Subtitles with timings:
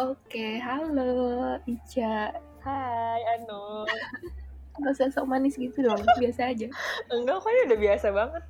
[0.00, 2.32] Oke, halo Ica.
[2.64, 3.84] Hai Anu.
[4.80, 6.72] Nggak usah sok manis gitu dong, biasa aja.
[7.12, 8.42] Enggak, kok udah biasa banget.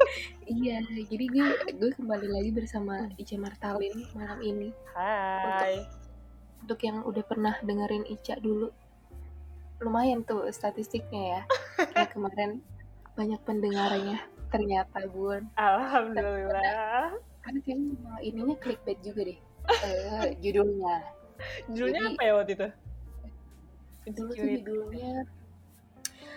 [0.56, 4.72] iya, jadi gue gue kembali lagi bersama Ica Martalin malam ini.
[4.96, 5.84] Hai.
[5.84, 5.84] Untuk,
[6.64, 8.72] untuk yang udah pernah dengerin Ica dulu,
[9.84, 11.40] lumayan tuh statistiknya ya.
[11.92, 12.64] Kayak kemarin
[13.12, 15.44] banyak pendengarnya ternyata bun.
[15.60, 17.20] Alhamdulillah.
[17.44, 20.96] Karena kayaknya ininya clickbait juga deh uh, judulnya.
[21.70, 22.68] Judulnya Jadi, apa ya waktu itu?
[24.06, 25.12] Dulu tuh judulnya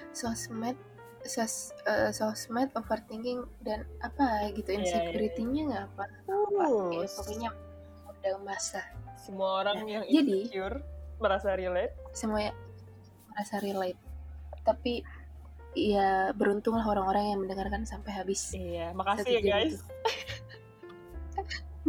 [0.09, 0.77] sosmed
[1.23, 6.63] sos, uh, sosmed overthinking dan apa gitu iya, iya, insecurity-nya nggak apa, apa
[6.95, 7.49] ya, pokoknya
[8.09, 8.81] udah masa
[9.19, 11.93] semua orang nah, yang insecure jadi, merasa relate?
[12.15, 12.53] Semua ya
[13.31, 13.99] merasa relate.
[14.63, 15.03] Tapi
[15.77, 18.51] ya beruntunglah orang-orang yang mendengarkan sampai habis.
[18.55, 19.83] Iya makasih ya guys.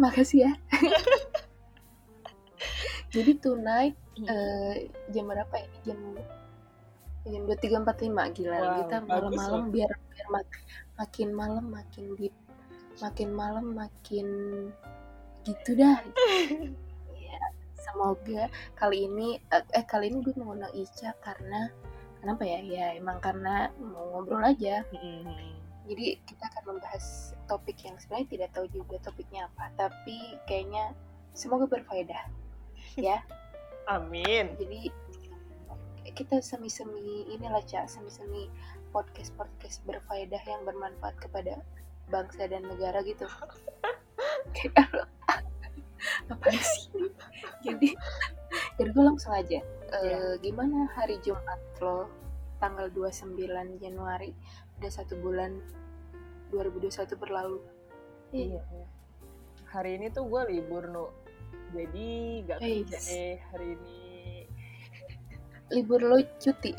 [0.00, 0.52] Makasih ya
[3.10, 4.74] jadi tonight uh,
[5.10, 5.98] jam berapa ini jam
[7.26, 8.30] jam dua tiga empat lima.
[8.30, 10.46] Gila wow, kita malam-malam biar biar mak
[10.96, 12.34] makin malam makin deep
[13.02, 14.26] makin malam makin
[15.44, 15.98] gitu dah.
[17.20, 17.38] Ya
[17.78, 21.70] semoga kali ini eh, eh kali ini gue mengundang Ica karena
[22.22, 22.58] kenapa ya?
[22.62, 24.82] Ya emang karena mau ngobrol aja.
[24.94, 25.58] Mm-hmm.
[25.90, 30.94] jadi kita akan membahas topik yang sebenarnya tidak tahu juga topiknya apa tapi kayaknya
[31.34, 32.30] semoga berfaedah
[33.00, 33.18] ya.
[33.88, 34.54] Amin.
[34.60, 34.92] Jadi
[36.14, 38.50] kita semi-semi inilah cak semi-semi
[38.92, 41.62] podcast podcast berfaedah yang bermanfaat kepada
[42.10, 43.24] bangsa dan negara gitu.
[46.32, 46.90] Apa sih?
[47.64, 47.94] Jadi
[48.76, 49.60] jadi gue langsung aja.
[49.60, 49.64] Yeah.
[49.90, 50.38] Iya.
[50.42, 52.06] gimana hari Jumat lo?
[52.60, 54.36] Tanggal 29 Januari
[54.78, 55.56] udah satu bulan
[56.52, 57.58] 2021 berlalu.
[58.30, 58.86] Iya, iya.
[59.74, 61.10] hari ini tuh gue libur no
[61.70, 62.08] jadi
[62.46, 63.98] gak kerja eh hari ini.
[65.70, 66.74] Libur lo cuti?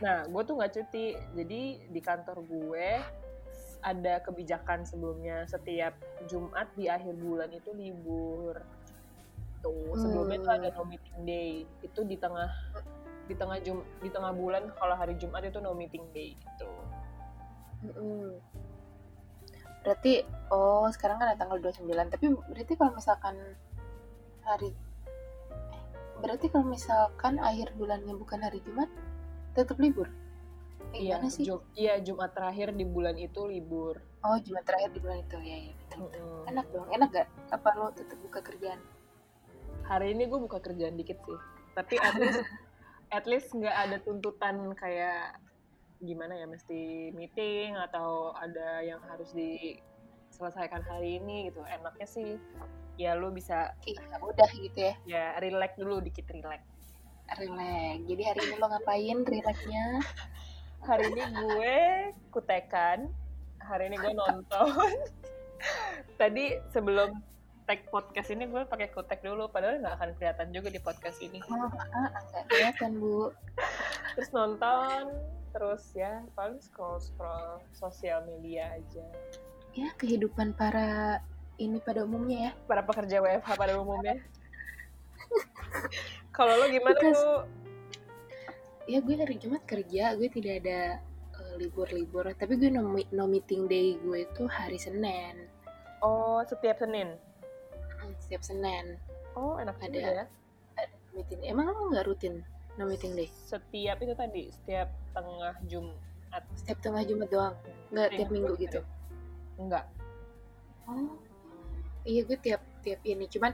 [0.00, 1.06] Nah gue tuh nggak cuti.
[1.36, 1.60] Jadi
[1.92, 2.88] di kantor gue
[3.84, 5.44] ada kebijakan sebelumnya.
[5.44, 5.92] Setiap
[6.24, 8.64] Jumat di akhir bulan itu libur.
[9.60, 10.46] Tuh sebelumnya hmm.
[10.46, 11.52] tuh ada no meeting day.
[11.84, 12.48] Itu di tengah
[13.28, 16.68] di tengah jum di tengah bulan kalau hari Jumat itu no meeting day gitu.
[17.78, 18.34] Hmm.
[19.86, 23.38] berarti oh sekarang kan ada tanggal 29 tapi berarti kalau misalkan
[24.48, 24.72] hari.
[24.72, 25.82] Eh,
[26.24, 28.88] berarti kalau misalkan akhir bulannya bukan hari Jumat
[29.52, 30.08] tetap libur?
[30.96, 31.44] Eh, iya sih?
[31.44, 34.00] Jum iya Jumat terakhir di bulan itu libur.
[34.24, 35.36] Oh Jumat terakhir di bulan itu.
[35.44, 36.24] Ya ya betul, betul.
[36.24, 36.50] Hmm.
[36.50, 36.88] enak dong.
[36.88, 38.80] Enak gak apa lo tetap buka kerjaan?
[39.84, 41.38] Hari ini gue buka kerjaan dikit sih.
[41.76, 42.40] Tapi at least
[43.16, 45.40] at least nggak ada tuntutan kayak
[45.98, 49.34] gimana ya mesti meeting atau ada yang harus
[50.38, 51.66] diselesaikan hari ini gitu.
[51.66, 52.38] Enaknya sih
[52.94, 54.94] ya lu bisa iya, udah gitu ya.
[55.02, 56.62] Ya relax dulu dikit relax.
[57.34, 58.06] Relax.
[58.06, 59.18] Jadi hari ini lo ngapain?
[59.26, 59.84] Relaxnya?
[60.86, 61.76] Hari ini gue
[62.30, 63.10] kutekan.
[63.66, 64.94] Hari ini gue nonton.
[66.22, 67.18] Tadi sebelum
[67.66, 69.50] tag podcast ini gue pakai kutek dulu.
[69.50, 71.42] Padahal nggak akan kelihatan juga di podcast ini.
[71.50, 72.14] Oh, ah,
[72.46, 73.34] kelihatan bu.
[74.14, 75.18] Terus nonton.
[75.50, 79.02] Terus ya paling scroll scroll sosial media aja
[79.78, 81.22] ya kehidupan para
[81.58, 82.52] ini pada umumnya ya.
[82.66, 84.18] Para pekerja WFH pada umumnya.
[86.36, 87.34] Kalau lo gimana Because, lo
[88.88, 90.80] ya gue hari Jumat kerja gue tidak ada
[91.38, 92.26] uh, libur-libur.
[92.34, 95.46] Tapi gue no, no meeting day gue itu hari Senin.
[96.02, 97.14] Oh setiap Senin?
[98.02, 98.98] Hmm, setiap Senin.
[99.38, 100.08] Oh enak ada ya.
[100.10, 100.24] ada
[101.14, 101.42] meeting.
[101.46, 102.42] Emang lo nggak rutin
[102.78, 103.30] no meeting day?
[103.30, 107.54] Setiap itu tadi setiap tengah Jumat setiap tengah Jumat doang?
[107.90, 108.82] Nggak tiap minggu gitu
[109.58, 109.84] enggak
[110.88, 111.18] oh
[112.08, 113.52] iya gue tiap tiap ini cuman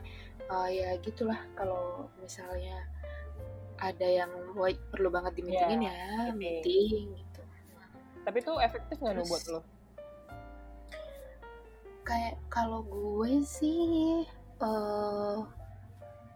[0.53, 2.87] uh, ya gitulah kalau misalnya
[3.83, 4.31] ada yang
[4.95, 6.63] perlu banget di meetingin yeah, ya meeting.
[6.63, 7.43] meeting gitu
[8.25, 9.61] tapi tuh efektif nggak nih buat lo
[12.05, 14.23] kayak kalau gue sih
[14.61, 15.43] uh,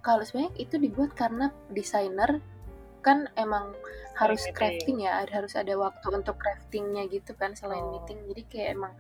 [0.01, 2.41] kalau sebenarnya itu dibuat karena desainer
[3.05, 3.77] kan emang
[4.19, 4.57] harus meeting.
[4.57, 7.95] crafting ya ada harus ada waktu untuk craftingnya gitu kan selain oh.
[7.95, 8.95] meeting jadi kayak emang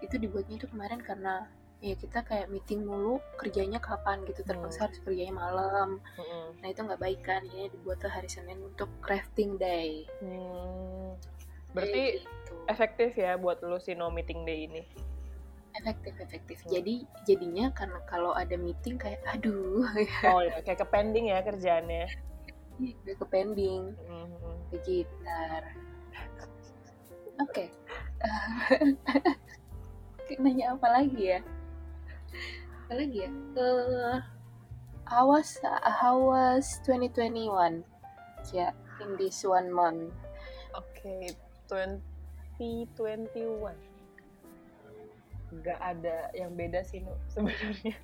[0.00, 1.48] itu dibuatnya itu kemarin karena
[1.80, 4.84] ya kita kayak meeting mulu kerjanya kapan gitu terpaksa hmm.
[4.88, 5.88] harus kerjanya malam
[6.20, 6.48] hmm.
[6.60, 11.16] nah itu nggak baik kan ini dibuat hari Senin untuk crafting day hmm.
[11.72, 12.52] berarti gitu.
[12.68, 14.84] efektif ya buat lu si no meeting day ini
[15.80, 16.68] efektif efektif hmm.
[16.68, 16.94] jadi
[17.24, 19.88] jadinya karena kalau ada meeting kayak aduh
[20.28, 22.12] oh ya kayak ke pending ya kerjaannya
[22.76, 24.28] iya ke pending hmm.
[24.84, 25.64] gitar
[27.40, 27.68] oke okay.
[30.38, 31.40] nanya apa lagi ya
[32.86, 34.22] apa lagi ya uh,
[35.10, 37.82] how was how was 2021
[38.54, 38.70] yeah
[39.02, 40.14] in this one month
[40.78, 41.34] Oke,
[41.66, 43.74] 2021.
[45.50, 47.98] Nggak ada yang beda sih, Nu, sebenarnya.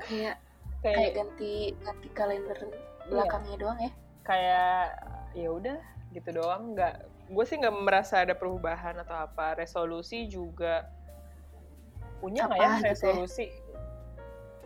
[0.00, 0.36] kayak
[0.80, 1.52] kayak Kayak ganti
[1.84, 2.56] ganti kalender
[3.10, 3.92] belakangnya doang ya
[4.24, 4.96] kayak
[5.36, 5.78] ya udah
[6.10, 6.74] gitu doang.
[6.74, 9.54] Nggak, gue sih nggak merasa ada perubahan atau apa.
[9.60, 10.90] Resolusi juga
[12.20, 12.90] punya nggak ya Apa gitu ya?
[12.92, 13.46] resolusi?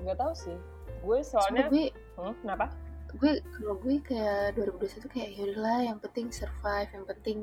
[0.02, 0.56] Nggak tahu sih.
[1.00, 1.86] Gue soalnya gue
[2.18, 2.66] hmm, kenapa?
[3.14, 7.38] gue kalau gue kayak 2021 kayak yaudahlah yang penting survive yang penting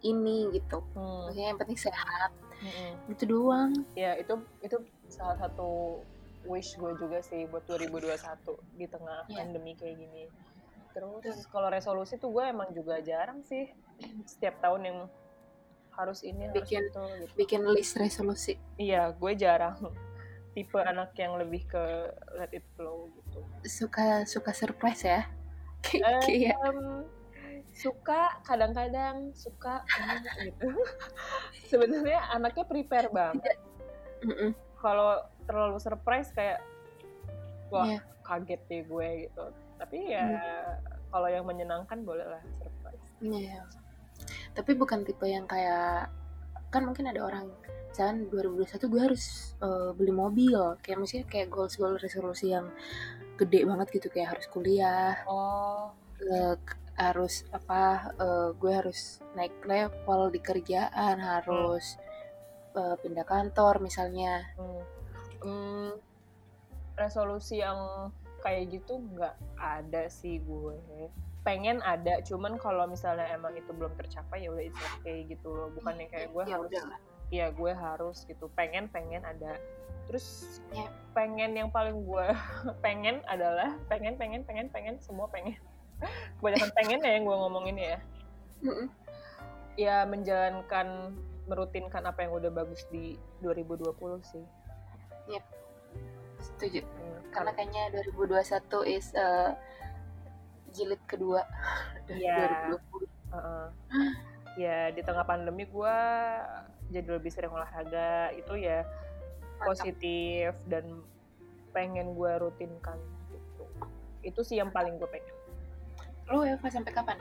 [0.00, 3.12] ini gitu Hmm, maksudnya yang penting sehat mm-mm.
[3.12, 4.80] itu doang Ya itu itu
[5.12, 6.00] salah satu
[6.48, 8.24] wish gue juga sih buat 2021
[8.72, 9.36] di tengah Iya.
[9.36, 10.24] pandemi kayak gini.
[10.96, 13.68] Terus kalau resolusi tuh gue emang juga jarang sih
[14.24, 14.98] setiap tahun yang
[16.02, 17.34] harus ini harus Bikin- itu gitu.
[17.36, 19.78] bikin list resolusi Iya, gue jarang
[20.52, 21.84] tipe anak yang lebih ke
[22.34, 23.40] let it flow gitu.
[23.64, 25.22] suka suka surprise ya
[26.26, 27.06] kayak Em,
[27.72, 29.80] suka kadang-kadang suka
[30.44, 30.68] gitu.
[31.64, 33.56] Sebenarnya anaknya prepare banget.
[34.20, 34.52] mm-mm.
[34.76, 36.60] kalau terlalu surprise kayak
[37.68, 37.98] wah Iya.
[38.22, 39.44] kaget deh gue gitu
[39.74, 40.26] tapi ya
[41.08, 43.62] kalau yang menyenangkan bolehlah surprise Iya.
[44.52, 46.12] Tapi bukan tipe yang kayak
[46.72, 47.52] kan mungkin ada orang
[47.92, 49.24] misalkan 2021 gue harus
[49.60, 50.60] eh, beli mobil.
[50.80, 52.72] Kayak maksudnya kayak goals goals resolusi yang
[53.36, 55.88] gede banget gitu kayak harus kuliah oh.
[56.62, 61.96] k- harus apa eh, gue harus naik level di kerjaan harus
[62.76, 64.44] eh, pindah kantor misalnya.
[64.56, 64.82] Hmm.
[65.42, 65.90] Hmm,
[66.94, 68.12] resolusi yang
[68.42, 70.76] kayak gitu nggak ada sih gue
[71.42, 75.68] pengen ada cuman kalau misalnya emang itu belum tercapai ya udah it's okay gitu loh.
[75.74, 76.72] Bukan yang kayak gue Ya harus
[77.32, 78.46] ya gue harus gitu.
[78.54, 79.58] Pengen pengen ada.
[80.06, 80.86] Terus Ya.
[81.14, 82.26] pengen yang paling gue
[82.84, 85.58] pengen adalah pengen pengen pengen pengen semua pengen.
[86.38, 87.98] Kebanyakan pengen ya yang gue ngomongin ya.
[88.62, 88.86] Mm-mm.
[89.74, 91.16] ya menjalankan
[91.48, 94.44] merutinkan apa yang udah bagus di 2020 sih.
[96.42, 96.82] Setuju.
[96.82, 97.82] Hmm, karena kayaknya
[98.18, 99.50] 2021 is eh,
[100.72, 101.44] jilid kedua
[102.10, 102.76] Iya.
[102.76, 103.66] 2020 Heeh.
[104.60, 105.96] ya di tengah pandemi gue
[106.92, 108.28] jadi lebih sering olahraga.
[108.36, 109.64] Itu ya Mantap.
[109.64, 111.00] positif dan
[111.72, 113.00] pengen gue rutinkan
[113.32, 113.64] gitu.
[114.20, 115.32] Itu sih yang paling gue pengen.
[116.28, 117.16] Lo Eva sampai kapan?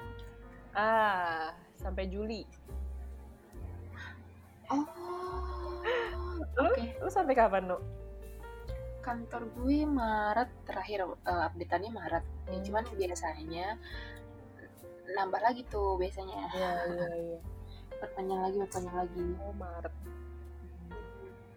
[0.75, 2.43] Ah sampai Juli.
[4.67, 6.83] Oh lu, oke.
[6.99, 7.77] Lu sampai kapan nu
[9.01, 12.25] kantor gue Maret terakhir uh, updateannya Maret.
[12.47, 12.63] Ya, Hmm.
[12.63, 13.67] cuman biasanya
[15.17, 16.39] nambah lagi tuh biasanya.
[16.53, 17.39] Iya iya iya.
[17.97, 19.25] Perpanjang lagi perpanjang lagi.
[19.41, 19.93] Oh Maret.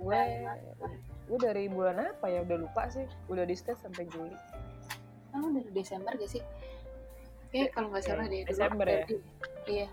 [0.00, 0.20] Gue
[1.25, 2.43] gue dari bulan apa ya?
[2.43, 3.05] Udah lupa sih.
[3.29, 4.37] Udah di stay sampai Juli.
[5.31, 6.43] Kan dari Desember gak sih?
[7.55, 9.05] Kayak kalau nggak salah deh Desember ya?
[9.67, 9.88] iya.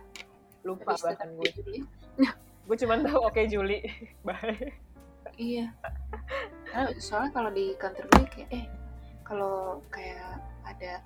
[0.65, 1.49] Lupa bahkan gue.
[2.69, 3.81] Gue cuma tahu oke Juli.
[4.27, 4.71] Bye.
[5.35, 5.73] Iya
[6.71, 8.65] Karena soalnya kalau di kantor gue kayak eh
[9.27, 11.03] kalau kayak ada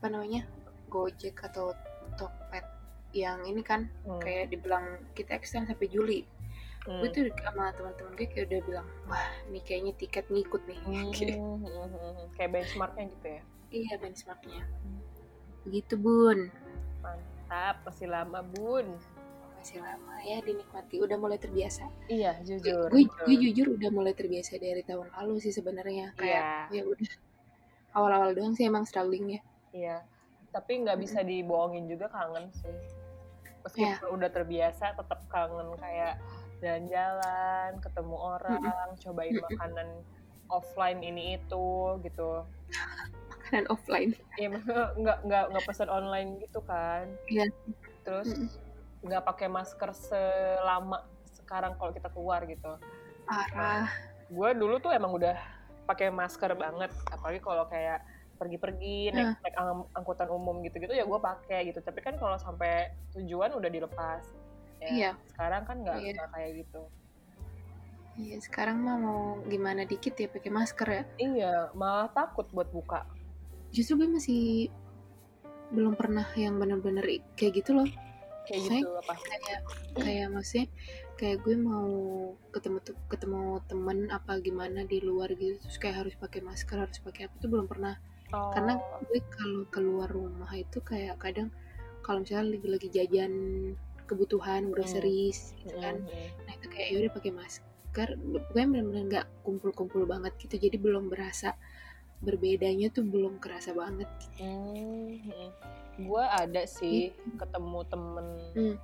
[0.00, 0.48] apa namanya
[0.88, 1.76] Gojek atau
[2.16, 2.64] Tokped
[3.14, 6.24] yang ini kan Hmm, kayak dibilang kita extend sampai Juli.
[6.84, 7.00] Hmm.
[7.00, 10.80] gue tuh sama teman-teman gue kayak udah bilang wah ini kayaknya tiket ngikut nih.
[10.84, 12.26] Hmm, hmm, hmm, hmm.
[12.36, 13.42] kayak benchmarknya gitu ya?
[13.72, 14.62] Iya benchmarknya.
[15.64, 16.52] Begitu bun.
[17.00, 18.96] Mantap masih lama bun
[19.64, 24.60] masih lama ya dinikmati udah mulai terbiasa iya jujur gue, gue jujur udah mulai terbiasa
[24.60, 26.68] dari tahun lalu sih sebenarnya kayak Iya.
[26.68, 27.10] ya udah
[27.96, 29.42] awal-awal doang sih emang struggling ya
[29.74, 29.96] Iya,
[30.54, 32.70] tapi nggak bisa dibohongin juga kangen sih.
[33.74, 33.98] Iya.
[33.98, 36.22] Meskipun udah terbiasa, tetap kangen kayak
[36.62, 38.62] jalan-jalan, ketemu orang,
[39.02, 39.88] cobain makanan
[40.46, 42.46] offline ini itu gitu.
[43.34, 44.54] makanan offline Iya,
[44.94, 47.10] nggak nggak nggak pesan online gitu kan.
[47.26, 47.50] Iya.
[48.06, 48.30] Terus.
[49.04, 52.80] Nggak pakai masker selama sekarang kalau kita keluar gitu.
[53.24, 53.88] parah
[54.26, 55.36] Gue dulu tuh emang udah
[55.84, 58.00] pakai masker banget, apalagi kalau kayak
[58.34, 61.78] pergi-pergi naik, naik ang- angkutan umum gitu-gitu ya gue pakai gitu.
[61.78, 64.24] Tapi kan kalau sampai tujuan udah dilepas.
[64.80, 65.10] Ya, Iya.
[65.28, 66.24] Sekarang kan nggak Iya.
[66.28, 66.82] kayak gitu.
[68.14, 73.02] iya sekarang mah mau gimana dikit ya pakai masker ya Iya, malah takut buat buka.
[73.74, 74.70] justru gue masih
[75.68, 77.02] belum pernah yang bener-bener
[77.34, 77.90] kayak gitu loh
[78.44, 79.14] Kayak Saya- gitu apa?
[79.24, 79.60] kayak
[79.94, 80.66] kayak maksudnya
[81.14, 81.88] kayak gue mau
[82.50, 87.30] ketemu ketemu temen apa gimana di luar gitu terus kayak harus pakai masker harus pakai
[87.30, 87.96] apa tuh belum pernah.
[88.34, 88.74] Oh, karena
[89.04, 91.48] gue kalau keluar rumah itu kayak kadang
[92.02, 93.32] kalau misalnya lagi lagi jajan
[94.04, 99.26] kebutuhan groceries gitu kan mm, nah itu kayak ya udah pakai masker gue benar-benar nggak
[99.46, 101.56] kumpul-kumpul banget gitu jadi belum berasa
[102.24, 104.08] berbedanya tuh belum kerasa banget.
[104.40, 105.20] Hmm,
[105.96, 107.36] gue ada sih Gitu.
[107.36, 108.76] ketemu temen Hmm.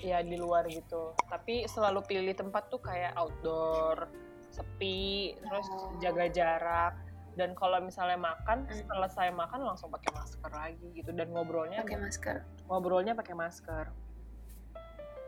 [0.00, 1.12] ya di luar gitu.
[1.26, 4.08] Tapi selalu pilih tempat tuh kayak outdoor,
[4.48, 5.92] sepi, terus Oh.
[5.98, 6.94] jaga jarak.
[7.30, 8.74] Dan kalau misalnya makan, Hmm.
[8.74, 11.10] setelah saya makan langsung pakai masker lagi gitu.
[11.10, 12.36] Dan ngobrolnya Pakai masker.
[12.66, 13.86] ngobrolnya pakai masker.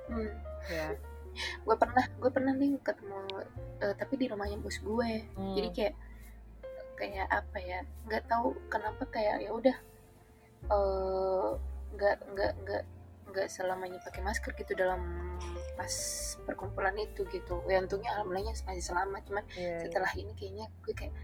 [0.08, 0.32] Hmm.
[0.66, 0.88] Ya.
[1.64, 3.24] Gue pernah, gue pernah nih ketemu,
[3.80, 5.10] eh, tapi di rumahnya bos gue.
[5.32, 5.54] Hmm.
[5.56, 5.94] Jadi kayak
[6.94, 7.80] kayak apa ya?
[8.04, 9.76] Nggak tahu kenapa kayak ya udah
[10.64, 11.48] eh,
[11.92, 12.82] nggak nggak nggak
[13.32, 15.00] nggak selamanya pakai masker gitu dalam
[15.72, 15.92] pas
[16.44, 17.64] perkumpulan itu gitu.
[17.64, 19.24] Ya untungnya alhamdulillahnya masih selamat.
[19.24, 19.78] Cuman Iya, iya.
[19.80, 21.14] setelah ini kayaknya gue kayak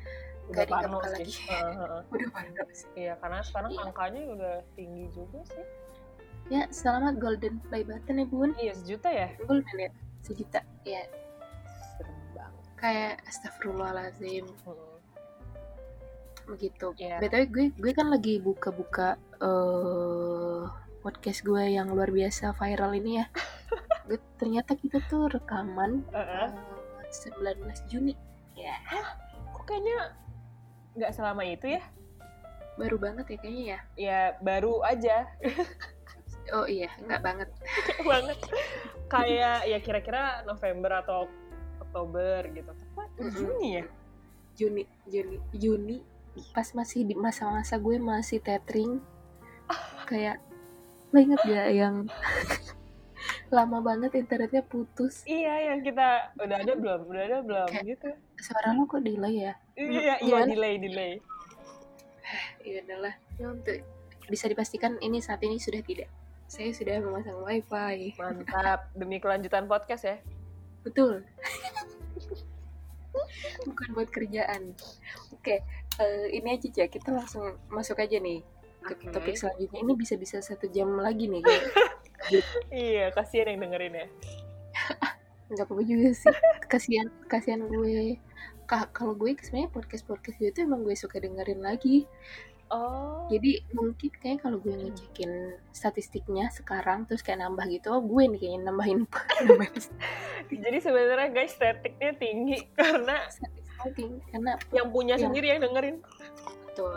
[0.49, 1.13] nggak ada sih.
[1.13, 1.33] lagi.
[1.45, 2.03] Heeh, heeh.
[2.17, 2.89] udah parno sih.
[2.97, 3.83] Iya, karena sekarang Iya.
[3.85, 5.67] angkanya udah tinggi juga sih.
[6.49, 8.51] Ya selamat golden play button ya bun.
[8.57, 9.29] Iya, sejuta ya?
[9.45, 9.91] Golden ya
[10.25, 10.61] sejuta.
[10.83, 11.05] Ya
[11.93, 12.65] Serem banget.
[12.75, 14.97] kayak astagfirullahaladzim Heeh.
[16.49, 16.87] begitu.
[16.97, 17.21] Iya.
[17.21, 20.63] btw gue gue kan lagi buka-buka eh
[20.99, 23.27] podcast gue yang luar biasa viral ini ya.
[24.41, 26.49] ternyata kita tuh rekaman Heeh.
[27.03, 28.15] eh, 19 Juni.
[28.57, 28.75] Ya
[29.53, 30.17] Kok kayaknya
[30.97, 31.83] nggak selama itu ya?
[32.79, 33.79] baru banget ya kayaknya ya.
[33.99, 35.27] Ya baru aja
[36.57, 37.49] Oh iya nggak banget.
[38.01, 38.39] banget.
[39.11, 41.27] Kayak ya kira-kira November atau
[41.83, 42.71] Oktober gitu.
[42.97, 43.35] Udah Mm-mm.
[43.35, 43.85] Juni ya?
[44.55, 45.99] Juni Juni Juni
[46.55, 49.03] pas masih di masa-masa gue masih tethering
[50.05, 50.37] kayak
[51.09, 51.97] lo inget gak yang
[53.49, 57.01] lama banget internetnya putus Iya, yang kita udah ada belum?
[57.07, 58.09] Udah ada belum Kayak- gitu.
[58.39, 60.49] suara lo kok delay ya Iya, iya gimana?
[60.49, 61.13] delay, delay.
[62.67, 63.81] iya adalah ya untuk
[64.27, 66.09] bisa dipastikan ini saat ini sudah tidak
[66.45, 68.89] saya sudah memasang wifi Mantap.
[68.93, 70.17] Demi kelanjutan podcast ya.
[70.81, 71.25] betul
[73.65, 74.73] bukan buat kerjaan
[75.31, 75.57] oke
[75.99, 78.45] eh, ini aja ya kita langsung masuk aja nih
[78.89, 79.13] ke Oke.
[79.13, 81.65] topik selanjutnya ini bisa-bisa satu jam lagi nih kayak
[82.75, 84.07] Iya, kasihan yang dengerin ya.
[85.49, 88.21] nggak apa-apa juga sih kasihan kasihan gue
[88.65, 92.05] Ka- kalau gue sebenarnya podcast podcast gue itu emang gue suka dengerin lagi
[92.69, 93.25] Oh.
[93.33, 95.33] jadi mungkin kayak kalau gue ngecekin
[95.73, 99.09] statistiknya sekarang terus kayak nambah gitu oh gue nih kayaknya nambahin
[99.49, 99.73] nambahin
[100.53, 103.25] Jadi sebenarnya guys statiknya tinggi karena
[104.29, 105.25] karena yang punya Iya.
[105.25, 105.97] sendiri yang dengerin.
[106.69, 106.93] betul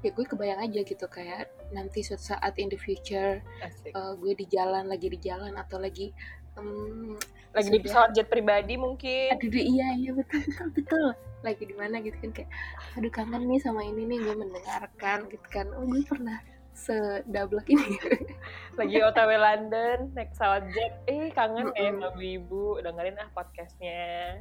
[0.00, 3.90] ya gue kebayang aja gitu kayak nanti suatu saat in the future Asik.
[3.90, 6.10] eh, gue di jalan lagi di jalan atau lagi
[6.54, 7.16] em,
[7.50, 7.84] Lagi di sudah.
[7.84, 9.34] pesawat jet pribadi mungkin.
[9.34, 11.06] aduh duh, iya iya betul betul betul
[11.40, 12.50] lagi di mana gitu kan kayak
[12.94, 16.38] aduh kangen nih sama ini nih gue mendengarkan gitu kan oh gue pernah
[16.72, 17.96] sedablek ini
[18.78, 20.94] Lagi OTW London naik pesawat jet.
[21.04, 22.00] Eh kangen eh Mm-mm.
[22.08, 24.40] sama ibu dengerin ah podcastnya.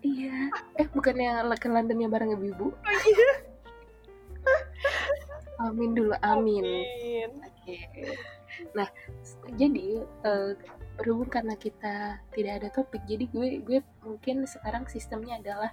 [0.00, 2.74] iya eh bukannya ke Londonnya bareng ibu
[5.60, 7.30] amin dulu amin Amin.
[7.44, 7.76] Oke.
[8.74, 8.88] Nah,
[9.22, 10.50] s- jadi eh,
[10.98, 15.70] berhubung karena kita tidak ada topik, jadi gue gue mungkin sekarang sistemnya adalah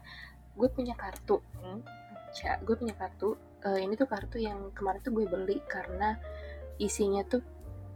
[0.53, 1.41] gue punya kartu.
[1.59, 1.81] Hmm.
[2.63, 3.33] Gue punya kartu.
[3.65, 6.15] Eh, ini tuh kartu yang kemarin tuh gue beli karena
[6.77, 7.41] isinya tuh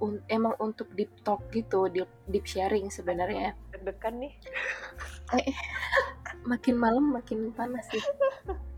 [0.02, 3.54] un- emang untuk deep talk gitu, deep, deep sharing sebenarnya.
[3.72, 4.34] Deg-degan nih.
[6.44, 8.04] Makin malam makin panas sih.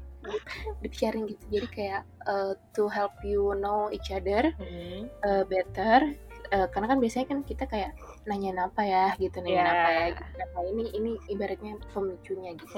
[0.82, 1.44] deep sharing gitu.
[1.51, 4.51] Jadi kayak eh, to help you know each other.
[4.58, 5.08] Hmm.
[5.24, 6.15] uh, better
[6.53, 7.91] uh, karena kan biasanya kan kita kayak
[8.29, 9.74] nanyain apa ya gitu nanyain Iya.
[9.74, 10.24] apa ya gitu.
[10.38, 12.77] Nah, ini ini ibaratnya pemicunya gitu.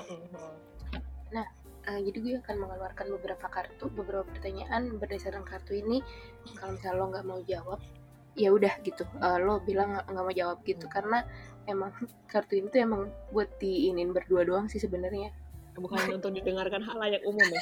[1.87, 6.03] Uh, jadi gue akan mengeluarkan beberapa kartu, beberapa pertanyaan berdasarkan kartu ini.
[6.59, 7.79] Kalau misalnya lo nggak mau jawab,
[8.35, 9.07] ya udah gitu.
[9.23, 10.91] Uh, lo bilang nggak nggak mau jawab gitu Hmm.
[10.91, 11.17] karena
[11.63, 11.95] emang
[12.27, 15.31] kartu ini tuh emang buat diinin berdua doang sih sebenarnya.
[15.77, 17.61] Bukan untuk didengarkan halayak umum ya.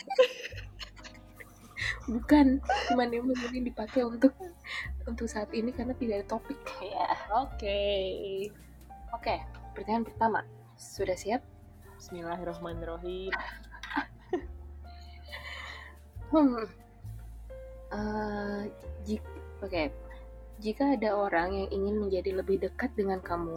[2.05, 4.31] Bukan, cuman emang ini dipakai untuk
[5.09, 6.59] untuk saat ini karena tidak ada topik.
[6.79, 7.09] Ya.
[7.33, 7.81] Oke.
[9.11, 9.35] Oke,
[9.73, 10.39] pertanyaan pertama.
[10.77, 11.41] Sudah siap?
[11.97, 13.33] Bismillahirrahmanirrahim.
[16.29, 16.67] Hmm.
[17.95, 18.61] Eh,
[19.07, 19.83] jik- oke.
[20.59, 23.55] Jika ada orang yang ingin menjadi lebih dekat dengan kamu,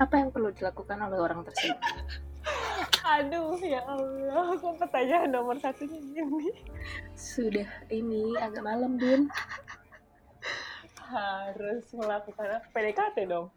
[0.00, 1.78] apa yang perlu dilakukan oleh orang tersebut?
[3.12, 4.56] Aduh, ya Allah.
[4.56, 6.48] Kok pertanyaan nomor satunya gini?
[7.12, 9.28] Sudah ini agak malam, Bun.
[11.12, 12.64] Harus melakukan?
[12.72, 13.52] PDKT dong.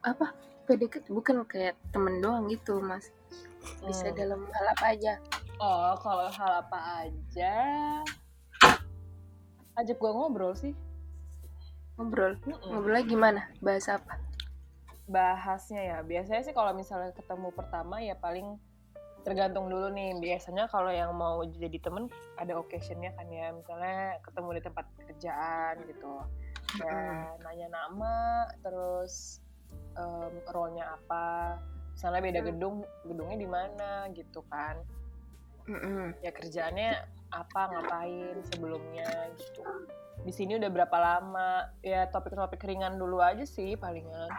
[0.00, 0.32] Apa?
[0.64, 3.12] PDKT bukan kayak temen doang gitu, Mas.
[3.84, 4.16] Bisa Hmm.
[4.16, 5.20] dalam hal apa aja.
[5.60, 7.56] Oh, kalau hal apa aja
[9.76, 10.72] ajak gua ngobrol sih.
[11.96, 12.36] Ngobrol.
[12.44, 12.68] Mm-mm.
[12.72, 13.40] Ngobrolnya gimana?
[13.60, 14.16] Bahasa apa?
[15.10, 15.98] Bahasnya ya.
[16.06, 18.56] Biasanya sih kalau misalnya ketemu pertama ya paling
[19.26, 20.16] tergantung dulu nih.
[20.22, 22.06] Biasanya kalau yang mau jadi temen
[22.38, 23.50] ada occasionnya kan ya.
[23.50, 26.14] Misalnya ketemu di tempat kerjaan gitu.
[26.78, 29.42] Ya nanya nama terus
[29.98, 31.58] um, role-nya apa.
[31.98, 34.78] Misalnya beda gedung gedungnya di mana gitu kan.
[36.22, 36.90] Ya kerjaannya
[37.34, 39.62] apa ngapain sebelumnya gitu.
[40.22, 41.68] Di sini udah berapa lama?
[41.82, 44.30] Ya topik-topik ringan dulu aja sih palingan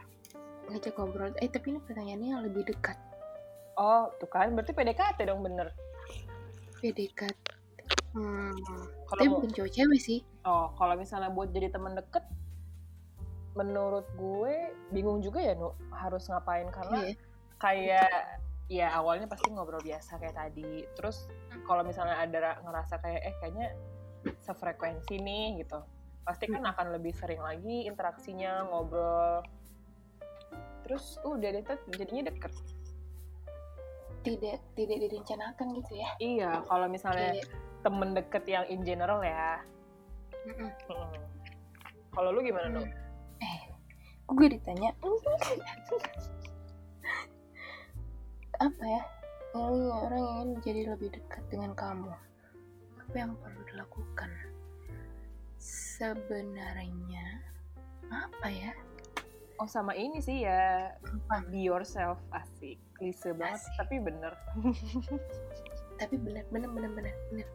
[0.71, 1.35] ngajak ngobrol.
[1.43, 2.95] Eh tapi ini pertanyaannya yang lebih dekat.
[3.75, 4.55] Oh tuh kan.
[4.55, 5.75] Berarti PDKT dong bener.
[6.81, 7.45] PDKT
[8.17, 8.53] hmm.
[9.05, 10.19] Kalau tapi bukan cowok cewek sih.
[10.47, 12.25] Oh kalau misalnya buat jadi teman deket
[13.51, 16.71] menurut gue bingung juga ya nu harus ngapain.
[16.71, 17.15] Karena yeah.
[17.59, 18.11] kayak
[18.71, 20.87] ya awalnya pasti ngobrol biasa kayak tadi.
[20.95, 21.67] Terus hmm.
[21.67, 23.67] kalau misalnya ada ngerasa kayak eh kayaknya
[24.41, 25.83] sefrekuensi nih gitu.
[26.25, 26.71] Pasti kan hmm.
[26.73, 29.43] akan lebih sering lagi interaksinya ngobrol
[30.91, 31.63] terus udah deh
[31.95, 32.51] jadinya deket.
[34.27, 36.09] Tidak tidak direncanakan gitu ya?
[36.19, 37.47] Iya kalau misalnya Kayak...
[37.79, 39.63] temen deket yang in general ya.
[40.43, 40.69] Mm -mm.
[42.11, 42.75] kalau lu gimana mm.
[42.75, 42.91] dong
[43.39, 43.59] eh
[44.35, 44.91] gue ditanya?
[48.59, 49.03] Apa ya?
[49.55, 52.11] Orang yang ingin jadi lebih dekat dengan kamu
[52.99, 54.27] apa yang perlu dilakukan?
[55.55, 57.47] Sebenarnya
[58.11, 58.75] apa ya
[59.61, 60.89] Oh sama ini sih ya.
[61.05, 61.45] Apa?
[61.53, 62.81] be yourself asik.
[62.97, 63.73] Klise banget asik.
[63.77, 64.33] tapi bener.
[66.01, 67.47] Tapi bener bener bener bener bener.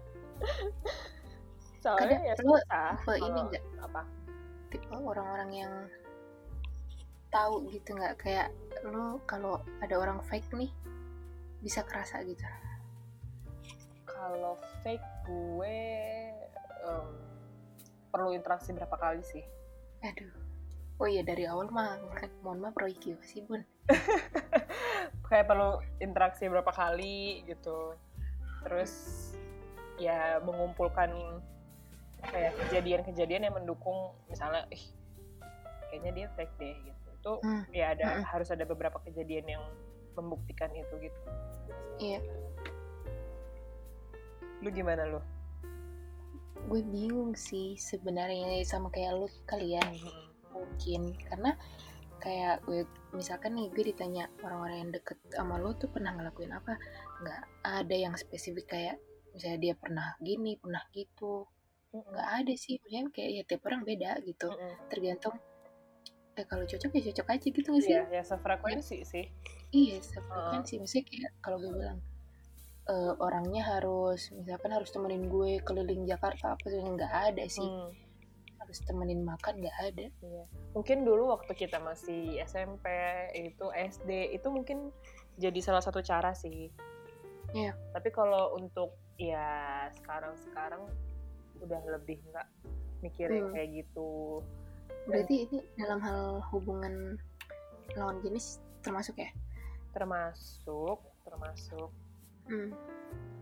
[1.82, 4.02] Soalnya Kadang ya lo tipe ini enggak apa?
[4.70, 5.74] Tipe orang-orang yang
[7.34, 8.22] tahu gitu nggak?
[8.22, 8.54] Kayak
[8.86, 10.70] lo kalau ada orang fake nih
[11.58, 12.46] bisa kerasa gitu.
[14.06, 14.54] Kalau
[14.86, 15.78] fake gue
[16.86, 17.18] um,
[18.14, 19.42] perlu interaksi berapa kali sih?
[20.06, 20.45] Aduh
[20.96, 22.00] oh iya dari awal mah
[22.40, 23.60] mohon maaf Royki sih bun.
[25.28, 27.92] Kayak perlu interaksi berapa kali gitu.
[28.64, 28.92] Terus
[30.00, 31.40] ya mengumpulkan
[32.26, 34.82] kayak kejadian-kejadian yang mendukung misalnya ih
[35.88, 37.08] kayaknya dia fake deh gitu.
[37.12, 37.62] Itu hmm.
[37.74, 38.24] ya ada hmm.
[38.26, 39.64] harus ada beberapa kejadian yang
[40.16, 41.20] membuktikan itu gitu.
[42.00, 42.20] Iya.
[44.64, 45.20] Lu gimana lu?
[46.66, 50.02] Gue bingung sih sebenarnya sama kayak lu kalian ya.
[50.02, 50.25] hmm
[50.56, 51.12] mungkin.
[51.20, 51.52] Karena
[52.16, 56.80] kayak gue misalkan nih gue ditanya orang-orang yang deket sama lo tuh pernah ngelakuin apa?
[57.20, 58.96] Nggak ada yang spesifik kayak
[59.36, 61.44] misalnya dia pernah gini pernah gitu.
[61.92, 62.80] Nggak ada sih.
[62.80, 64.48] Maksudnya kayak ya tiap orang beda gitu.
[64.48, 64.76] Mm -hmm.
[64.88, 65.36] tergantung
[66.36, 67.96] eh kalau cocok ya cocok aja gitu nggak sih?
[67.96, 69.06] Iya ya sefrekuensi ya.
[69.08, 69.24] sih.
[69.72, 70.74] Iya sefrekuensi.
[70.76, 70.80] Uh.
[70.84, 71.98] misalnya kayak kalau gue bilang
[72.92, 77.64] uh, orangnya harus misalkan harus temenin gue keliling Jakarta apa sih nggak ada sih.
[77.64, 78.05] Mm
[78.76, 80.44] harus temenin makan nggak ada iya.
[80.76, 82.84] mungkin dulu waktu kita masih SMP
[83.32, 84.92] itu SD itu mungkin
[85.40, 86.68] jadi salah satu cara sih
[87.56, 87.72] Iya.
[87.96, 90.82] tapi kalau untuk ya sekarang sekarang
[91.64, 92.44] udah lebih nggak
[93.00, 93.52] mikirin hmm.
[93.56, 94.44] kayak gitu
[95.08, 97.16] berarti ini dalam hal hubungan
[97.96, 99.32] lawan jenis termasuk ya
[99.96, 101.88] termasuk termasuk
[102.52, 102.76] hmm.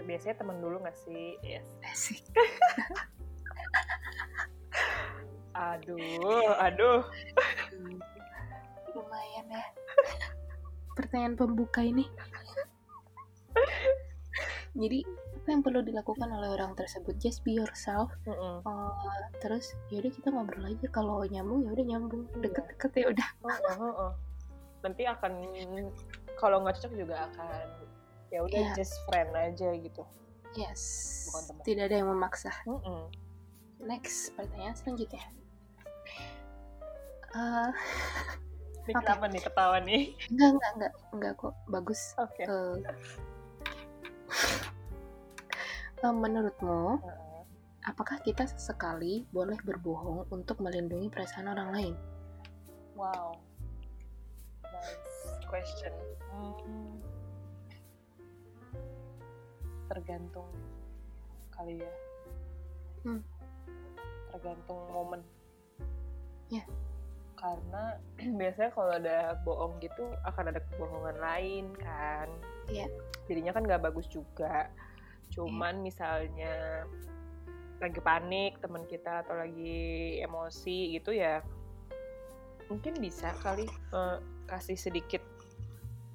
[0.07, 2.23] biasanya temen dulu nggak sih yes Asik.
[5.55, 7.07] Aduh, aduh.
[8.91, 9.65] Lumayan ya.
[10.99, 12.11] Pertanyaan pembuka ini.
[14.75, 15.07] Jadi
[15.39, 17.15] apa yang perlu dilakukan oleh orang tersebut?
[17.23, 18.11] Just be yourself.
[18.27, 18.57] Mm -mm.
[18.67, 18.91] Uh,
[19.39, 20.91] terus yaudah kita ngobrol aja.
[20.91, 22.27] Kalau nyambung ya udah nyambung.
[22.43, 23.29] Deket-deket ya udah.
[23.47, 24.13] Oh, oh, oh.
[24.83, 25.39] Nanti akan
[26.35, 27.67] kalau nggak cocok juga akan
[28.35, 28.75] ya udah yeah.
[28.75, 30.03] just friend aja gitu.
[30.59, 30.83] Yes.
[31.63, 32.51] Tidak ada yang memaksa.
[32.67, 33.03] Mm -mm.
[33.87, 35.23] Next pertanyaan selanjutnya
[37.35, 37.71] uh,
[38.85, 39.01] ini okay.
[39.03, 42.47] kenapa nih ketawa nih enggak enggak enggak enggak kok bagus oke okay.
[42.47, 42.77] uh,
[46.01, 47.43] uh, eh, menurutmu uh.
[47.85, 51.95] apakah kita sesekali boleh berbohong untuk melindungi perasaan orang lain
[52.95, 53.35] wow
[54.63, 55.93] nice question
[56.31, 57.01] hmm.
[59.91, 60.49] tergantung
[61.51, 61.93] kali ya
[63.07, 63.23] hmm.
[64.33, 65.21] tergantung momen
[66.53, 66.94] ya yeah
[67.45, 68.01] karena
[68.41, 72.33] biasanya kalau ada bohong gitu akan ada kebohongan lain kan.
[72.73, 72.89] Iya.
[73.29, 74.73] Jadinya kan nggak bagus juga.
[75.29, 75.85] Cuman yeah.
[75.85, 76.55] misalnya
[77.85, 81.45] lagi panik teman kita atau lagi emosi gitu ya
[82.73, 85.21] mungkin bisa kali uh, kasih sedikit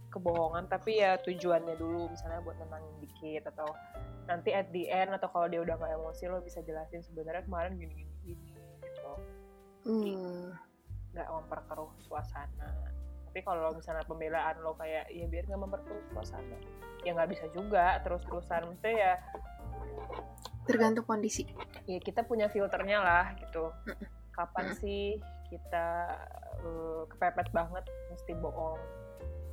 [0.09, 3.69] kebohongan tapi ya tujuannya dulu misalnya buat nenangin dikit atau
[4.25, 7.77] nanti at the end atau kalau dia udah nggak emosi lo bisa jelasin sebenarnya kemarin
[7.77, 9.13] gini gini gini gitu.
[9.85, 10.68] hmm
[11.13, 12.69] nggak memperkeruh suasana.
[13.29, 16.57] Tapi kalau misalnya pembelaan lo kayak ya biar nggak memperkeruh suasana.
[17.05, 19.13] Ya nggak bisa juga terus terusan mesti ya
[20.65, 21.49] tergantung kondisi.
[21.89, 23.73] Ya kita punya filternya lah gitu.
[24.33, 25.17] Kapan sih
[25.49, 26.15] kita
[26.61, 28.81] uh, kepepet banget mesti bohong?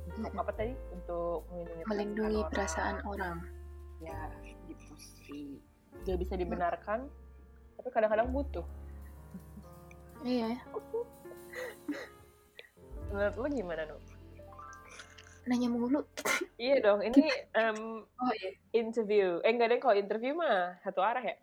[0.07, 0.73] Untuk apa tadi?
[0.93, 3.41] Untuk melindungi, melindungi perasaan, orang.
[3.41, 3.57] orang
[3.97, 4.29] ya
[4.69, 5.57] gitu sih.
[6.05, 7.09] Gak bisa dibenarkan
[7.77, 8.65] tapi kadang-kadang butuh.
[10.25, 10.57] Iya
[13.11, 14.01] menurut lo gimana Nuk?
[15.47, 16.03] nanya mulu.
[16.57, 17.21] Iya dong ini
[17.53, 18.49] um, oh, iya.
[18.73, 19.37] interview.
[19.45, 21.37] Eh enggak deh kalau interview mah satu arah ya?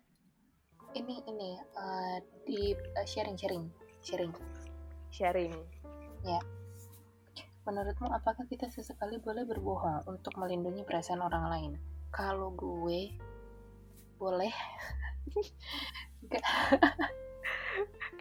[0.90, 3.70] Ini ini uh, di uh, sharing sharing
[4.02, 4.34] sharing.
[5.14, 5.54] Sharing.
[6.26, 6.42] Ya.
[7.62, 11.72] Menurutmu apakah kita sesekali boleh berbohong untuk melindungi perasaan orang lain?
[12.10, 13.14] Kalau gue
[14.18, 14.52] boleh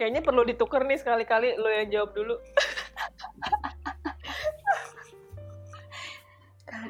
[0.03, 2.35] kayaknya perlu ditukar nih sekali-kali lo yang jawab dulu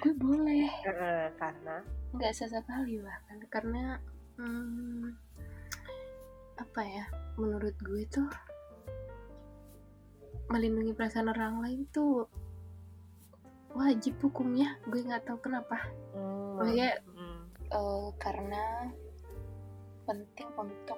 [0.02, 1.86] gue boleh uh, karena
[2.17, 4.02] nggak sesekali bahkan karena
[4.41, 5.13] hmm,
[6.58, 7.06] apa ya
[7.38, 8.26] menurut gue tuh
[10.49, 12.26] melindungi perasaan orang lain tuh
[13.78, 15.86] wajib hukumnya gue nggak tahu kenapa
[16.17, 16.58] hmm.
[16.58, 17.41] Maksudnya, hmm.
[17.69, 18.89] Uh, karena
[20.10, 20.97] penting untuk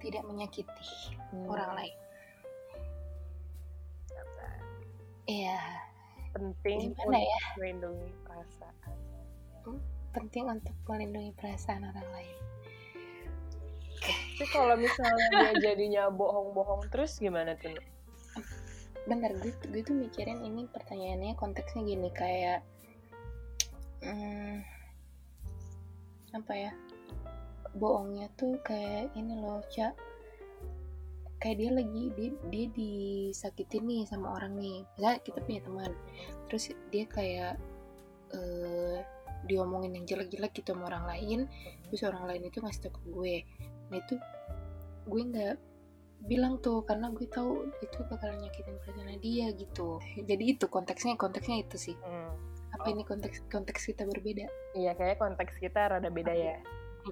[0.00, 0.88] tidak menyakiti
[1.30, 1.46] hmm.
[1.46, 1.96] orang lain.
[5.30, 5.60] Iya,
[6.34, 7.42] penting Gimana untuk ya?
[7.54, 8.96] melindungi perasaan.
[9.62, 9.80] Hmm?
[10.10, 12.36] penting untuk melindungi perasaan orang lain.
[14.00, 17.76] Tapi kalau misalnya dia jadinya bohong-bohong terus gimana tuh
[19.08, 22.60] bentar gue, gue tuh mikirin ini pertanyaannya konteksnya gini kayak
[24.04, 24.60] hmm,
[26.36, 26.72] apa ya
[27.76, 29.94] bohongnya tuh kayak ini loh cak
[31.40, 34.84] kayak dia lagi dia, dia disakitin nih sama orang nih.
[34.94, 35.92] Misalnya kita punya teman
[36.46, 37.54] terus dia kayak
[38.36, 38.98] uh,
[39.48, 41.40] diomongin yang jelek-jelek gitu sama orang lain
[41.88, 43.36] terus orang lain itu ngasih tau ke gue.
[43.88, 44.14] Nah itu
[45.08, 45.56] gue nggak
[46.28, 49.96] bilang tuh karena gue tahu itu bakal nyakitin perasaan dia gitu.
[50.20, 51.96] Jadi itu konteksnya konteksnya itu sih.
[52.04, 52.36] Hmm.
[52.70, 52.94] apa oh.
[52.94, 54.46] ini konteks konteks kita berbeda?
[54.78, 56.62] Iya kayak konteks kita rada beda ya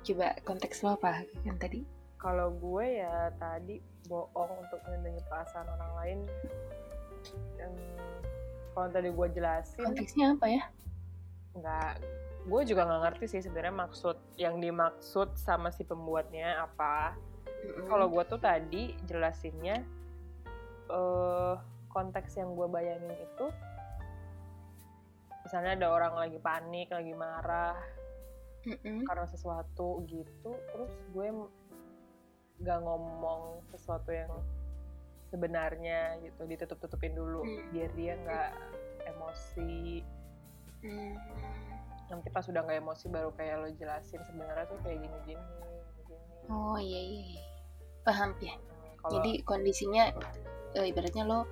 [0.02, 1.82] coba konteks lo apa yang tadi?
[2.18, 3.78] Kalau gue ya tadi
[4.10, 6.18] bohong untuk melindungi perasaan orang lain.
[8.74, 10.62] Kalau tadi gue jelasin konteksnya apa ya?
[11.54, 11.92] Nggak
[12.48, 17.18] gue juga nggak ngerti sih sebenarnya maksud yang dimaksud sama si pembuatnya apa.
[17.58, 17.90] Mm-hmm.
[17.90, 19.82] kalau gue tuh tadi jelasinnya
[20.94, 21.58] uh,
[21.90, 23.46] konteks yang gue bayangin itu
[25.42, 27.74] misalnya ada orang lagi panik lagi marah
[28.76, 29.06] mm-hmm.
[29.08, 31.26] karena sesuatu gitu terus gue
[32.62, 34.32] gak ngomong sesuatu yang
[35.28, 37.68] sebenarnya gitu ditutup-tutupin dulu hmm.
[37.72, 38.50] biar dia nggak
[39.12, 40.00] emosi
[40.84, 41.14] hmm.
[42.08, 45.44] nanti pas udah nggak emosi baru kayak lo jelasin sebenarnya tuh kayak gini gini,
[46.48, 47.44] oh iya, iya iya
[48.08, 48.56] paham ya
[49.04, 50.04] Kalo, jadi kondisinya
[50.80, 51.44] eh, ibaratnya lo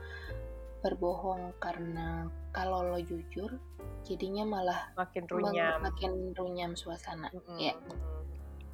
[0.80, 3.60] berbohong karena kalau lo jujur
[4.08, 5.76] jadinya malah makin runyam.
[5.84, 7.28] makin runyam suasana.
[7.36, 7.58] Mm -hmm.
[7.60, 7.74] ya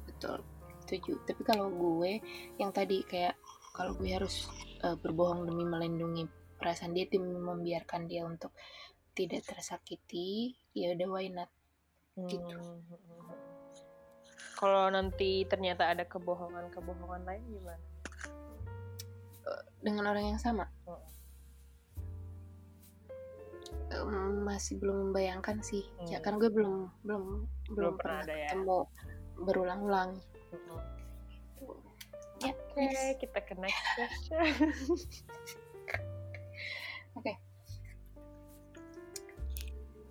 [0.07, 0.39] betul.
[0.87, 1.19] Setuju.
[1.27, 2.23] Tapi kalau gue
[2.55, 3.35] yang tadi kayak
[3.75, 4.47] kalau gue harus
[4.87, 6.23] uh, berbohong demi melindungi
[6.55, 8.55] perasaan dia demi membiarkan dia untuk
[9.11, 11.51] tidak tersakiti ya udah why not?
[12.13, 12.45] Gitu.
[12.45, 12.85] hmm.
[14.53, 17.85] kalau nanti ternyata ada kebohongan-kebohongan lain gimana?
[19.43, 20.69] Uh, dengan orang yang sama?
[20.85, 21.12] Hmm.
[24.01, 26.09] Um, masih belum membayangkan sih hmm.
[26.09, 27.23] ya kan gue belum belum
[27.69, 28.49] belum, belum pernah, pernah ya?
[28.49, 28.77] ketemu
[29.43, 30.09] berulang-ulang
[32.43, 34.43] Ya, Oke, okay, kita ke next question.
[37.15, 37.23] Oke.
[37.23, 37.35] Okay.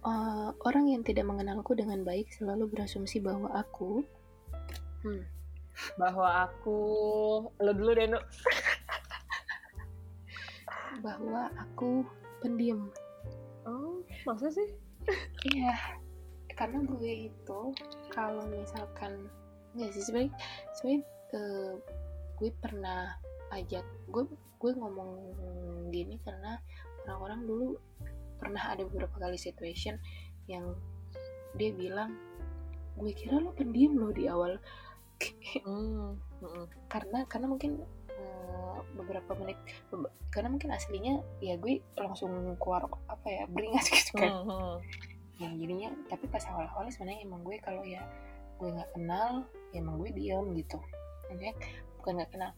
[0.01, 4.01] Uh, orang yang tidak mengenalku dengan baik selalu berasumsi bahwa aku
[5.05, 5.23] hmm,
[6.01, 6.81] bahwa aku
[7.61, 8.09] lo dulu deh,
[11.05, 12.03] bahwa aku
[12.40, 12.88] pendiam.
[14.27, 14.69] Masa sih?
[15.55, 15.75] Iya.
[16.53, 17.61] Karena gue itu
[18.13, 19.27] kalau misalkan
[19.73, 20.33] nggak sih sebenarnya
[20.77, 21.75] sebenarnya uh,
[22.37, 23.17] gue pernah
[23.57, 24.25] ajak gue
[24.61, 25.11] gue ngomong
[25.89, 26.61] gini karena
[27.09, 27.69] orang-orang dulu
[28.37, 29.97] pernah ada beberapa kali situation
[30.47, 30.77] yang
[31.57, 32.15] dia bilang
[33.01, 34.61] gue kira lo pendiam lo di awal
[35.65, 36.19] hmm.
[36.93, 37.81] karena karena mungkin
[38.95, 39.59] beberapa menit.
[40.29, 44.33] Karena mungkin aslinya ya gue langsung keluar apa ya beringas gitu kan.
[44.47, 44.77] Hmm.
[45.40, 48.07] yang jadinya tapi pas awal-awal sebenarnya emang gue kalau ya
[48.62, 49.42] gue nggak kenal
[49.75, 50.79] ya emang gue diam gitu.
[51.27, 51.53] Maksudnya
[51.99, 52.53] bukan nggak kenal.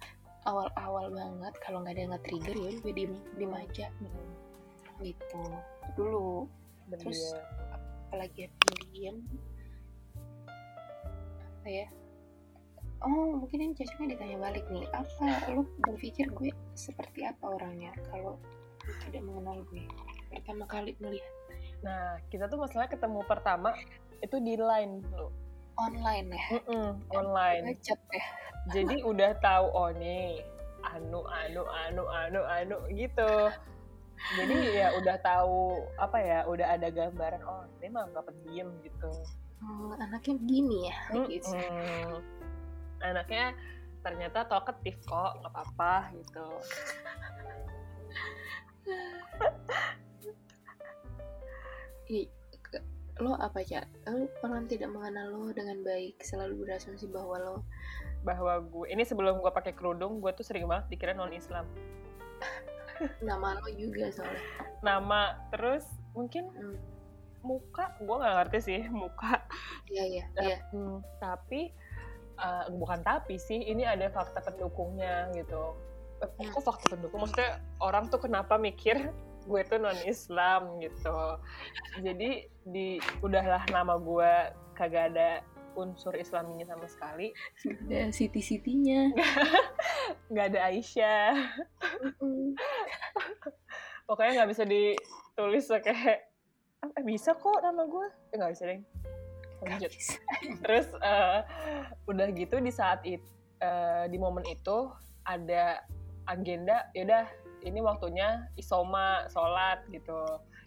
[0.44, 3.87] Awal-awal banget kalau nggak ada yang nge-trigger ya gue diem diem aja.
[5.00, 5.42] Gitu.
[5.96, 6.44] Dulu.
[7.00, 7.40] Terus dia-
[8.04, 9.16] apalagi ya pendiam
[11.64, 11.87] apa ya
[13.04, 14.84] oh mungkin ini cocoknya ditanya balik nih.
[14.90, 15.52] Apa?
[15.52, 18.40] Lu berpikir gue seperti apa orangnya kalau
[19.06, 19.84] tidak mengenal gue?
[20.32, 21.32] Pertama kali melihat.
[21.84, 23.76] Nah kita tuh masalah ketemu pertama
[24.24, 25.28] itu di line lo
[25.76, 26.44] online ya?
[27.12, 27.62] Online.
[27.70, 28.24] ngechat ya.
[28.72, 30.40] Jadi udah tahu oh nih
[30.84, 33.52] anu anu anu anu anu gitu.
[34.40, 39.10] Jadi ya udah tahu apa ya udah ada gambaran oh ini mah nggak pendiam gitu.
[39.64, 40.96] Hmm, anaknya begini ya?
[41.24, 42.20] Gitu Mm-mm.
[43.04, 43.52] Anaknya
[44.00, 46.48] ternyata talkative kok nggak apa-apa gitu.
[52.64, 52.84] Ke-
[53.22, 57.56] lo apa ya lo orang tidak mengenal lo dengan baik selalu berasumsi bahwa lo
[58.24, 61.68] bahwa gue ini sebelum gue pakai kerudung gue tuh sering banget dikira non Islam
[63.20, 64.42] nama lo juga soalnya.
[64.84, 65.82] Nama terus
[66.14, 66.78] mungkin Hmm,
[67.42, 69.42] muka gue nggak ngerti sih muka.
[69.90, 70.58] Iya iya iya.
[70.70, 71.74] Hmm, tapi
[72.37, 75.77] eh, bukan tapi sih ini ada fakta pendukungnya gitu.
[76.18, 76.51] Eh, Hmm.
[76.51, 77.23] kok fakta pendukung?
[77.23, 79.12] Maksudnya orang tuh kenapa mikir
[79.44, 81.18] gue tuh non Islam gitu.
[82.01, 84.33] Jadi di udahlah nama gue
[84.73, 85.31] kagak ada
[85.75, 87.35] unsur Islaminya sama sekali.
[87.61, 89.11] Ada city citynya
[90.31, 91.35] nggak ada Aisyah.
[94.09, 96.25] Pokoknya nggak bisa ditulis kayak
[96.81, 98.07] "Ah, eh, bisa kok nama gue.
[98.33, 98.81] Eh, nggak bisa deh
[99.64, 99.92] lanjut.
[100.64, 101.38] terus eh,
[102.07, 103.24] udah gitu di saat itu
[104.12, 104.92] di momen itu
[105.24, 105.81] ada
[106.29, 107.24] agenda yaudah
[107.64, 110.20] ini waktunya isoma sholat gitu.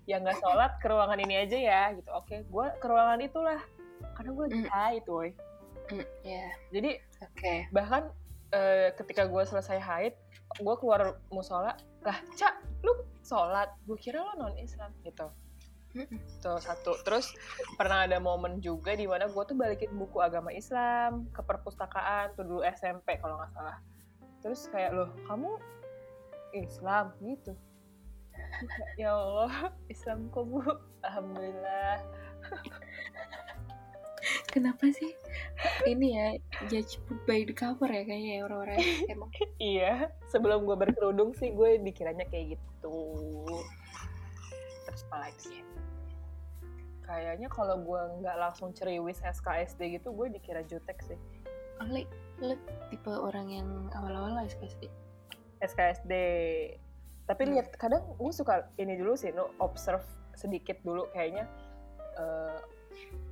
[0.10, 2.10] Yang nggak sholat ke ruangan ini aja ya gitu.
[2.10, 3.62] Oke gue ke ruangan itulah.
[4.18, 4.66] Karena gue Mm.
[4.74, 5.06] haid
[5.88, 7.54] Hmm, ya jadi oke.
[7.72, 8.12] bahkan
[8.52, 10.14] eh, ketika gue selesai haid
[10.60, 13.72] gue keluar musola lah cak lu sholat?
[13.86, 15.30] Gue kira lo non Islam gitu
[16.44, 17.00] Tuh satu.
[17.02, 17.34] Terus
[17.80, 22.46] pernah ada momen juga di mana gue tuh balikin buku agama Islam ke perpustakaan tuh
[22.46, 23.78] dulu SMP kalau nggak salah.
[24.46, 25.52] Terus kayak loh kamu
[26.54, 27.58] Islam gitu.
[29.02, 30.62] ya Allah Islam kok bu.
[31.02, 31.98] Alhamdulillah.
[34.52, 35.14] kenapa sih
[35.86, 36.28] ini ya
[36.68, 38.80] judge by the cover ya kayaknya ya orang-orang
[39.12, 39.30] emang
[39.62, 40.12] Iya.
[40.30, 42.98] Sebelum gue berkerudung sih gue dikiranya kayak gitu.
[44.86, 45.64] Terus apa lagi ya?
[47.08, 51.18] Kayaknya kalau gue nggak langsung ceriwis SKSD gitu, gue dikira jutek sih.
[51.78, 52.02] lo
[52.42, 52.58] lo
[52.90, 54.90] tipe orang yang awal-awal SKSD
[55.62, 56.14] SKSD.
[57.24, 57.52] Tapi Hmm.
[57.54, 61.46] lihat kadang gue suka ini dulu sih, no observe sedikit dulu kayaknya.
[62.18, 62.58] eh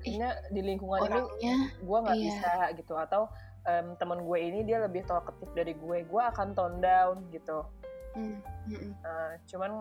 [0.05, 2.25] kayaknya di lingkungan ini orangnya gue nggak iya.
[2.29, 3.25] bisa gitu atau
[3.65, 7.65] em, temen gue ini dia lebih talkative dari gue, gue akan tone down gitu.
[8.13, 8.38] hmm,
[8.69, 8.93] hmm, hmm.
[9.01, 9.71] Nah, cuman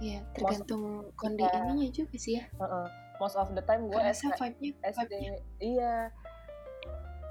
[0.00, 1.56] Iya, tergantung kondi Iya.
[1.60, 2.44] ininya juga sih ya.
[2.56, 2.86] uh-uh,
[3.20, 5.32] most of the time gue vibe-nya, SD vibe-nya.
[5.60, 5.96] iya.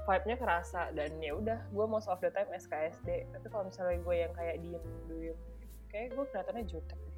[0.08, 4.14] Vibe-nya kerasa dan ya udah gue most of the time SKSD tapi kalau misalnya gue
[4.16, 5.38] yang kayak diem diem
[5.90, 7.16] kayak gue kelihatannya jutek deh.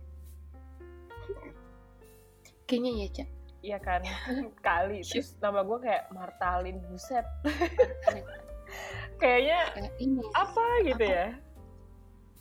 [2.66, 3.28] Kayaknya ya, Cak.
[3.62, 4.00] iya kan?
[4.66, 5.04] Kali.
[5.04, 7.22] Terus nama gue kayak Martalin buset
[9.20, 11.14] kayaknya Kayak ini, apa gitu Apa?
[11.14, 11.26] ya?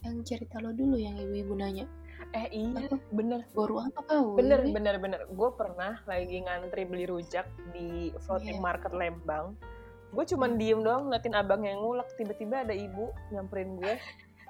[0.01, 1.85] Yang cerita lo dulu yang ibu-ibu nanya.
[2.31, 4.39] Eh iya bener Baru apa kau?
[4.39, 4.71] bener Ini?
[4.71, 7.43] bener bener gue pernah lagi ngantri beli rujak
[7.75, 8.63] di floating Iya.
[8.63, 9.59] market Lembang
[10.11, 13.95] gue cuman diem doang ngeliatin abang yang ngulek tiba-tiba ada ibu nyamperin gue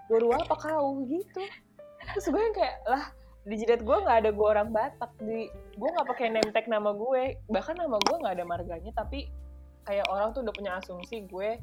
[0.10, 1.42] baru apa kau gitu
[2.14, 3.04] terus gue yang kayak lah
[3.42, 6.94] di jidat gue nggak ada gue orang Batak di gue nggak pakai name tag nama
[6.94, 9.30] gue bahkan nama gue nggak ada marganya tapi
[9.86, 11.58] kayak orang tuh udah punya asumsi gue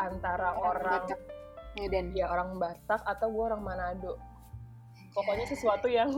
[0.00, 1.04] antara orang.
[1.74, 2.14] Medan.
[2.14, 4.14] ya orang Batak atau gue orang Manado
[5.14, 6.10] pokoknya sesuatu yang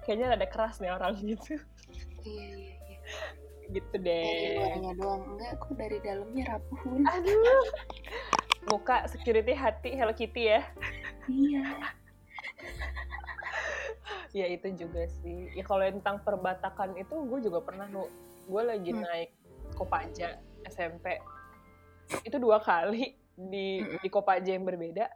[0.00, 1.58] kayaknya ada keras nih orang gitu
[2.20, 2.98] Iya, iya, iya.
[3.70, 5.22] gitu Dari deh luarnya doang.
[5.30, 7.00] Enggak, kok dari dalamnya rapuhun.
[7.02, 7.64] aduh
[8.62, 10.60] muka security hati Hello Kitty ya
[11.26, 11.64] iya.
[14.30, 18.06] ya itu juga sih ya kalau tentang perbatakan itu gue juga pernah nu
[18.46, 19.02] gue lagi Hmm.
[19.02, 19.30] naik
[19.74, 21.18] Kopaja SMP
[22.22, 23.98] itu dua kali di Mm-mm.
[24.02, 25.08] di Kopaja yang berbeda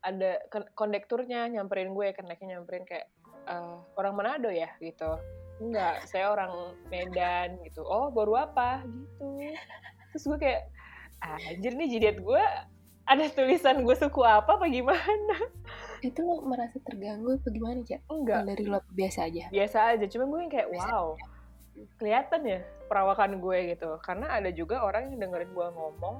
[0.00, 3.06] ada kon- kondekturnya nyamperin gue keneknya nyamperin kayak
[3.44, 4.68] "Eh, orang Manado ya?
[4.78, 5.10] Gitu.
[5.58, 6.52] Enggak saya orang
[6.88, 7.82] Medan gitu.
[7.82, 8.82] Oh baru apa?
[8.82, 9.54] Gitu.
[10.10, 10.62] Terus gue kayak
[11.18, 12.44] "Ah, anjir nih jidat gue
[13.04, 15.36] ada tulisan gue suku apa apa gimana?
[16.00, 18.00] Itu lo merasa terganggu apa gimana, Cak?
[18.06, 18.40] enggak.
[18.44, 19.44] Dari lo biasa aja.
[19.48, 21.12] biasa aja cuma gue yang kayak wow
[21.98, 23.98] kelihatan ya perawakan gue gitu.
[24.00, 26.16] Karena ada juga orang yang dengerin gue ngomong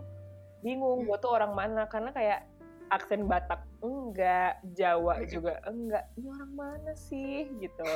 [0.60, 1.08] bingung Hmm.
[1.08, 1.84] gue tuh orang mana?
[1.86, 2.40] Karena kayak
[2.92, 6.04] aksen Batak enggak, Jawa juga enggak.
[6.18, 7.92] Ini orang mana sih gitu.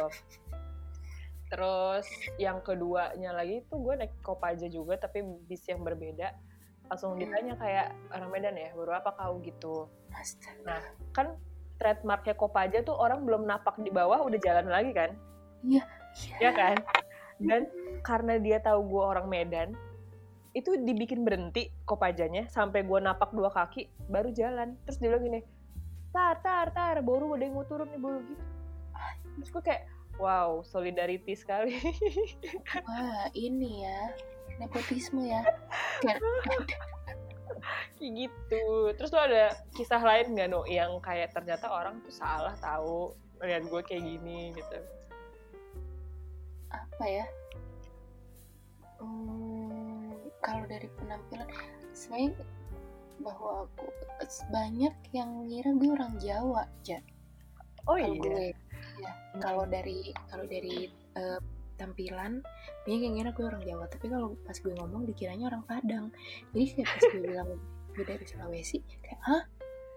[1.48, 2.04] Terus
[2.36, 6.36] yang keduanya lagi itu gue naik Kopaja juga tapi bis yang berbeda.
[6.88, 9.88] Langsung ditanya kayak orang Medan ya, baru apa kau gitu.
[10.64, 10.80] Nah,
[11.12, 11.36] kan
[11.80, 15.10] trademarknya Kopaja tuh orang belum napak di bawah udah jalan lagi kan?
[15.64, 15.84] Iya.
[16.40, 16.76] Ya kan?
[17.38, 17.70] Dan
[18.02, 19.68] karena dia tahu gue orang Medan,
[20.58, 24.74] itu dibikin berhenti Kopajanya sampai gue napak dua kaki baru jalan.
[24.84, 25.40] Terus dia bilang gini,
[26.10, 28.44] tar tar tar, baru ada yang mau turun nih baru gitu.
[29.38, 29.82] Terus gue kayak,
[30.18, 31.78] wow solidarity sekali.
[32.86, 34.00] Wah ini ya
[34.58, 35.46] nepotisme ya.
[37.98, 38.66] Kayak gitu.
[38.98, 43.66] Terus tuh ada kisah lain nggak no yang kayak ternyata orang tuh salah tahu lihat
[43.70, 44.78] gue kayak gini gitu.
[46.68, 47.26] apa ya?
[49.00, 49.47] Hmm,
[50.48, 51.48] kalau dari penampilan
[51.92, 52.32] sebenarnya
[53.20, 53.84] bahwa aku
[54.48, 57.02] banyak yang ngira gue orang Jawa, ja.
[57.84, 58.20] Oh Kalau iya.
[58.24, 58.46] gue,
[59.04, 59.12] ya.
[59.44, 59.98] Kalau dari
[60.32, 61.40] kalau dari eh,
[61.76, 62.40] tampilan,
[62.86, 63.84] banyak yang ngira gue orang Jawa.
[63.92, 66.08] Tapi kalau pas gue ngomong dikiranya orang Padang.
[66.54, 67.50] Jadi kayak pas gue bilang
[67.92, 69.42] gue dari Sulawesi, kayak hah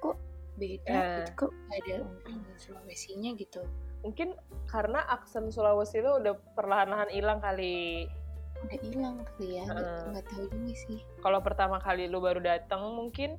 [0.02, 0.18] kok
[0.58, 0.92] beda?
[0.92, 1.06] Eh.
[1.22, 3.62] Gitu, kok nggak ada ungkapan Sulawesinya gitu?
[4.02, 4.34] Mungkin
[4.66, 8.10] karena aksen Sulawesi itu udah perlahan-lahan hilang kali.
[8.62, 10.06] Udah hilang kali ya, nggak Heeh.
[10.12, 11.00] nggak tahu juga sih.
[11.19, 13.38] Kalau pertama kali lu baru datang mungkin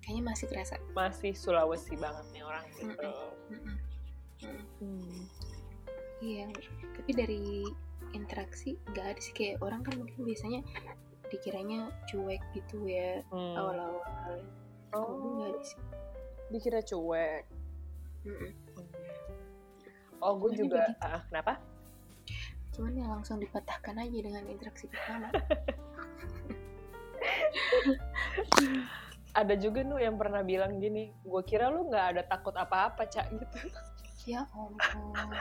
[0.00, 0.74] Kayaknya masih kerasa.
[0.92, 2.84] masih Sulawesi banget nih orang gitu.
[2.92, 3.16] Mm-mm.
[3.48, 3.76] Mm-mm.
[4.44, 4.62] Mm.
[4.78, 5.20] Hmm.
[6.20, 6.46] Iya,
[6.94, 7.44] tapi dari
[8.12, 10.60] interaksi nggak ada sih kayak orang kan mungkin biasanya
[11.26, 13.56] dikiranya cuek gitu ya Hmm.
[13.56, 14.38] awal-awal.
[14.92, 15.80] Kalau gue nggak Oh, ada sih.
[16.50, 17.42] dikira cuek.
[18.24, 18.52] Mm-mm.
[20.20, 20.92] Oh, gue juga.
[20.98, 21.58] Ah, kenapa?
[22.74, 25.30] Cuman ya langsung dipatahkan aja dengan interaksi pertama.
[29.34, 33.34] Ada juga nu yang pernah bilang gini, gue kira lu nggak ada takut apa-apa, Cak,
[33.34, 33.58] gitu.
[34.30, 35.34] ya ampun.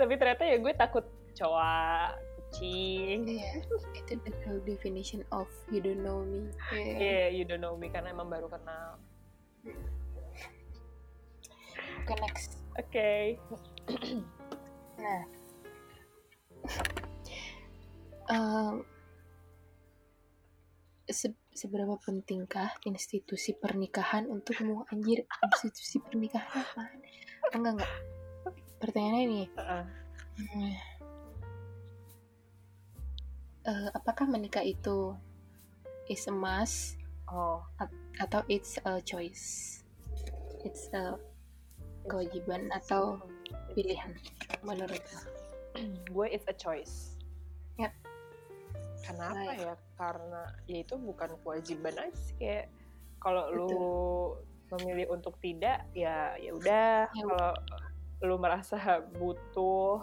[0.00, 1.04] Tapi ternyata ya gue takut
[1.36, 2.08] coa,
[2.54, 3.26] kucing.
[3.26, 6.48] Iya, itu the real definition of you don't know me.
[6.70, 7.26] Iya, Yeah.
[7.34, 8.96] you don't know me karena emang baru kenal.
[12.04, 12.50] Oke next.
[12.78, 13.38] Oke.
[14.94, 15.20] Nah,
[18.24, 18.80] Em,
[21.08, 24.88] se- seberapa pentingkah institusi pernikahan untukmu?
[24.88, 26.98] Anjir, institusi pernikahan apaan?
[27.52, 27.92] Oh, enggak, enggak.
[28.80, 29.84] Pertanyaannya ini, Heeh.
[30.40, 30.72] hmm,
[33.68, 35.16] eh, apakah menikah itu
[36.08, 37.00] is a must
[37.32, 37.64] Oh,
[38.20, 39.80] atau it's a choice?
[40.60, 41.16] It's a
[42.04, 43.16] kewajiban atau
[43.72, 44.12] pilihan
[44.60, 45.33] menurut lo?
[46.14, 47.18] gue it's a choice.
[47.76, 47.92] Yap.
[49.02, 49.58] Kenapa Baik.
[49.60, 49.74] ya?
[49.94, 52.66] Karena ya itu bukan kewajiban aja sih kayak
[53.20, 53.68] kalau lu
[54.72, 57.50] memilih untuk tidak ya ya udah Ya kalau
[58.24, 58.76] lu merasa
[59.12, 60.00] butuh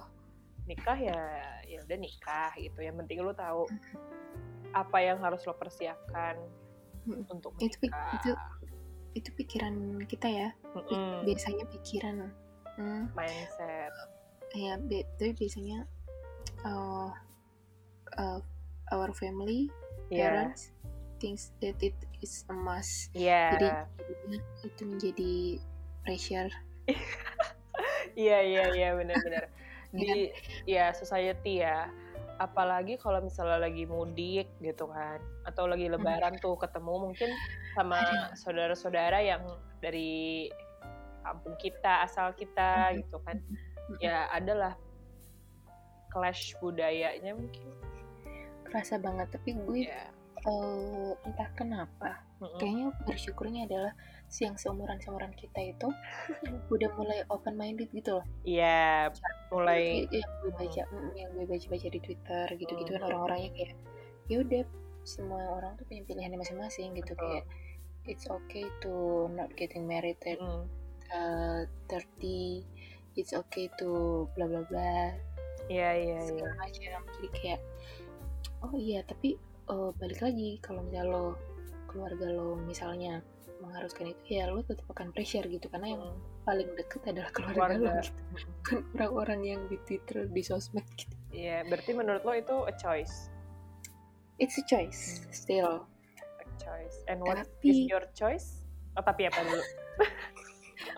[0.63, 1.21] nikah ya
[1.65, 2.79] ya udah nikah gitu.
[2.79, 3.65] Yang penting lu tahu
[4.71, 6.37] apa yang harus lo persiapkan
[7.01, 7.25] Mm.
[7.33, 8.13] untuk Itu menikah.
[8.13, 8.31] itu
[9.17, 9.73] itu pikiran
[10.05, 10.49] kita ya.
[10.77, 11.25] Mm-mm.
[11.25, 12.29] Biasanya pikiran.
[12.77, 13.09] Hmm.
[13.11, 13.89] mindset.
[14.53, 15.87] Ya bi- tapi biasanya
[16.63, 17.09] uh,
[18.15, 18.39] uh,
[18.91, 19.71] our family
[20.07, 20.27] Iya.
[20.27, 20.75] parents
[21.17, 23.13] thinks that it is a must.
[23.13, 23.55] Iya.
[23.55, 23.67] jadi
[24.65, 25.33] itu menjadi
[26.03, 26.51] pressure.
[28.11, 29.47] Iya iya iya benar-benar.
[29.91, 30.11] Iya di
[30.67, 31.87] ya society ya.
[32.37, 37.29] Apalagi kalau misalnya lagi mudik gitu kan atau lagi lebaran tuh ketemu mungkin
[37.71, 37.99] sama
[38.35, 39.43] saudara-saudara yang
[39.79, 40.51] dari
[41.21, 42.95] kampung kita asal kita Mhm.
[42.99, 43.37] gitu kan
[43.99, 44.77] ya adalah
[46.11, 47.67] clash budayanya mungkin
[48.67, 50.07] kerasa banget tapi gue ya
[50.47, 52.57] uh, entah kenapa Mm-mm.
[52.57, 53.93] kayaknya bersyukurnya adalah
[54.31, 55.87] si yang seumuran seumuran kita itu
[56.73, 59.11] udah mulai open minded gitu loh Iya,
[59.51, 63.09] mulai yang gue baca mm, yang gue baca baca di twitter gitu gitu kan Hmm.
[63.11, 63.73] orang-orangnya kayak
[64.31, 64.63] ya udah
[65.03, 67.23] semua orang tuh punya pilihannya masing-masing gitu Betul.
[67.27, 67.45] kayak
[68.07, 70.65] it's okay to not getting married at Mm,
[71.11, 71.61] uh,
[71.91, 72.63] 30
[73.15, 73.89] it's okay to
[74.33, 75.15] bla bla bla.
[75.67, 76.19] Iya iya iya.
[76.25, 77.01] Segala macam.
[77.17, 77.61] Jadi kayak
[78.61, 79.35] oh iya tapi
[79.67, 81.25] uh, balik lagi kalau misalnya lo
[81.87, 83.19] keluarga lo misalnya
[83.61, 85.67] mengharuskan itu ya lo tetap akan pressure gitu.
[85.67, 88.01] Karena yang Mm, paling deket adalah keluarga, lo keluarga.
[88.01, 88.11] gitu.
[88.57, 91.13] Bukan orang-orang yang di Twitter di sosmed gitu.
[91.29, 93.29] Iya, berarti menurut lo itu a choice?
[94.41, 95.85] It's a choice still.
[96.41, 96.97] A choice.
[97.05, 98.65] And what is Tapi- your choice?
[98.97, 99.61] Oh tapi apa dulu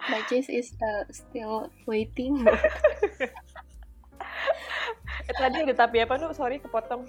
[0.09, 2.43] my choice is uh, still waiting.
[5.23, 7.07] Eh, tadi ada tapi apa nu sorry kepotong.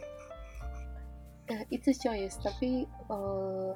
[1.51, 3.75] Uh, it's a choice tapi uh,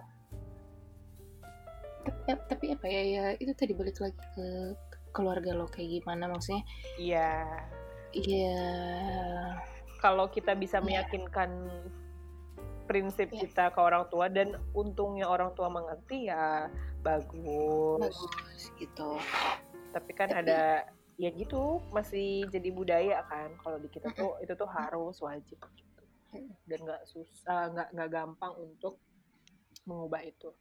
[2.07, 4.47] tapi, ya, tapi apa ya ya itu tadi balik lagi ke
[5.11, 6.63] keluarga lo kayak gimana maksudnya?
[7.01, 7.31] Iya.
[8.15, 8.63] Iya.
[9.99, 10.87] Kalau kita bisa iya.
[10.87, 11.51] meyakinkan
[12.89, 13.41] prinsip yeah.
[13.45, 16.73] kita ke orang tua dan untungnya orang tua mengerti ya
[17.05, 18.01] bagus.
[18.01, 19.21] Bagus gitu.
[19.93, 24.55] Tapi kan Tapi, ada ya gitu masih jadi budaya kan kalau di kita tuh itu
[24.55, 26.03] tuh harus wajib gitu.
[26.71, 29.03] dan nggak susah nggak nggak gampang untuk
[29.89, 30.53] mengubah itu.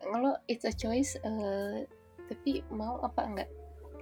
[0.00, 1.82] Kalau it's a choice, uh,
[2.30, 3.50] tapi mau apa enggak?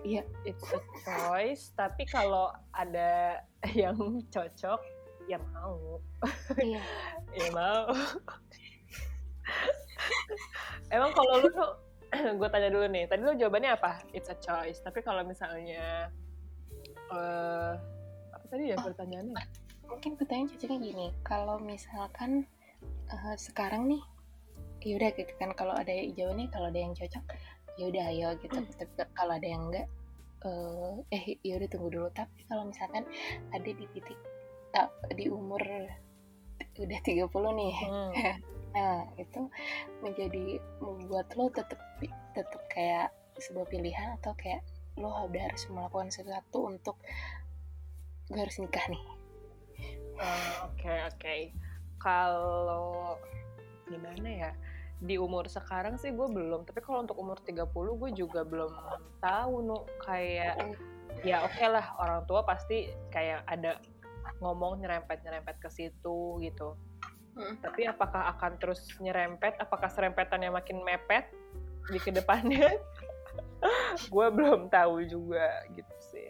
[0.05, 1.73] Iya, it's a choice.
[1.73, 3.41] tapi kalau ada
[3.73, 4.81] yang cocok,
[5.29, 6.01] ya mau.
[6.59, 6.83] Iya.
[7.39, 7.91] Ya mau.
[10.95, 11.71] Emang kalau lu tuh
[12.39, 14.05] gue tanya dulu nih tadi lu jawabannya apa?
[14.15, 14.79] It's a choice.
[14.85, 16.13] Tapi kalau misalnya
[17.11, 17.75] uh,
[18.31, 19.35] apa tadi ya oh, pertanyaannya?
[19.91, 22.47] Mungkin pertanyaan cocoknya gini kalau misalkan
[23.11, 24.03] uh, sekarang nih
[24.85, 27.25] yaudah gitu kan kalau ada jawabannya kalau ada yang cocok
[27.81, 28.55] yaudah ayo gitu.
[28.55, 28.71] Mm.
[28.79, 29.87] tapi kalau ada yang enggak
[30.47, 32.09] uh, eh yaudah tunggu dulu.
[32.15, 33.03] Tapi kalau misalkan
[33.51, 34.19] ada di titik
[35.15, 35.63] di umur
[36.75, 37.77] udah 30 nih.
[37.87, 38.13] Hmm.
[38.75, 39.41] nah, itu
[40.03, 41.79] menjadi membuat lo tetap
[42.35, 44.63] tetap kayak sebuah pilihan atau kayak
[44.99, 46.99] lo udah harus melakukan sesuatu untuk
[48.31, 49.05] gue harus nikah nih.
[50.15, 50.27] Oke, uh,
[50.71, 50.75] oke.
[50.79, 51.41] Okay, okay.
[51.99, 53.19] Kalau
[53.91, 54.53] gimana ya?
[55.05, 58.73] Di umur sekarang sih gue belum, tapi kalau untuk umur 30 gue juga belum
[59.21, 60.79] tahu nu kayak
[61.23, 63.79] ya oke okay lah orang tua pasti kayak ada
[64.45, 66.77] ngomong nyerempet-nyerempet ke situ gitu.
[67.35, 67.59] Hmm.
[67.59, 69.59] Tapi apakah akan terus nyerempet?
[69.59, 71.27] Apakah serempetannya makin mepet
[71.91, 72.77] di ke depannya?
[74.15, 76.29] gue belum tahu juga gitu sih.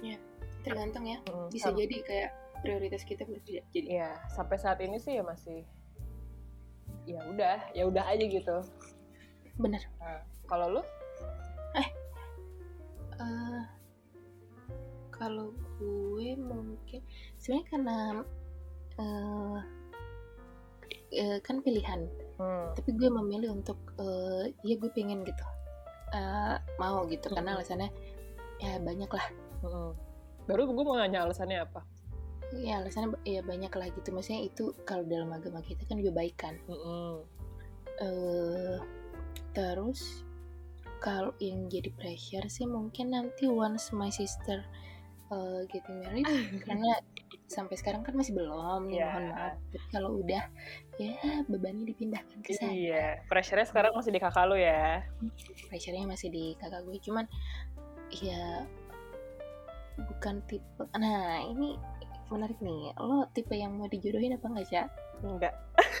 [0.00, 0.16] Ya,
[0.64, 1.20] tergantung ya.
[1.28, 2.30] Hmm, Bisa jadi kayak
[2.64, 3.62] prioritas kita berbeda.
[3.70, 5.62] Jadi ya sampai saat ini sih ya masih
[7.04, 8.56] ya udah, ya udah aja gitu.
[9.60, 9.82] Bener.
[10.00, 10.82] Nah, kalau lu?
[11.78, 11.88] Eh,
[13.20, 13.62] uh,
[15.20, 17.04] kalau gue mungkin
[17.36, 17.98] sebenarnya karena
[18.96, 19.60] uh,
[21.12, 22.08] uh, kan pilihan
[22.40, 22.72] hmm.
[22.72, 25.44] tapi gue memilih untuk uh, ya gue pengen gitu
[26.16, 27.36] uh, mau gitu hmm.
[27.36, 27.92] karena alasannya
[28.64, 29.26] ya banyak lah
[29.60, 29.90] hmm.
[30.48, 31.84] baru gue mau nanya alasannya apa
[32.56, 36.36] ya alasannya ya banyak lah gitu maksudnya itu kalau dalam agama kita kan juga baik
[36.40, 37.20] kan hmm.
[38.00, 38.76] uh,
[39.52, 40.24] terus
[41.00, 44.60] kalau yang jadi pressure sih mungkin nanti once my sister
[45.30, 46.26] uh, getting married
[46.66, 46.98] karena
[47.50, 49.10] sampai sekarang kan masih belum yeah.
[49.10, 49.54] mohon maaf.
[49.74, 50.42] Tapi kalau udah
[50.98, 51.18] ya
[51.50, 55.02] bebannya dipindahkan ke saya iya pressure-nya sekarang masih di kakak lu ya.
[55.66, 57.26] Pressure-nya masih di kakak gue cuman
[58.22, 58.66] ya
[60.00, 61.74] bukan tipe nah ini
[62.30, 62.94] menarik nih.
[62.98, 64.78] Lo tipe yang mau dijodohin apa enggak sih
[65.26, 65.54] enggak.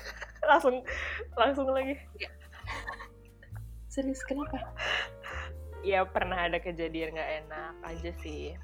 [0.50, 0.82] Langsung
[1.34, 1.98] langsung lagi.
[3.90, 4.70] Serius kenapa
[5.80, 8.42] ya pernah ada kejadian nggak enak aja sih.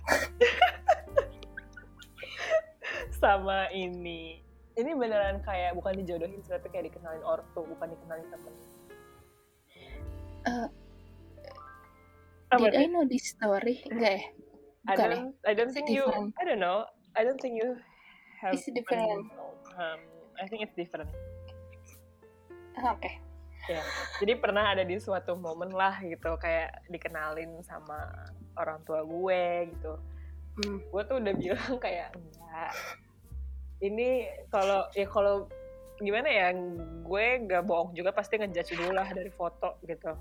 [3.21, 4.45] Sama ini.
[4.77, 8.55] Ini beneran kayak bukan dijodohin tapi kayak dikenalin ortu bukan dikenalin temen.
[10.47, 10.69] Uh,
[12.61, 13.81] did I know this story?
[13.89, 14.23] Enggak ya?
[14.85, 15.25] Bukan I don't ya?
[15.49, 16.05] I don't think you
[16.37, 16.85] I don't know.
[17.17, 17.81] I don't think you
[18.45, 19.33] have it's different.
[19.81, 20.01] um,
[20.37, 21.09] I think it's different.
[22.77, 23.26] Oke okay
[23.67, 23.83] ya
[24.23, 27.99] jadi pernah ada di suatu momen lah gitu kayak dikenalin sama
[28.57, 29.93] orang tua gue gitu.
[30.57, 30.81] Hmm.
[30.89, 32.73] gue tuh udah bilang kayak enggak.
[33.77, 34.09] Ini
[34.49, 35.45] kalau ya kalau
[36.01, 36.53] gimana ya
[37.05, 40.17] gue gak bohong juga pasti ngejudge dulu lah dari foto gitu.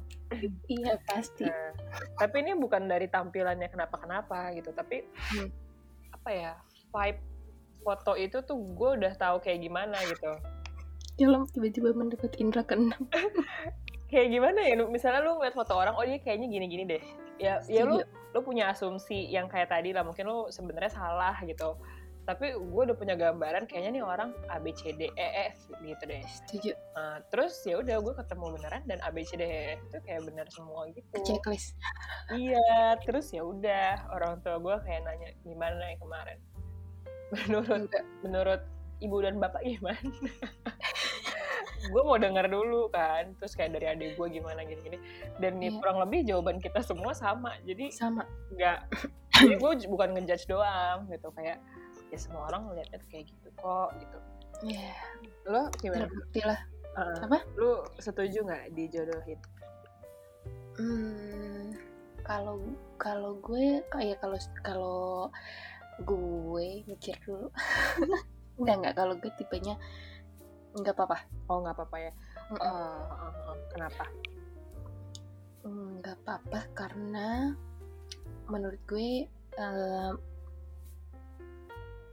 [0.68, 1.48] Iya pasti.
[1.48, 1.72] Nah,
[2.20, 5.50] tapi ini bukan dari tampilannya kenapa kenapa gitu tapi hmm.
[6.20, 6.52] apa ya
[6.92, 7.22] vibe
[7.86, 10.34] foto itu tuh gue udah tahu kayak gimana gitu
[11.16, 13.08] Dalam tiba-tiba mendapat indra keenam.
[14.12, 14.76] kayak gimana ya?
[14.88, 17.04] Misalnya lu ngeliat foto orang, oh dia kayaknya gini-gini deh.
[17.36, 18.00] Ya, ya lu
[18.32, 20.04] lu punya asumsi yang kayak tadi lah.
[20.04, 21.76] Mungkin lu sebenarnya salah gitu.
[22.26, 26.04] Tapi gue udah punya gambaran kayaknya nih orang A B C D E F gitu
[26.10, 26.26] deh.
[26.26, 26.74] Setuju.
[26.98, 29.98] Nah, terus ya udah gue ketemu beneran dan A B C D E F itu
[30.10, 31.06] kayak bener semua gitu.
[31.22, 31.78] Checklist.
[32.34, 36.40] iya, terus ya udah orang tua gue kayak nanya gimana yang kemarin.
[37.36, 37.90] Menurut
[38.26, 38.62] menurut
[39.04, 40.02] ibu dan bapak gimana?
[41.86, 44.98] gue mau denger dulu kan terus kayak dari adik gue gimana gini-gini.
[45.38, 45.80] Dan nih yeah.
[45.82, 47.56] kurang lebih jawaban kita semua sama.
[47.64, 48.24] Jadi sama.
[48.56, 48.80] nggak
[49.36, 51.28] jadi gue bukan ngejudge doang gitu.
[51.36, 51.60] Kayak
[52.14, 54.18] ya semua orang ngeliatnya kayak gitu kok gitu.
[54.66, 54.92] Iya.
[54.92, 54.96] Yeah.
[55.52, 56.06] lo gimana?
[56.08, 56.60] Terbukti lah.
[56.96, 57.38] Uh, apa?
[57.60, 59.40] Lu setuju nggak dijodohin?
[60.76, 61.46] Hmm
[62.26, 62.58] kalau
[62.98, 65.06] kalau gue kayak kalau kalau
[66.02, 67.54] gue mikir dulu.
[68.60, 69.76] Enggak enggak kalau gue tipenya
[70.76, 71.18] enggak apa-apa.
[71.48, 72.12] Oh, enggak apa-apa ya.
[72.52, 74.06] uh, uh, uh, kenapa?
[75.66, 77.56] Nggak apa-apa karena
[78.46, 79.26] menurut gue
[79.58, 80.14] uh,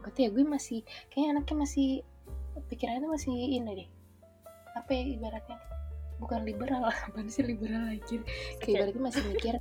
[0.01, 0.81] berarti ya gue masih
[1.13, 1.89] kayaknya anaknya masih
[2.71, 3.89] pikirannya masih ini deh.
[4.79, 5.59] Apa ya ibaratnya?
[6.23, 8.23] Bukan liberal apa sih liberal lagi
[8.63, 9.55] kayak ibaratnya masih mikir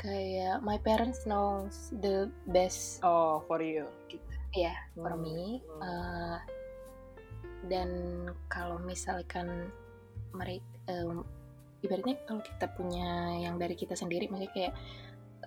[0.00, 3.84] kayak my parents knows the best oh for you.
[4.08, 4.24] Gitu
[4.56, 5.02] ya yeah, hmm.
[5.06, 6.42] for me uh,
[7.68, 7.88] dan
[8.48, 9.68] kalau misalkan
[10.32, 11.26] mereka um,
[11.84, 14.74] ibaratnya kalau kita punya yang dari kita sendiri misalnya kayak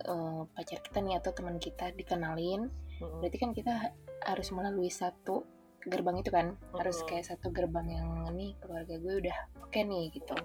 [0.10, 2.70] uh, pacar kita nih atau teman kita dikenalin
[3.02, 3.18] hmm.
[3.22, 3.94] berarti kan kita
[4.26, 5.46] harus melalui satu
[5.86, 6.78] gerbang itu kan hmm.
[6.78, 10.36] harus kayak satu gerbang yang ini keluarga gue udah oke okay nih gitu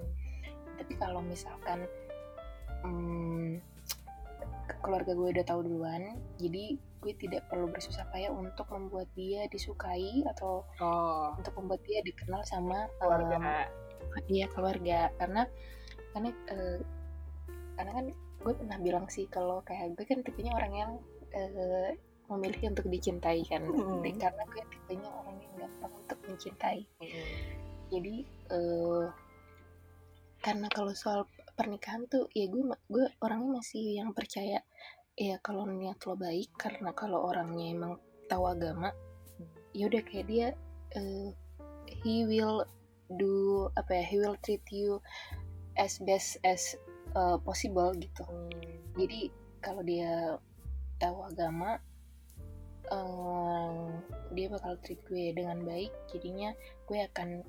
[0.79, 1.85] tapi kalau misalkan
[2.85, 3.59] um,
[4.85, 10.27] keluarga gue udah tahu duluan jadi gue tidak perlu bersusah payah untuk membuat dia disukai
[10.27, 11.35] atau oh.
[11.39, 15.47] untuk membuat dia dikenal sama keluarga um, iya keluarga karena
[16.13, 16.79] karena uh,
[17.79, 18.07] karena kan
[18.39, 20.93] gue pernah bilang sih kalau kayak gue kan tipenya orang yang
[21.35, 21.91] uh,
[22.29, 24.05] memilih untuk dicintai kan mm.
[24.21, 27.35] karena gue tipenya orang yang gampang untuk mencintai mm.
[27.95, 28.15] jadi
[28.53, 29.07] uh,
[30.39, 31.27] karena kalau soal
[31.59, 34.63] pernikahan tuh ya gue gue orangnya masih yang percaya
[35.19, 37.99] ya kalau niat lo baik karena kalau orangnya emang
[38.31, 38.95] tahu agama
[39.75, 40.49] ya udah kayak dia
[40.95, 41.35] uh,
[42.07, 42.63] he will
[43.19, 45.03] do apa ya he will treat you
[45.75, 46.79] as best as
[47.19, 48.23] uh, possible gitu.
[48.95, 50.39] Jadi kalau dia
[51.03, 51.83] tahu agama
[52.95, 53.99] um,
[54.35, 56.55] dia bakal treat gue dengan baik jadinya
[56.87, 57.43] gue akan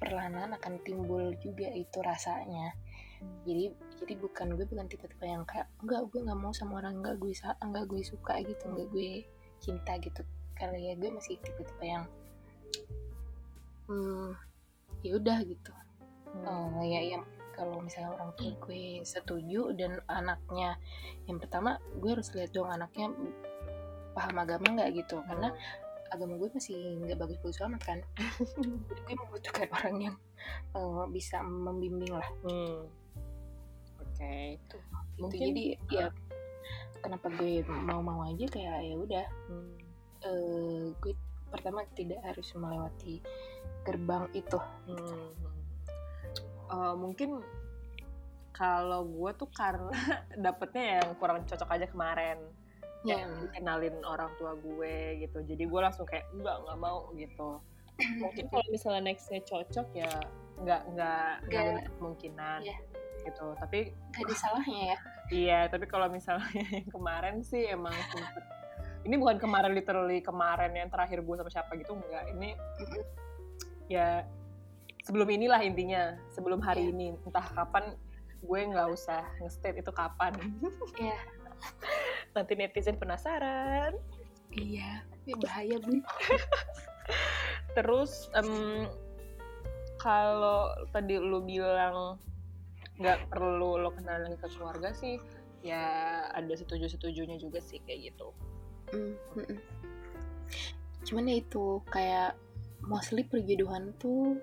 [0.00, 2.72] perlahan akan timbul juga itu rasanya.
[3.44, 7.18] Jadi jadi bukan gue bukan tipe-tipe yang kayak enggak gue nggak mau sama orang enggak
[7.18, 9.10] gue enggak gue suka gitu enggak gue
[9.58, 10.22] cinta gitu.
[10.54, 12.04] Karena ya gue masih tipe-tipe yang
[13.90, 14.38] hmm,
[15.02, 15.72] ya udah gitu.
[16.28, 16.44] Hmm.
[16.44, 17.24] uh, ya yang
[17.58, 20.78] kalau misalnya orang tua gue setuju dan anaknya
[21.26, 23.10] yang pertama gue harus lihat dong anaknya
[24.14, 25.18] paham agama nggak gitu.
[25.26, 25.50] Karena
[26.08, 27.98] agama gue masih nggak bagus-bagus amat kan.
[29.04, 30.16] Gue membutuhkan orang yang
[30.72, 32.28] uh, bisa membimbing lah.
[32.44, 32.88] Hmm.
[34.00, 34.34] Oke.
[34.70, 34.78] Tuh, gitu.
[35.18, 36.06] Mungkin, jadi ya
[37.02, 39.74] kenapa gue mau-mau aja kayak ya udah hmm.
[40.26, 41.14] uh, gue
[41.48, 43.22] pertama tidak harus melewati
[43.86, 44.58] gerbang itu
[44.90, 45.48] hmm
[46.72, 47.40] uh, mungkin
[48.52, 49.92] kalau gue tuh karena
[50.44, 52.38] dapetnya yang kurang cocok aja kemarin
[53.04, 53.24] yeah.
[53.24, 57.62] yang kenalin orang tua gue gitu jadi gue langsung kayak enggak nggak mau gitu
[58.22, 60.12] mungkin kalau misalnya nextnya cocok ya
[60.58, 62.78] nggak nggak nggak ada kemungkinan yeah.
[63.28, 63.54] Gitu.
[63.60, 64.98] Tapi gak ada salahnya ya.
[65.28, 68.44] Iya tapi kalau misalnya yang kemarin sih emang sempet.
[69.04, 72.24] Ini bukan kemarin literally kemarin yang terakhir gue sama siapa gitu enggak.
[72.34, 72.48] Ini
[73.88, 74.24] ya
[75.04, 76.16] sebelum inilah intinya.
[76.32, 76.92] Sebelum hari yeah.
[76.92, 77.06] ini.
[77.28, 77.94] Entah kapan
[78.38, 80.34] gue nggak usah nge-state itu kapan.
[80.98, 81.18] Yeah.
[82.38, 83.98] nanti netizen penasaran.
[84.54, 86.00] Iya tapi bahaya bu.
[87.76, 88.88] Terus um,
[90.00, 92.16] kalau tadi lu bilang
[92.98, 95.22] nggak perlu lo kenal lagi ke keluarga sih
[95.62, 95.82] ya
[96.34, 98.28] ada setuju setujunya juga sih kayak gitu
[98.94, 99.58] mm -hmm.
[101.06, 102.34] cuman ya itu kayak
[102.86, 104.38] mostly perjodohan tuh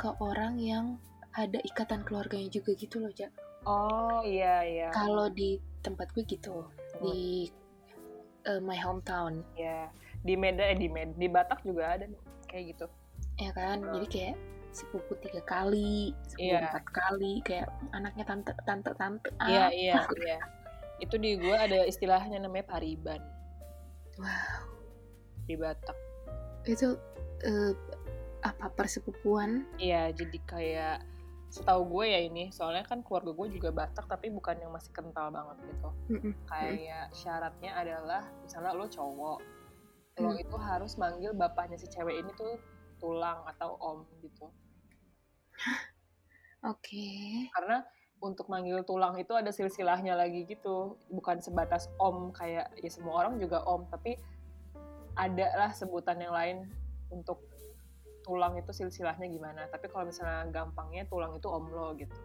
[0.00, 0.98] ke orang yang
[1.32, 3.32] ada ikatan keluarganya juga gitu loh, Cak.
[3.64, 4.88] Oh, iya iya.
[4.90, 7.00] Kalau di tempat gue gitu, hmm.
[7.00, 7.48] di
[8.50, 9.40] uh, my hometown.
[9.56, 9.88] Ya,
[10.26, 12.06] di Medan eh di Med di Batak juga ada
[12.50, 12.86] kayak gitu.
[13.40, 13.92] Ya kan, hmm.
[13.96, 14.36] jadi kayak
[14.72, 16.64] sepupu tiga kali, sepupu yeah.
[16.72, 19.28] empat kali, kayak anaknya tante tante tante.
[19.44, 19.94] Iya iya
[20.24, 20.40] iya.
[20.98, 23.20] Itu di gue ada istilahnya namanya pariban.
[24.16, 24.64] Wow.
[25.44, 25.98] Di Batak.
[26.64, 26.96] Itu
[27.44, 27.72] uh,
[28.42, 30.98] apa persepupuan iya jadi kayak
[31.52, 35.30] setahu gue ya ini soalnya kan keluarga gue juga Batak tapi bukan yang masih kental
[35.30, 36.32] banget gitu mm-hmm.
[36.48, 39.38] kayak syaratnya adalah misalnya lo cowok
[40.18, 40.22] mm.
[40.26, 42.58] lo itu harus manggil bapaknya si cewek ini tuh
[42.98, 44.50] tulang atau om gitu
[46.70, 46.80] oke.
[46.80, 47.52] Okay.
[47.52, 47.84] karena
[48.22, 50.96] untuk manggil tulang itu ada silsilahnya lagi gitu.
[51.10, 54.16] Bukan sebatas om kayak ya semua orang juga om tapi
[55.18, 56.56] ada lah sebutan yang lain
[57.10, 57.42] untuk
[58.22, 59.66] tulang itu silsilahnya gimana.
[59.68, 62.16] Tapi kalau misalnya gampangnya tulang itu om lo gitu.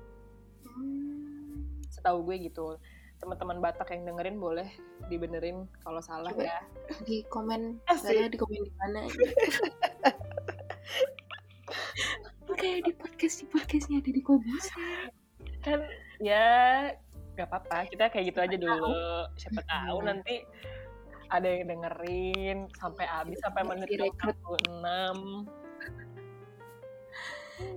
[0.67, 1.81] Hmm.
[1.89, 2.77] setahu gue gitu.
[3.17, 4.69] Teman-teman Batak yang dengerin boleh
[5.09, 6.61] dibenerin kalau salah Coba ya.
[7.01, 9.01] di komen saya di komen di mana
[12.57, 14.59] kayak di podcast di podcastnya ada di komen
[15.61, 15.79] kan
[16.17, 16.47] ya
[17.37, 17.85] nggak apa-apa.
[17.93, 18.89] Kita kayak gitu aja dulu.
[19.37, 20.41] siapa tahu nanti
[21.29, 24.73] ada yang dengerin sampai habis sampai menit 46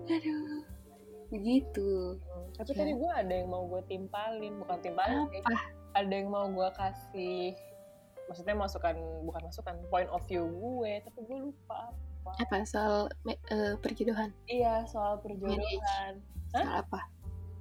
[0.08, 0.64] aduh.
[1.30, 2.18] Begitu.
[2.56, 2.78] Tapi ya.
[2.80, 4.56] tadi gue ada yang mau gue timpalin.
[4.64, 5.36] Bukan timpalin apa?
[5.36, 5.44] Sih.
[5.90, 7.52] ada yang mau gue kasih
[8.30, 8.94] maksudnya masukan
[9.26, 11.04] bukan masukan point of view gue.
[11.04, 12.56] Tapi gue lupa apa apa?
[12.68, 14.30] Soal uh, perjodohan?
[14.46, 16.22] Iya soal perjodohan.
[16.52, 17.00] Soal apa?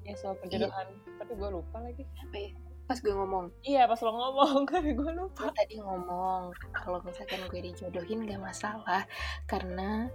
[0.06, 0.42] Ya soal iya.
[0.42, 0.88] perjodohan.
[0.90, 1.12] Iya.
[1.22, 2.04] tapi gue lupa lagi.
[2.22, 2.52] Apa ya?
[2.90, 3.46] Pas gue ngomong.
[3.62, 5.42] Iya pas lo ngomong kan gue lupa.
[5.50, 9.06] Gue tadi ngomong kalau misalkan gue dijodohin gak masalah.
[9.46, 10.10] Karena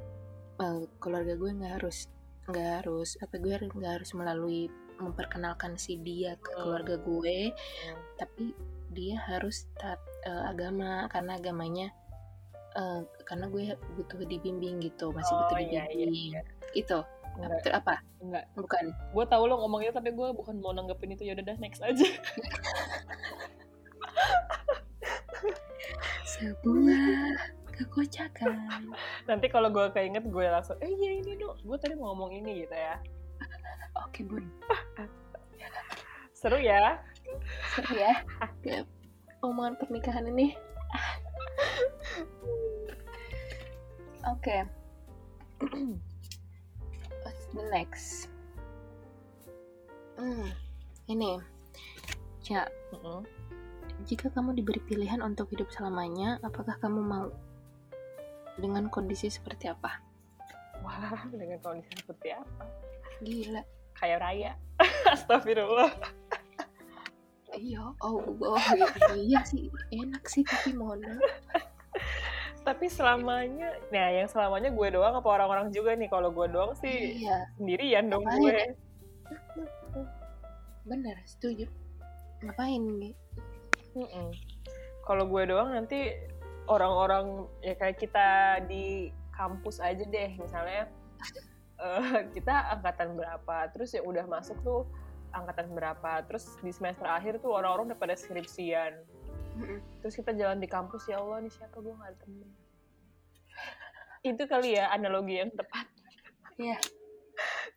[0.59, 2.11] uh, keluarga gue nggak harus
[2.44, 4.68] nggak harus apa gue nggak harus melalui
[5.00, 6.61] memperkenalkan si dia ke hmm.
[6.61, 8.02] keluarga gue hmm.
[8.20, 8.52] tapi
[8.94, 11.07] dia harus taat uh, agama.
[11.11, 11.90] Karena agamanya
[12.76, 16.42] uh, karena gue butuh dibimbing gitu masih oh, butuh iya, dibimbing iya, iya.
[16.76, 16.98] itu
[17.34, 17.66] Enggak.
[17.74, 17.98] Apa?
[18.22, 18.46] Enggak.
[18.54, 18.94] Bukan.
[19.10, 22.06] Gue tahu lo ngomongnya tapi gue bukan mau nanggepin itu ya udah next aja.
[26.34, 27.34] Sebuah
[27.74, 28.54] kekocakan.
[29.26, 32.62] Nanti kalau gue keinget gue langsung, eh iya ini dong, gue tadi mau ngomong ini
[32.66, 33.02] gitu ya.
[34.06, 34.46] Oke bun.
[36.34, 37.02] Seru ya?
[37.74, 38.22] Seru ya.
[38.62, 38.86] ya
[39.42, 40.54] omongan pernikahan ini.
[44.24, 44.40] Oke.
[44.40, 44.62] Okay
[47.54, 48.26] the next?
[50.18, 50.50] Hmm
[51.06, 51.38] ini.
[52.44, 53.20] Ya mm -hmm.
[54.04, 57.26] jika kamu diberi pilihan untuk hidup selamanya apakah kamu mau
[58.60, 60.02] dengan kondisi seperti apa?
[60.84, 62.64] Wah dengan kondisi seperti apa?
[63.22, 63.62] Gila.
[63.94, 64.52] Kayak raya.
[65.14, 65.94] Astagfirullah.
[67.54, 68.58] Iya oh, oh
[69.14, 69.70] iya sih.
[69.94, 71.00] Enak sih tapi mohon
[72.64, 77.20] tapi selamanya nah yang selamanya gue doang apa orang-orang juga nih kalau gue doang sih
[77.20, 77.44] iya.
[77.60, 78.40] sendirian dong ngapain?
[78.40, 78.60] gue
[80.88, 81.68] bener setuju
[82.40, 83.14] ngapain nih
[83.92, 84.28] mm -mm.
[85.04, 86.16] kalau gue doang nanti
[86.68, 90.88] orang-orang ya kayak kita di kampus aja deh misalnya
[91.80, 94.88] uh, kita angkatan berapa terus ya udah masuk tuh
[95.34, 98.94] angkatan berapa terus di semester akhir tuh orang-orang udah pada skripsian
[100.02, 101.76] terus kita jalan di kampus ya Allah nih siapa?
[101.78, 102.50] Gue gak ada temen.
[104.24, 105.86] Itu kali ya analogi yang tepat.
[106.59, 106.78] Iya.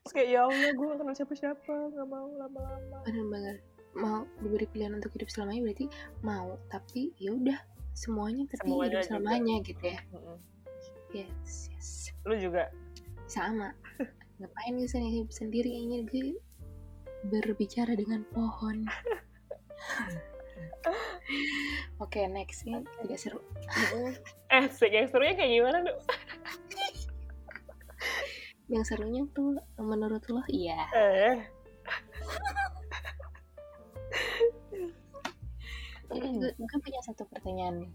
[0.04, 2.98] Terus kayak ya Allah gue gak kenal siapa-siapa gak mau lama-lama.
[3.06, 3.58] Bener banget.
[3.98, 5.86] Mau diberi pilihan untuk hidup selamanya berarti
[6.22, 7.58] mau tapi ya udah
[7.98, 9.68] semuanya tapi semuanya hidup selamanya juga.
[9.74, 10.00] gitu ya.
[10.14, 10.38] Mm-hmm.
[11.18, 11.90] yes yes.
[12.30, 12.70] Lu juga?
[13.26, 13.74] Sama.
[14.38, 16.38] Ngapain bisa hidup sendiri ini gue
[17.28, 18.86] berbicara dengan pohon
[22.04, 23.40] Oke, okay, next ini tidak seru.
[24.54, 25.98] eh, yang serunya kayak gimana, tuh?
[28.74, 30.88] yang serunya tuh menurut lo iya.
[30.92, 31.38] Eh.
[36.18, 37.92] gue, punya satu pertanyaan nih.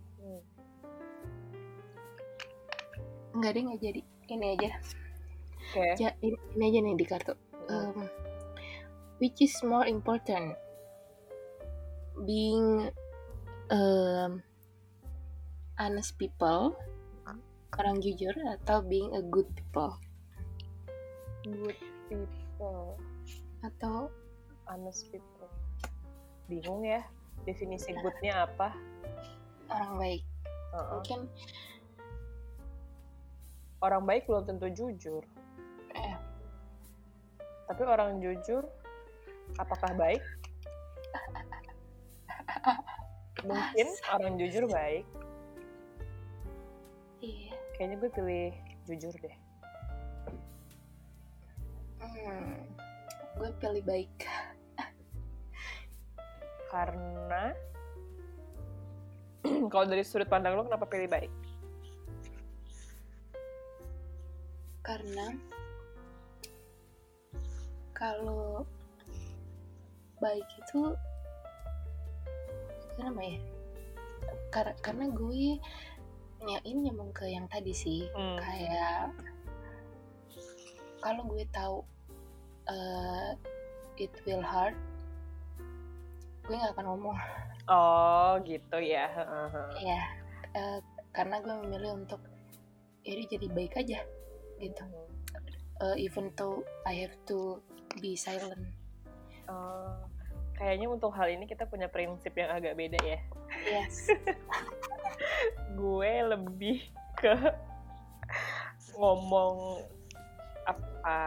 [3.33, 3.57] Enggak hmm.
[3.57, 4.01] deh, nggak jadi.
[4.33, 4.71] Ini aja.
[4.73, 5.77] Oke.
[5.77, 5.93] Okay.
[6.01, 7.35] Ja, ini, ini aja nih di kartu.
[7.69, 8.09] Um,
[9.21, 10.57] which is more important?
[12.25, 12.93] Being
[13.73, 14.45] um,
[15.81, 16.77] honest people
[17.81, 19.97] orang jujur atau being a good people.
[21.45, 21.81] Good
[22.13, 23.01] people.
[23.65, 24.13] Atau
[24.69, 25.49] honest people.
[26.53, 27.01] Bingung ya
[27.49, 28.01] definisi nah.
[28.05, 28.77] goodnya apa?
[29.73, 30.23] orang baik.
[30.73, 30.89] Uh -uh.
[31.01, 31.21] mungkin
[33.81, 35.25] orang baik belum tentu jujur.
[35.93, 36.17] Eh.
[37.69, 38.65] tapi orang jujur
[39.61, 40.25] apakah baik
[43.43, 45.05] mungkin orang jujur baik.
[47.23, 47.55] Iya.
[47.75, 48.47] Kayaknya gue pilih
[48.87, 49.37] jujur deh.
[52.03, 52.67] Hmm,
[53.39, 54.15] gue pilih baik.
[56.71, 57.53] Karena
[59.73, 61.33] kalau dari sudut pandang lo kenapa pilih baik?
[64.83, 65.31] Karena
[67.95, 68.67] kalau
[70.19, 70.99] baik itu
[72.97, 73.37] kenapa ya?
[74.53, 75.57] Kar karena gue
[76.43, 78.39] ya ini nyambung ke yang tadi sih hmm.
[78.43, 79.15] kayak
[80.99, 81.87] kalau gue tahu
[82.67, 83.31] uh,
[83.95, 84.75] it will hurt
[86.43, 87.19] gue nggak akan ngomong.
[87.71, 89.07] Oh gitu ya
[89.79, 90.03] ya
[90.59, 90.79] uh,
[91.15, 92.19] karena gue memilih untuk
[93.07, 94.03] ya jadi baik aja
[94.59, 94.85] gitu.
[95.83, 97.63] Uh, even though I have to
[98.03, 98.67] be silent.
[99.47, 100.12] Oh
[100.59, 103.19] kayaknya untuk hal ini kita punya prinsip yang agak beda ya.
[103.67, 104.11] Yes.
[105.79, 106.85] gue lebih
[107.19, 107.35] ke
[108.97, 109.83] ngomong
[110.63, 111.19] apa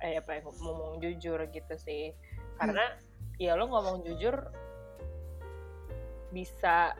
[0.00, 2.14] eh apa ya ngomong jujur gitu sih.
[2.56, 3.42] Karena hmm.
[3.42, 4.36] ya lo ngomong jujur
[6.32, 6.96] bisa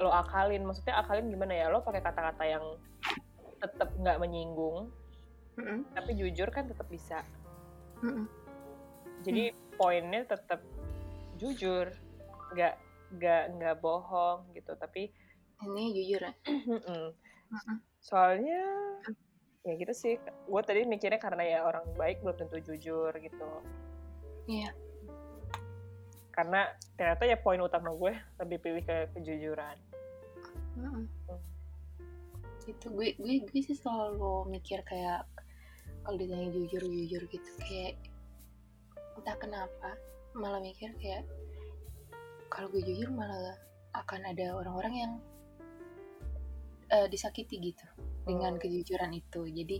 [0.00, 0.64] lo akalin.
[0.64, 1.66] Maksudnya akalin gimana ya?
[1.70, 2.64] Lo pakai kata-kata yang
[3.62, 4.90] tetap nggak menyinggung
[5.54, 5.78] mm -mm.
[5.94, 7.22] tapi jujur kan tetap bisa
[8.02, 8.26] Mm -mm.
[9.22, 10.58] jadi poinnya tetap
[11.42, 11.90] jujur
[12.54, 12.74] nggak
[13.18, 15.10] nggak nggak bohong gitu tapi
[15.62, 16.32] ini jujur ya?
[18.08, 18.62] Soalnya
[19.62, 20.18] ya gitu sih.
[20.50, 23.50] Gue tadi mikirnya karena ya orang baik belum tentu jujur gitu.
[24.50, 24.74] Iya.
[26.34, 26.66] Karena
[26.98, 28.12] ternyata ya poin utama gue
[28.42, 29.76] lebih pilih ke kejujuran.
[30.72, 31.04] Mm-mm.
[32.62, 35.26] itu gue gue gue sih selalu mikir kayak
[36.06, 37.98] kalau ditanya jujur jujur gitu kayak
[39.18, 39.98] entah kenapa
[40.32, 41.24] malah mikir kayak
[42.48, 43.56] kalau gue jujur malah
[43.92, 45.12] akan ada orang-orang yang
[46.92, 47.84] eh, disakiti gitu
[48.22, 48.62] dengan Hmm.
[48.62, 49.76] kejujuran itu jadi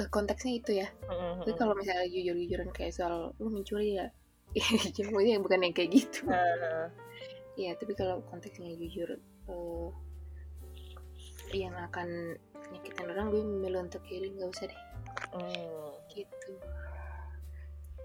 [0.00, 4.08] eh, konteksnya itu ya Mm-mm, tapi kalau misalnya jujur-jujuran kayak soal lu mencuri ya
[5.12, 6.88] maksudnya bukan yang kayak gitu Eh,
[7.52, 9.88] Iya, tapi kalau konteksnya jujur eh,
[11.52, 12.40] yang akan
[12.72, 14.82] nyakitin orang, gue memilih untuk kiri nggak usah deh,
[15.36, 15.92] mm.
[16.16, 16.52] gitu.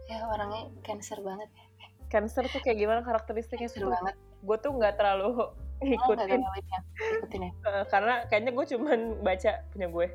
[0.07, 1.65] Ya orangnya cancer banget ya,
[2.07, 4.15] Cancer tuh kayak gimana karakteristiknya cancer banget.
[4.39, 6.79] Gue tuh nggak terlalu Oh, ikutin ya,
[7.21, 7.51] ikutin ya.
[7.91, 10.07] Karena kayaknya gue cuman baca punya gue.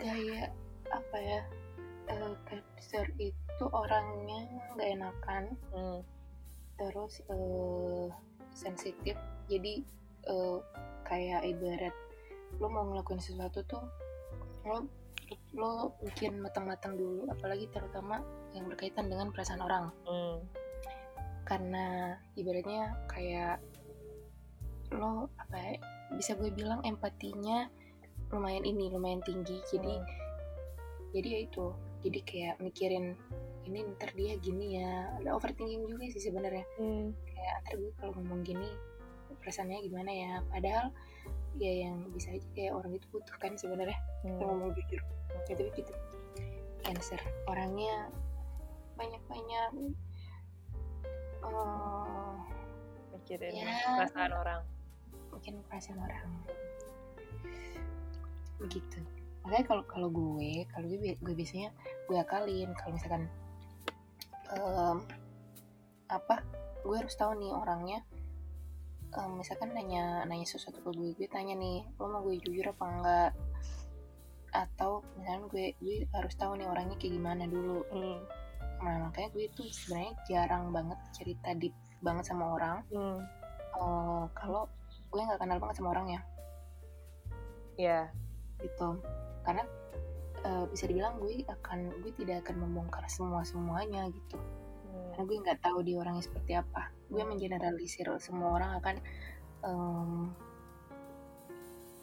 [0.00, 0.48] Kayak
[0.88, 1.40] apa ya?
[2.04, 4.44] eh, cancer itu orangnya
[4.76, 6.00] nggak enakan, Hmm.
[6.76, 8.06] terus eh,
[8.52, 9.16] sensitif.
[9.48, 9.84] Jadi
[10.24, 10.58] eh,
[11.04, 11.94] kayak ibarat
[12.60, 13.82] lo mau ngelakuin sesuatu tuh
[14.64, 14.86] lo
[15.54, 18.20] lo bikin matang-matang dulu apalagi terutama
[18.56, 20.38] yang berkaitan dengan perasaan orang Hmm.
[21.44, 23.60] karena ibaratnya kayak
[24.94, 25.72] lo apa ya,
[26.14, 27.66] bisa gue bilang empatinya
[28.30, 30.08] lumayan ini lumayan tinggi jadi Hmm.
[31.14, 31.66] jadi ya itu
[32.04, 33.16] jadi kayak mikirin
[33.64, 37.10] ini ntar dia gini ya ada overthinking juga sih sebenarnya Hmm.
[37.26, 38.70] kayak ntar gue kalau ngomong gini
[39.40, 40.88] perasaannya gimana ya padahal
[41.54, 44.36] ya yang bisa aja kayak orang itu butuh kan sebenarnya Hmm.
[44.40, 45.00] kalau ngomong jujur
[45.30, 45.92] ya tapi gitu
[46.80, 48.08] cancer orangnya
[48.94, 49.70] banyak banyak
[51.42, 52.34] oh
[53.12, 53.70] Mikirin Ya.
[53.96, 54.60] perasaan orang.
[55.30, 56.28] mungkin perasaan orang
[58.58, 59.00] begitu
[59.42, 61.68] makanya kalau kalau gue kalau gue gue biasanya
[62.08, 63.24] gue akalin kalau misalkan
[64.54, 64.98] em,
[66.08, 66.40] apa
[66.80, 68.00] gue harus tahu nih orangnya
[69.14, 72.84] em, misalkan nanya nanya sesuatu ke gue gue tanya nih lo mau gue jujur apa
[72.84, 73.30] enggak
[74.50, 78.18] atau misalkan gue gue harus tahu nih orangnya kayak gimana dulu Hmm.
[78.78, 83.18] nah makanya gue tuh sebenarnya jarang banget cerita deep banget sama orang Hmm.
[83.74, 84.70] Eh, kalau
[85.10, 86.22] gue nggak kenal banget sama orangnya
[87.74, 88.06] Ya.
[88.62, 89.02] gitu
[89.42, 89.66] karena
[90.44, 94.38] eh, bisa dibilang gue akan gue tidak akan membongkar semua semuanya gitu
[94.94, 95.10] Hmm.
[95.10, 98.96] karena gue nggak tahu dia orangnya seperti apa gue mengeneralisir semua orang akan
[99.66, 100.10] em,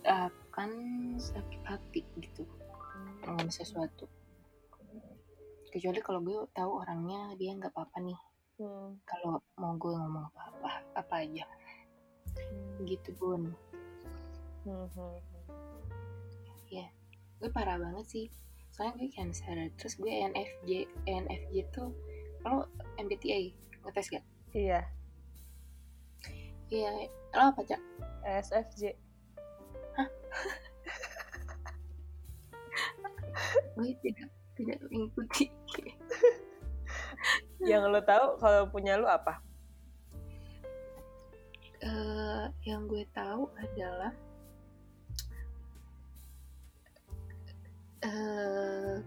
[0.03, 0.69] akan
[1.15, 2.43] sakit hati gitu
[3.23, 4.11] dengan sesuatu
[5.71, 8.19] kecuali kalau gue tahu orangnya dia nggak apa-apa nih
[8.61, 8.93] Hmm.
[9.09, 11.49] kalau mau gue ngomong apa-apa apa aja
[12.85, 13.49] gitu bun
[14.61, 14.85] Hmm.
[14.93, 15.17] Hmm.
[17.41, 18.25] gue parah banget sih
[18.69, 21.89] soalnya gue cancer terus gue ENFJ ENFJ tuh
[22.45, 22.65] lo
[22.97, 23.53] MBTI
[23.85, 24.25] ngetes gak?
[24.53, 24.81] Iya.
[26.71, 26.91] iya
[27.33, 27.81] lo apa cak?
[28.21, 28.93] SFJ.
[33.71, 35.49] gue tidak tidak mengikuti
[37.69, 39.41] Yang lo tahu kalau punya lo apa?
[41.81, 44.13] Eh, yang gue tahu adalah
[48.05, 49.01] eh,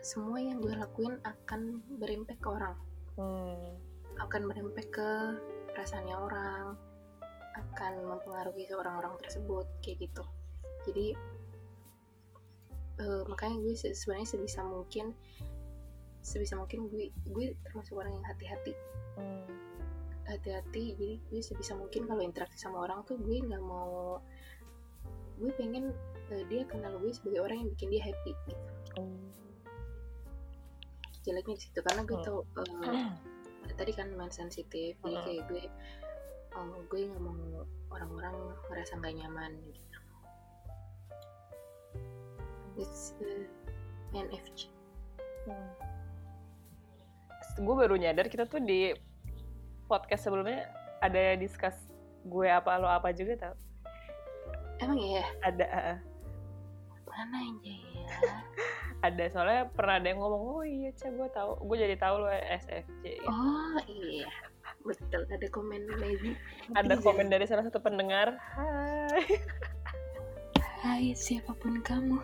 [0.00, 1.60] semua yang gue lakuin akan
[2.00, 2.76] berimpact ke orang
[3.16, 3.76] Hmm.
[4.16, 5.08] akan berimpact ke
[5.72, 6.66] perasaannya orang
[7.56, 10.24] akan mempengaruhi seorang orang tersebut kayak gitu
[10.84, 11.06] jadi
[12.96, 15.12] eh, makanya gue se- sebenarnya sebisa mungkin
[16.20, 18.72] sebisa mungkin gue gue termasuk orang yang hati-hati
[19.16, 19.48] Hmm.
[20.26, 24.20] hati-hati jadi gue sebisa mungkin kalau interaksi sama orang tuh gue nggak mau
[25.36, 25.92] gue pengen
[26.28, 28.64] eh, dia kenal gue sebagai orang yang bikin dia happy gitu
[28.96, 29.28] Hmm.
[31.26, 32.24] Jeleknya di situ karena gue Hmm.
[32.24, 32.38] tau
[32.86, 35.24] eh, tadi kan main sensitif jadi Hmm.
[35.26, 35.64] kayak gue
[36.54, 38.34] oh, gue nggak mau orang-orang
[38.70, 39.98] merasa nggak nyaman gitu
[42.76, 43.44] it's uh,
[44.14, 44.70] NFJ
[45.46, 45.70] Hmm.
[47.56, 48.90] Gue baru nyadar kita tuh di
[49.86, 50.66] podcast sebelumnya
[50.98, 51.78] ada discuss
[52.26, 53.54] gue apa lo apa juga tau
[54.82, 55.98] emang ya ada uh,
[57.06, 58.06] mana aja ya
[59.06, 62.28] ada soalnya pernah ada yang ngomong oh iya cah gue tahu gue jadi tahu lo
[62.32, 63.28] SFJ gitu.
[63.30, 64.28] oh iya.
[64.86, 66.32] Betul ada komen lagi
[66.74, 68.38] ada komen dari salah satu pendengar.
[68.54, 69.22] Hai.
[70.82, 72.18] Hai siapa pun kamu.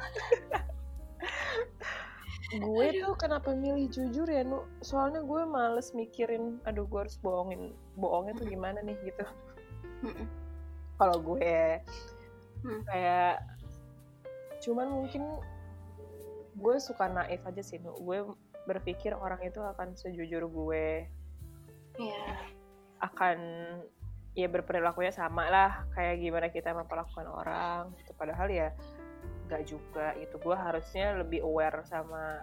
[2.52, 4.62] Gue tuh kenapa milih jujur ya nu?
[4.84, 8.94] Soalnya gue males mikirin aduh gue harus bohongin bohongnya tuh gimana nih?
[9.02, 9.24] Gitu.
[11.00, 11.80] Kalau gue
[12.62, 12.82] hmm.
[12.86, 13.40] kayak
[14.62, 15.42] cuman mungkin
[16.52, 18.28] gue suka naif aja sih nu gue
[18.68, 21.08] berpikir orang itu akan sejujur gue.
[22.00, 22.40] Yeah.
[23.04, 23.36] akan
[24.32, 28.14] ya berperilakunya sama lah kayak gimana kita memperlakukan orang gitu.
[28.16, 28.72] Padahal ya
[29.50, 30.38] nggak juga gitu.
[30.40, 32.40] Gue harusnya lebih aware sama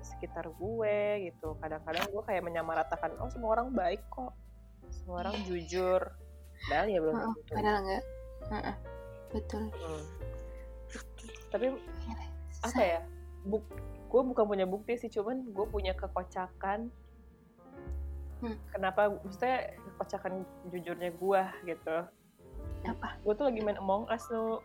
[0.00, 1.54] sekitar gue gitu.
[1.60, 4.34] Kadang-kadang gue kayak menyamaratakan oh semua orang baik kok.
[4.90, 6.02] Semua orang jujur.
[6.66, 7.52] Padahal ya belum oh, tentu.
[7.54, 8.04] padahal enggak
[8.50, 8.76] uh-uh.
[9.30, 9.62] betul.
[9.70, 10.04] Hmm.
[11.50, 11.66] tapi
[12.66, 13.00] apa ya
[13.46, 13.64] buk
[14.10, 16.90] gue bukan punya bukti sih cuman gue punya kekocakan.
[18.40, 18.56] Hmm.
[18.72, 21.96] kenapa maksudnya kekocakan jujurnya gue gitu.
[22.88, 23.20] Apa?
[23.20, 24.58] Gue tuh lagi main Among Us nu.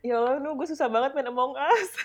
[0.00, 1.90] Ya Allah nu gue susah banget main Among Us.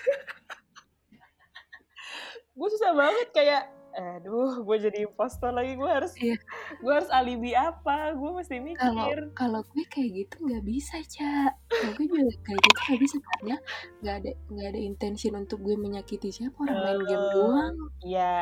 [2.56, 5.74] Gue susah banget kayak aduh gue jadi impostor lagi.
[5.74, 6.36] Gue harus iya.
[6.78, 8.12] gue harus alibi apa?
[8.12, 9.32] Gue mesti mikir.
[9.32, 11.52] Kalau gue kayak gitu nggak bisa cak.
[11.72, 13.56] Kalau gue juga kayak gitu nggak bisa karena
[14.04, 17.76] nggak ada nggak ada intention untuk gue menyakiti siapa orang uh, main game doang.
[18.04, 18.34] Iya, iya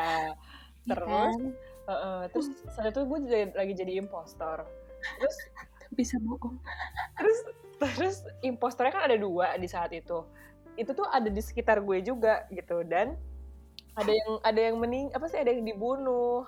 [0.85, 1.41] terus kan?
[1.87, 4.67] uh, uh, terus saat itu gue jadi, lagi jadi impostor.
[5.23, 5.37] Terus
[5.95, 6.59] bisa bohong.
[7.15, 7.39] terus
[7.75, 10.27] terus impostornya kan ada dua di saat itu.
[10.75, 12.83] Itu tuh ada di sekitar gue juga gitu.
[12.83, 13.15] Dan
[13.95, 16.43] ada yang ada yang mening apa sih ada yang dibunuh.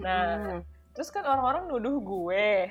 [0.00, 0.92] Nah hmm.
[0.92, 2.68] terus kan orang-orang nuduh gue.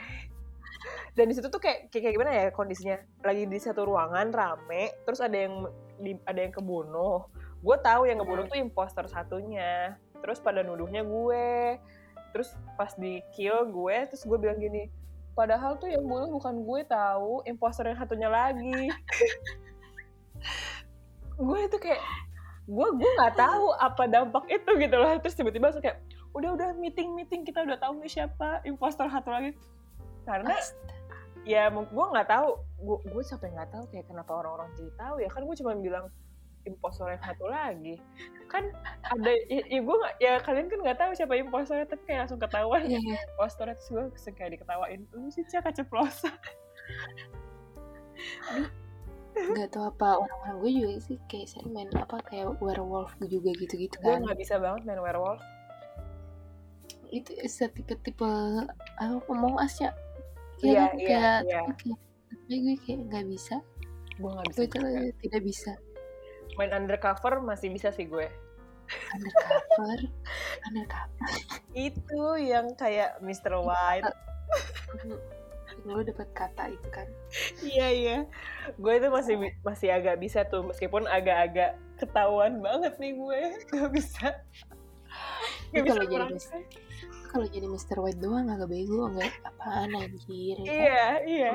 [1.12, 2.98] Dan di situ tuh kayak, kayak gimana ya kondisinya?
[3.26, 5.68] Lagi di satu ruangan rame terus ada yang
[6.00, 7.28] di, ada yang kebunuh.
[7.60, 10.00] Gue tahu yang kebunuh tuh imposter satunya.
[10.24, 11.78] Terus pada nuduhnya gue.
[12.32, 14.88] Terus pas di kill gue terus gue bilang gini
[15.40, 18.92] padahal tuh yang bunuh bukan gue tahu imposter yang satunya lagi.
[21.40, 22.04] Gue itu kayak
[22.70, 25.10] gue gue nggak tahu apa dampak itu gitu loh.
[25.18, 25.98] Terus tiba-tiba kayak
[26.38, 29.58] udah udah meeting meeting kita udah tahu nih siapa impostor satu lagi.
[30.30, 30.54] Karena
[31.50, 32.62] ya gue nggak tahu.
[32.86, 35.30] Gue gue sampai nggak tahu kayak kenapa orang-orang jadi tahu ya.
[35.34, 36.06] Kan gue cuma bilang
[36.70, 37.98] impostor yang satu lagi.
[38.54, 38.70] Kan
[39.02, 42.86] ada ya, ya gue ya kalian kan nggak tahu siapa impostornya tapi kayak langsung ketahuan.
[42.86, 43.02] Yeah.
[43.02, 43.18] Iya.
[43.34, 44.06] impostornya terus gue
[44.38, 46.38] kayak diketawain lu sih cak keceplosan
[49.56, 53.96] nggak tahu apa orang-orang gue juga sih kayak sering main apa kayak werewolf juga gitu-gitu
[54.02, 54.20] kan.
[54.20, 55.42] gue nggak bisa banget main werewolf.
[57.10, 58.32] Itu setipe-tipe
[59.02, 59.96] aku mau asya
[60.60, 61.62] iya iya iya.
[62.30, 63.56] tapi gue kayak nggak bisa.
[64.20, 65.72] Gue nggak bisa gue tidak bisa.
[66.60, 68.28] Main undercover masih bisa sih gue.
[69.16, 70.00] Undercover?
[70.68, 71.30] Undercover.
[71.78, 73.58] Itu yang kayak Mr.
[73.62, 74.10] White
[75.86, 77.08] lu dapat kata itu kan
[77.62, 78.18] iya iya.
[78.78, 83.42] Gue itu masih masih agak bisa tuh meskipun agak-agak ketahuan banget nih gue.
[83.74, 84.28] Gak bisa.
[85.74, 86.26] Gak bisa kalau jadi
[87.30, 91.20] kalau jadi Mister White doang agak bego nggak apaan anjir ya iya kan?
[91.30, 91.52] iya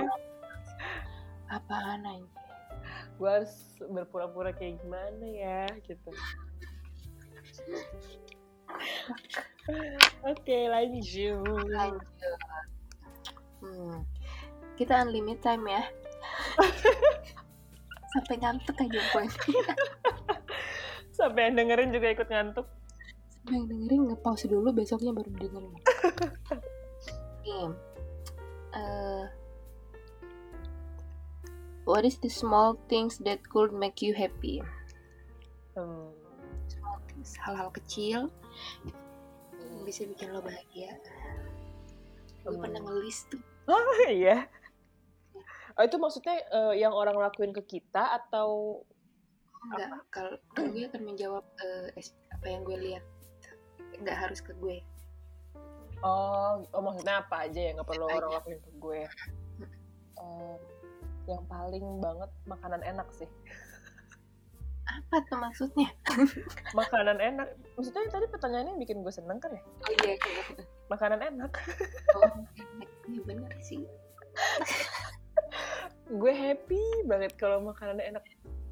[1.50, 2.46] apaan anjir?
[3.18, 6.10] Gue harus berpura-pura kayak gimana ya gitu.
[10.24, 11.42] Oke, okay, lanjut.
[11.70, 12.38] Lanjut.
[13.62, 14.02] Hmm
[14.74, 15.82] kita unlimited time ya.
[18.14, 19.26] Sampai ngantuk aja poin
[21.14, 22.66] sampai yang dengerin juga ikut ngantuk.
[23.30, 25.82] Sampai yang dengerin nge-pause dulu besoknya baru dengerin nih
[28.74, 29.24] uh,
[31.86, 34.58] what is the small things that could make you happy?
[35.74, 36.10] Hmm.
[36.70, 38.30] small things hal-hal kecil
[39.82, 40.96] bisa bikin lo bahagia.
[42.46, 42.88] Gue pernah hmm.
[42.88, 43.42] ngelis tuh?
[43.68, 44.48] Oh iya
[45.74, 48.80] Oh, itu maksudnya uh, yang orang lakuin ke kita atau
[49.64, 51.88] enggak kalau gue akan menjawab uh,
[52.36, 53.04] apa yang gue lihat
[53.98, 54.84] nggak harus ke gue.
[56.04, 59.02] Oh oh maksudnya apa aja ya nggak perlu orang lakuin ke gue?
[60.20, 60.56] Uh,
[61.26, 63.30] yang paling banget makanan enak sih.
[64.84, 65.88] Apa tuh maksudnya?
[66.78, 67.48] Makanan enak.
[67.74, 69.62] Maksudnya tadi pertanyaannya bikin gue seneng kan ya?
[69.64, 70.62] Oh iya gitu.
[70.92, 71.50] Makanan enak.
[72.20, 73.84] Oh enak ya bener sih
[76.10, 78.24] gue happy banget kalau makanan enak.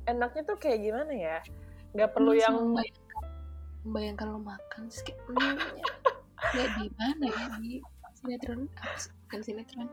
[0.05, 1.39] Enaknya tuh kayak gimana ya?
[1.95, 3.25] Nggak perlu yang membayangkan,
[3.87, 5.17] membayangkan lo makan skip
[6.53, 7.73] ya di mana ya di
[8.19, 8.69] sinetron?
[9.29, 9.89] Bukan sinetron.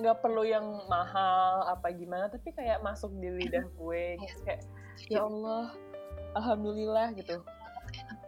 [0.00, 4.04] Nggak perlu yang mahal apa gimana tapi kayak masuk di lidah gue.
[4.20, 4.38] Gitu.
[4.44, 4.62] kayak
[5.08, 5.72] ya Allah
[6.36, 7.40] alhamdulillah gitu.
[7.94, 8.18] Enak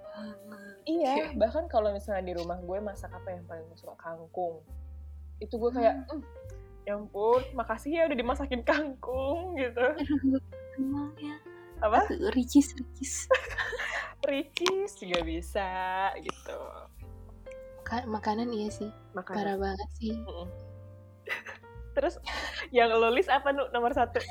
[0.49, 0.77] banget.
[0.89, 3.97] Iya bahkan kalau misalnya di rumah gue masak apa yang paling suka?
[4.01, 4.65] Kangkung.
[5.41, 6.23] Itu gue kayak hmm.
[6.83, 9.85] Ya ampun makasih ya udah dimasakin kangkung gitu
[10.75, 11.37] Emang ya.
[11.81, 13.29] apa Ricis, ricis.
[14.29, 15.69] ricis juga bisa
[16.19, 16.59] gitu
[17.81, 18.87] Maka- makanan iya sih.
[19.13, 20.15] makanan Parah banget sih.
[20.15, 20.47] Mm-mm.
[21.97, 22.17] terus
[22.71, 24.23] yang lo list apa nu nomor satu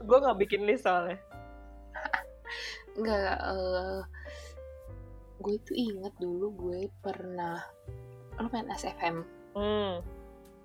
[0.00, 1.16] gue nggak bikin list soalnya
[2.96, 4.00] Enggak, eh
[5.38, 7.60] gue tuh inget dulu gue pernah
[8.34, 9.22] lo main SFM
[9.52, 10.00] hmm.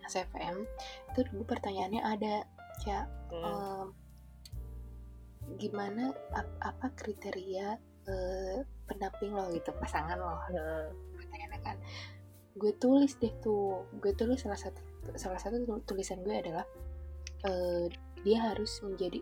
[0.04, 0.66] SFM
[1.12, 2.36] itu dulu pertanyaannya ada
[2.84, 3.44] ya Hmm.
[3.44, 3.88] em,
[5.58, 8.58] gimana ap- apa kriteria eh,
[8.90, 10.36] pendamping lo gitu pasangan lo?
[10.50, 11.78] Nah, pertanyaannya kan
[12.58, 14.82] gue tulis deh tuh gue tulis salah satu
[15.16, 16.66] salah satu tul- tulisan gue adalah
[17.46, 17.86] eh,
[18.22, 19.22] dia harus menjadi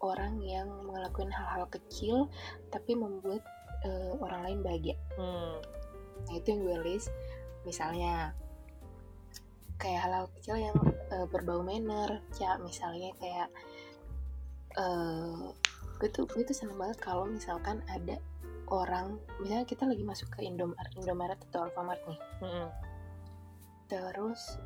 [0.00, 2.32] orang yang ngelakuin hal-hal kecil
[2.72, 3.44] tapi membuat
[3.84, 4.96] eh, orang lain bahagia.
[5.16, 5.60] Hmm.
[6.20, 7.08] nah itu yang gue list.
[7.64, 8.32] Misalnya
[9.80, 10.76] kayak hal-hal kecil yang
[11.10, 13.48] eh, berbau manner ya misalnya kayak
[14.76, 15.50] eh
[16.00, 18.16] gue tuh gue tuh seneng banget kalau misalkan ada
[18.70, 22.68] orang misalnya kita lagi masuk ke Indomaret Indomaret atau Alfamart nih Mm-mm.
[23.90, 24.56] terus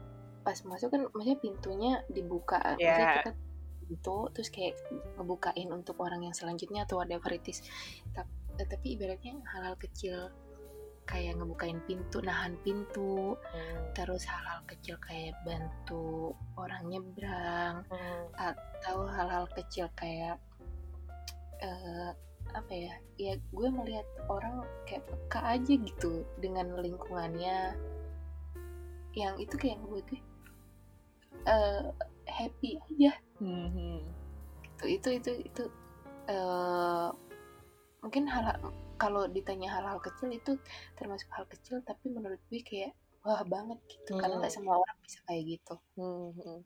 [0.44, 2.92] pas masuk kan maksudnya pintunya dibuka Ya.
[2.92, 3.32] maksudnya kita
[3.84, 4.76] pintu terus kayak
[5.16, 7.64] ngebukain untuk orang yang selanjutnya atau whatever it is
[8.12, 8.28] tapi,
[8.60, 10.28] tapi ibaratnya hal-hal kecil
[11.04, 13.84] kayak ngebukain pintu nahan pintu Hmm.
[13.92, 18.24] terus hal-hal kecil kayak bantu orang nyebrang Hmm.
[18.36, 20.40] atau hal-hal kecil kayak
[21.60, 22.10] eh,
[22.54, 27.74] apa ya ya gue melihat orang kayak peka aja gitu dengan lingkungannya
[29.14, 30.22] yang itu kayak ngebuat gue
[31.46, 31.82] eh,
[32.28, 34.00] happy aja Hmm.
[34.62, 35.64] gitu itu itu itu
[36.30, 37.08] eh,
[38.00, 38.56] mungkin hal
[38.96, 40.52] kalau ditanya hal-hal kecil itu
[40.94, 42.92] termasuk hal kecil tapi menurut gue kayak
[43.24, 44.42] wah banget gitu karena Hmm.
[44.44, 46.30] nggak semua orang bisa kayak gitu Hmm.
[46.36, 46.60] Hmm.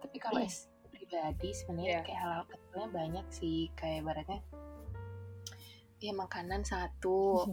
[0.00, 2.02] tapi kalau es pribadi sebenarnya Iya.
[2.06, 4.40] kayak hal-hal kecilnya banyak sih kayak ibaratnya
[6.00, 7.44] ya makanan satu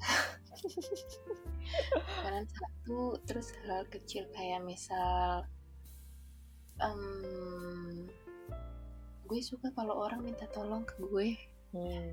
[1.96, 5.46] makanan satu terus hal, kecil kayak misal
[6.82, 8.06] em,
[9.26, 11.28] gue suka kalau orang minta tolong ke gue
[11.76, 12.08] Hmm.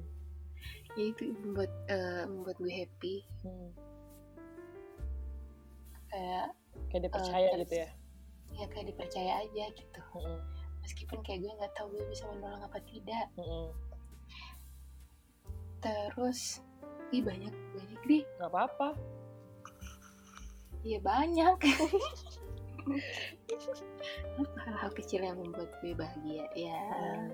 [0.93, 3.69] ya itu membuat eh, membuat gue happy Hmm.
[6.07, 6.47] kayak
[6.91, 7.89] kayak dia percaya terus- gitu ya
[8.53, 10.39] ya kayak dipercaya aja gitu Hmm.
[10.83, 13.71] meskipun kayak gue nggak tahu gue bisa menolong apa tidak Hmm.
[15.79, 16.61] terus
[17.09, 18.93] ih banyak banyak deh nggak apa-apa
[20.83, 21.63] Iya banyak.
[24.67, 26.75] Hal-hal kecil yang membuat gue bahagia ya.
[26.91, 27.31] Hmm.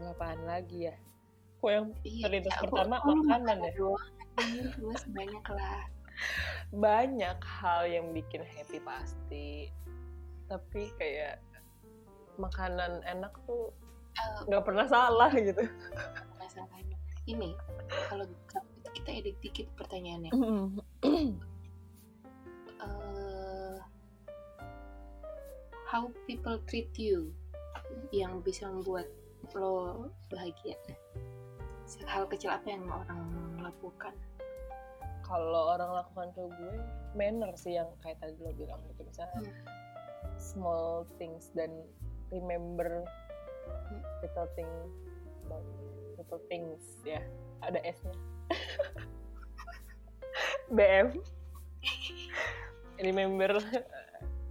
[0.00, 0.96] Apaan lagi ya
[1.58, 2.22] kok yang Iya.
[2.26, 4.06] terlintas ya, pertama lu makanan ya doang?
[4.78, 5.82] Gue sebanyak lah.
[6.72, 9.68] banyak hal yang bikin happy pasti
[10.46, 11.36] tapi kayak
[12.36, 13.68] makanan enak tuh
[14.12, 15.64] Eh, nggak pernah salah gitu
[17.24, 17.56] ini
[18.10, 18.26] kalau
[18.92, 20.30] kita edit dikit pertanyaannya.
[22.82, 23.78] Eh,
[25.86, 27.30] how people treat you
[28.10, 29.06] yang bisa membuat
[29.54, 30.78] lo bahagia?
[32.08, 33.20] Hal kecil apa yang orang
[33.60, 34.14] lakukan?
[35.32, 36.76] kalau orang lakukan ke gue
[37.16, 39.56] manner sih yang kayak tadi lo bilang gitu misalnya Hmm.
[40.36, 41.72] small things dan
[42.28, 43.08] remember
[43.64, 44.04] Hmm.
[44.20, 44.68] little thing
[45.48, 45.64] about
[46.20, 47.24] little things ya
[47.64, 48.12] ada S nya
[50.76, 51.16] BM
[53.00, 53.56] remember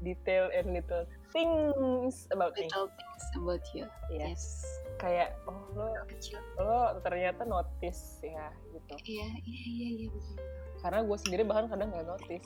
[0.01, 3.85] detail and little things about Little things about you.
[4.09, 4.33] Iya.
[4.33, 4.63] Yes.
[5.01, 6.37] kayak oh lo Kecil.
[6.61, 10.37] lo ternyata notice ya gitu Iya, iya, iya, iya betul.
[10.77, 12.45] karena gue sendiri bahkan kadang nggak notice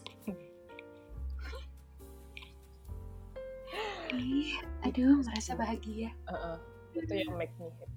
[4.15, 4.55] Ih,
[4.87, 6.15] aduh, merasa bahagia.
[6.31, 6.57] Heeh,
[6.95, 7.91] itu yang make me happy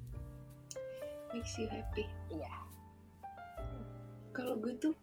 [1.30, 2.05] Makes you happy.
[2.32, 2.51] iya
[4.34, 4.95] Kalau gue tuh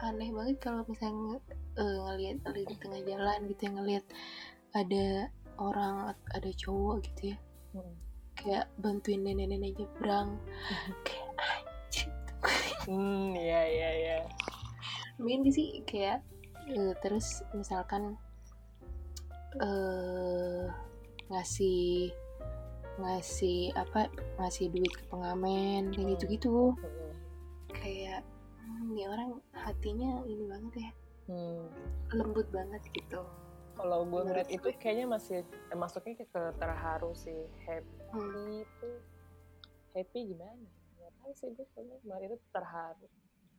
[0.00, 1.36] aneh banget kalau misalnya
[1.76, 4.04] eh, ngelihat di tengah jalan gitu ya ngelihat
[4.72, 5.06] ada
[5.58, 5.94] orang
[6.32, 7.38] ada cowok gitu ya
[7.74, 7.94] Hmm.
[8.38, 10.38] kayak bantuin nenek-nenek nyebrang
[11.06, 12.06] kayak anjir
[12.84, 14.16] Hmm, iya iya iya.
[15.16, 16.20] Mungkin sih kayak
[16.68, 18.14] eh, terus misalkan
[19.58, 20.66] eh
[21.30, 22.12] ngasih
[22.94, 24.06] ngasih apa
[24.38, 26.12] ngasih duit ke pengamen kayak Hmm.
[26.14, 27.14] gitu-gitu Hmm.
[27.74, 28.20] kayak
[28.60, 30.90] hmm, ini orang hatinya ini banget ya
[31.26, 31.66] Hmm.
[32.12, 33.22] lembut banget gitu
[33.74, 37.50] Kalau gue ngeliat itu kayaknya masih eh, masuknya ke, ke terharu sih.
[37.66, 38.62] Happy Hmm.
[38.62, 38.90] itu
[39.90, 40.70] happy gimana?
[41.24, 41.66] tahu sih gue
[42.04, 43.08] kemarin itu terharu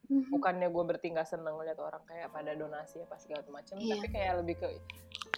[0.05, 0.30] mm-hmm.
[0.30, 3.97] bukannya gue bertingkah seneng lihat orang kayak pada donasi apa segala macam yeah.
[3.97, 4.68] tapi kayak lebih ke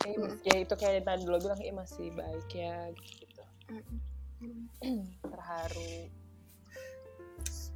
[0.04, 0.44] eh, mm.
[0.44, 5.08] ya itu kayak tadi lo bilang eh masih baik ya gitu, mm-hmm.
[5.32, 6.12] terharu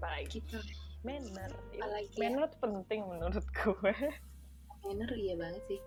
[0.03, 0.59] baik gitu
[1.07, 2.19] manner Apalagi ya.
[2.27, 3.93] manner tuh penting menurut gue
[4.83, 5.79] manner iya banget sih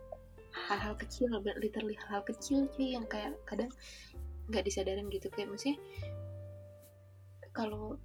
[0.55, 1.29] hal-hal kecil
[1.59, 3.71] literally hal-hal kecil cuy yang kayak kadang
[4.49, 5.27] nggak disadarin gitu.
[5.35, 5.79] Kayak maksudnya
[7.55, 7.99] kalau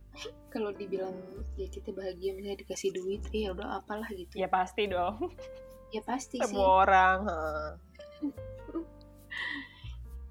[0.53, 1.13] kalau dibilang
[1.57, 4.37] ya kita bahagia misalnya dikasih duit eh, ya udah apalah gitu.
[4.37, 5.33] Ya pasti dong.
[5.89, 6.69] Ya pasti semua sih.
[6.85, 7.19] orang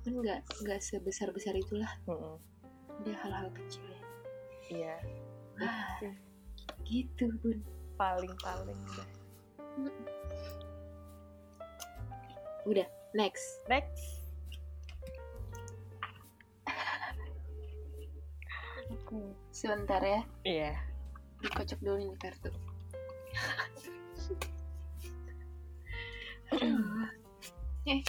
[0.07, 1.91] kan nggak nggak sebesar besar itulah.
[2.07, 2.39] Mm
[3.07, 4.03] dia hal-hal kecil ya.
[4.75, 4.97] Iya.
[5.63, 6.03] Ah,
[6.83, 7.63] gitu bun.
[7.95, 9.07] Paling paling udah
[12.69, 12.85] udah
[13.17, 14.19] next next
[19.59, 20.23] Sebentar ya.
[20.47, 20.73] Iya.
[21.43, 22.51] Dikocok dulu nih kartu.
[27.91, 28.01] eh.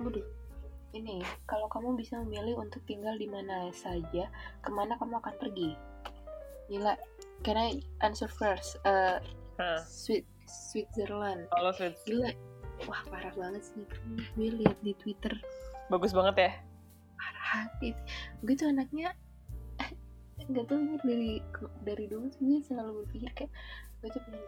[0.00, 0.24] Waduh.
[0.94, 4.30] Ini, kalau kamu bisa memilih untuk tinggal di mana saja,
[4.62, 5.74] ke mana kamu akan pergi?
[6.72, 6.94] Gila,
[7.42, 8.76] can I answer first?
[8.84, 9.18] Uh,
[9.58, 9.80] huh.
[9.82, 11.50] Sweet, Switzerland.
[11.50, 12.06] Kalau Switzerland.
[12.06, 12.30] Gila,
[12.84, 13.84] wah parah banget sih
[14.34, 15.32] gue lihat di twitter
[15.88, 16.52] bagus banget ya
[17.16, 17.64] parah
[18.42, 19.14] gue tuh anaknya
[20.44, 21.32] nggak tahu ini dari
[21.86, 23.52] dari dulu sih gue selalu berpikir kayak
[24.02, 24.44] gue tuh pengen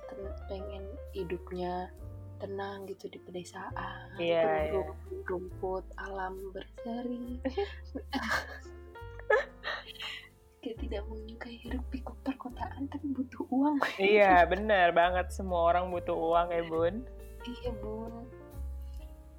[0.50, 0.84] pengen
[1.16, 1.88] hidupnya
[2.36, 4.92] tenang gitu di pedesaan yeah, yeah.
[5.24, 7.40] rumput alam berseri
[10.60, 12.00] kayak tidak menyukai hidup di
[12.46, 13.76] perkotaan tapi butuh uang.
[13.98, 15.34] Iya benar banget.
[15.34, 17.02] Semua orang butuh uang ya bun.
[17.42, 18.12] Iya bun.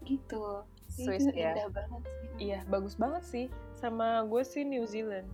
[0.03, 0.43] Gitu.
[0.87, 1.53] Swiss itu ya.
[1.53, 2.27] indah banget sih.
[2.39, 3.45] Iya bagus banget sih.
[3.77, 5.27] Sama gue sih New Zealand.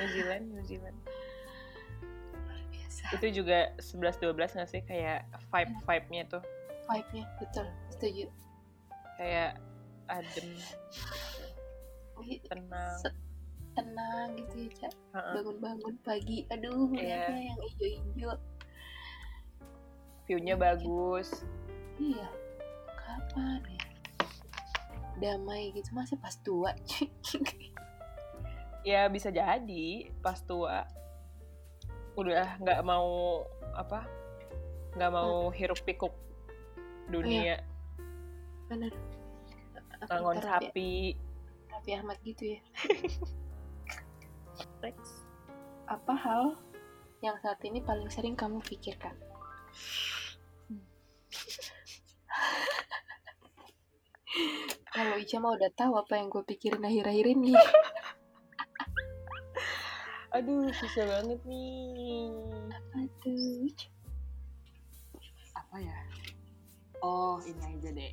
[0.00, 0.98] New Zealand New Zealand.
[2.32, 3.04] Luar biasa.
[3.20, 4.80] Itu juga 11-12 gak sih?
[4.84, 6.42] Kayak vibe vibe nya tuh.
[6.88, 7.66] Vibe nya betul.
[7.92, 8.26] Setuju.
[9.20, 9.60] Kayak
[10.08, 10.48] adem
[12.48, 13.00] tenang
[13.74, 14.92] tenang gitu ya cak.
[15.12, 16.46] Bangun-bangun pagi.
[16.50, 17.30] Aduh yeah.
[17.30, 18.38] yang hijau-hijau.
[20.24, 21.44] Viewnya bagus.
[22.00, 22.28] Iya.
[22.96, 23.82] Kapan ya?
[25.20, 25.90] Damai gitu.
[25.92, 26.72] Masih pas tua
[28.88, 30.10] ya bisa jadi.
[30.22, 30.86] Pas tua.
[32.14, 33.42] Udah nggak mau
[33.74, 34.06] apa
[34.94, 35.54] nggak mau hmm.
[35.58, 36.14] hiruk pikuk
[37.10, 37.58] dunia.
[37.58, 37.58] Iya.
[38.70, 38.92] bener.
[40.08, 41.18] Bangun sapi.
[41.84, 42.60] Raffi Ahmad gitu ya
[44.84, 45.24] Next.
[45.88, 46.60] apa hal
[47.24, 49.16] yang saat ini paling sering kamu pikirkan
[54.94, 57.50] Kalau Ica mah udah tahu apa yang gue pikirin akhir-akhir ini.
[60.38, 62.30] Aduh, susah banget nih.
[62.70, 63.74] Apa tuh?
[65.58, 65.98] Apa ya?
[67.02, 68.10] Oh, ini aja deh.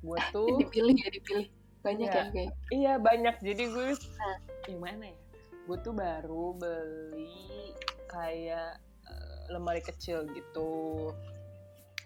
[0.00, 0.56] Gue tuh...
[0.64, 1.48] dipilih ya, dipilih.
[1.84, 2.52] Banyak ya, kayak?
[2.72, 3.36] Iya, banyak.
[3.44, 3.88] Jadi gue...
[3.92, 4.36] Nah.
[4.64, 5.27] Gimana ya?
[5.68, 7.76] Gue tuh baru beli
[8.08, 11.12] kayak uh, lemari kecil gitu.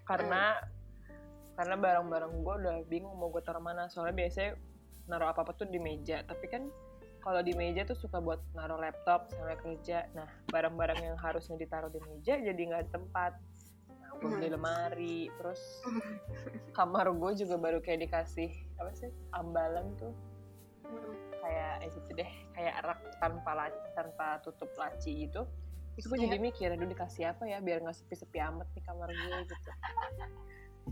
[0.02, 0.58] Karena...
[0.58, 0.82] Hmm
[1.52, 3.88] karena barang-barang gue udah bingung mau gue taruh mana.
[3.92, 4.50] Soalnya biasanya
[5.08, 6.24] naruh apa apa tuh di meja.
[6.24, 6.66] Tapi kan
[7.22, 10.08] kalau di meja tuh suka buat naruh laptop sampai kerja.
[10.16, 13.32] Nah barang-barang yang harusnya ditaruh di meja jadi nggak ada tempat.
[13.92, 14.56] Nah, gue beli hmm.
[14.56, 15.18] lemari.
[15.36, 15.60] Terus
[16.76, 20.14] kamar gue juga baru kayak dikasih apa sih ambalan tuh
[21.42, 25.42] kayak itu deh kayak rak tanpa laci, tanpa tutup laci gitu.
[25.98, 29.36] Terus gue jadi mikir aduh dikasih apa ya biar nggak sepi-sepi amat nih kamar gue
[29.44, 29.70] gitu.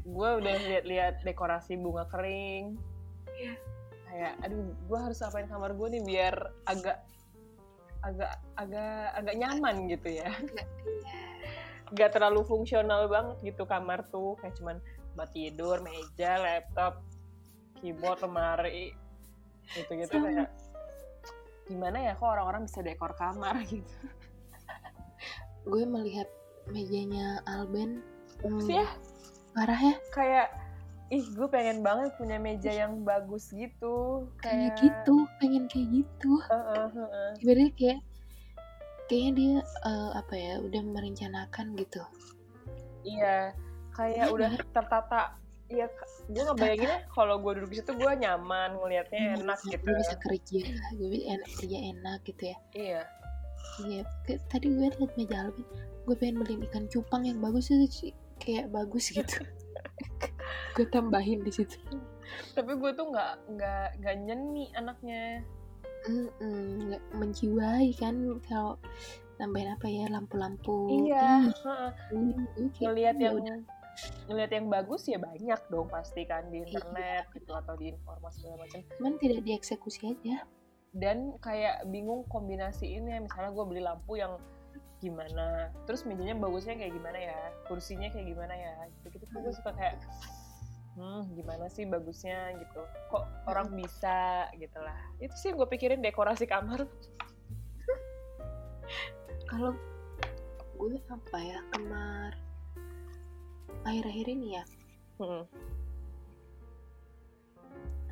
[0.04, 2.76] Gue udah lihat-lihat dekorasi bunga kering.
[3.40, 3.56] Yeah.
[4.10, 6.34] kayak aduh gue harus apain kamar gue nih biar
[6.66, 6.98] agak
[8.02, 10.28] agak agak agak nyaman gitu ya.
[11.94, 14.34] Nggak terlalu fungsional banget gitu kamar tuh.
[14.42, 14.76] Kayak cuman
[15.14, 17.06] buat tidur meja laptop
[17.78, 18.92] keyboard lemari
[19.76, 20.26] gitu gitu Sama.
[20.26, 20.48] kayak
[21.70, 23.62] gimana ya kok orang-orang bisa dekor kamar?
[23.70, 23.94] gitu.
[25.62, 26.26] Gue melihat
[26.66, 28.02] mejanya Alben
[28.42, 28.86] hmm, ya?
[29.54, 29.94] parah ya.
[30.10, 30.48] Kayak
[31.10, 34.26] ih gue pengen banget punya meja yang bagus gitu.
[34.42, 36.32] Kayak, kayak gitu pengen kayak gitu.
[36.50, 37.30] Uh, uh, uh, uh.
[37.78, 38.02] kayak
[39.06, 39.54] kayaknya dia
[39.86, 42.02] uh, apa ya udah merencanakan gitu.
[43.06, 43.54] Iya
[43.94, 45.34] kayak ya, udah tertata
[45.70, 45.86] Iya,
[46.26, 49.86] gue ngebayanginnya kalau gue duduk di situ gue nyaman ngelihatnya hmm, enak gitu.
[49.86, 50.60] Gue bisa kerja,
[50.98, 52.58] gue enak kerja enak gitu ya.
[52.74, 53.02] Iya.
[53.86, 54.02] Iya,
[54.50, 55.62] tadi gue liat meja Alvin,
[56.10, 58.10] gue pengen beli ikan cupang yang bagus itu
[58.42, 59.46] kayak bagus gitu.
[60.74, 61.76] Gue tambahin di situ.
[62.54, 65.42] Tapi gue tuh nggak nggak nggak nyeni anaknya.
[66.38, 68.78] Nggak menjiwai kan kalau
[69.34, 71.10] tambahin apa ya lampu-lampu.
[71.10, 71.50] Iya
[72.14, 73.79] Ih, ngelihat ya yang udah.
[74.30, 78.64] Ngelihat yang bagus ya banyak dong pasti kan di internet gitu atau di informasi segala
[78.64, 78.80] macam.
[78.96, 80.46] Cuman tidak dieksekusi aja.
[80.90, 84.38] Dan kayak bingung kombinasiinnya misalnya gue beli lampu yang
[85.00, 89.72] gimana terus mejanya bagusnya kayak gimana ya kursinya kayak gimana ya gitu gitu gue suka
[89.72, 89.96] kayak
[91.00, 92.52] hmm gimana sih bagusnya?
[92.60, 92.84] gitu.
[93.08, 94.50] Kok orang bisa?
[94.60, 96.84] gitu lah itu sih gue pikirin dekorasi kamar.
[99.48, 99.72] Kalau
[100.76, 102.32] gue apa ya kemar
[103.84, 104.64] akhir-akhir ini ya?
[105.20, 105.44] Hmm.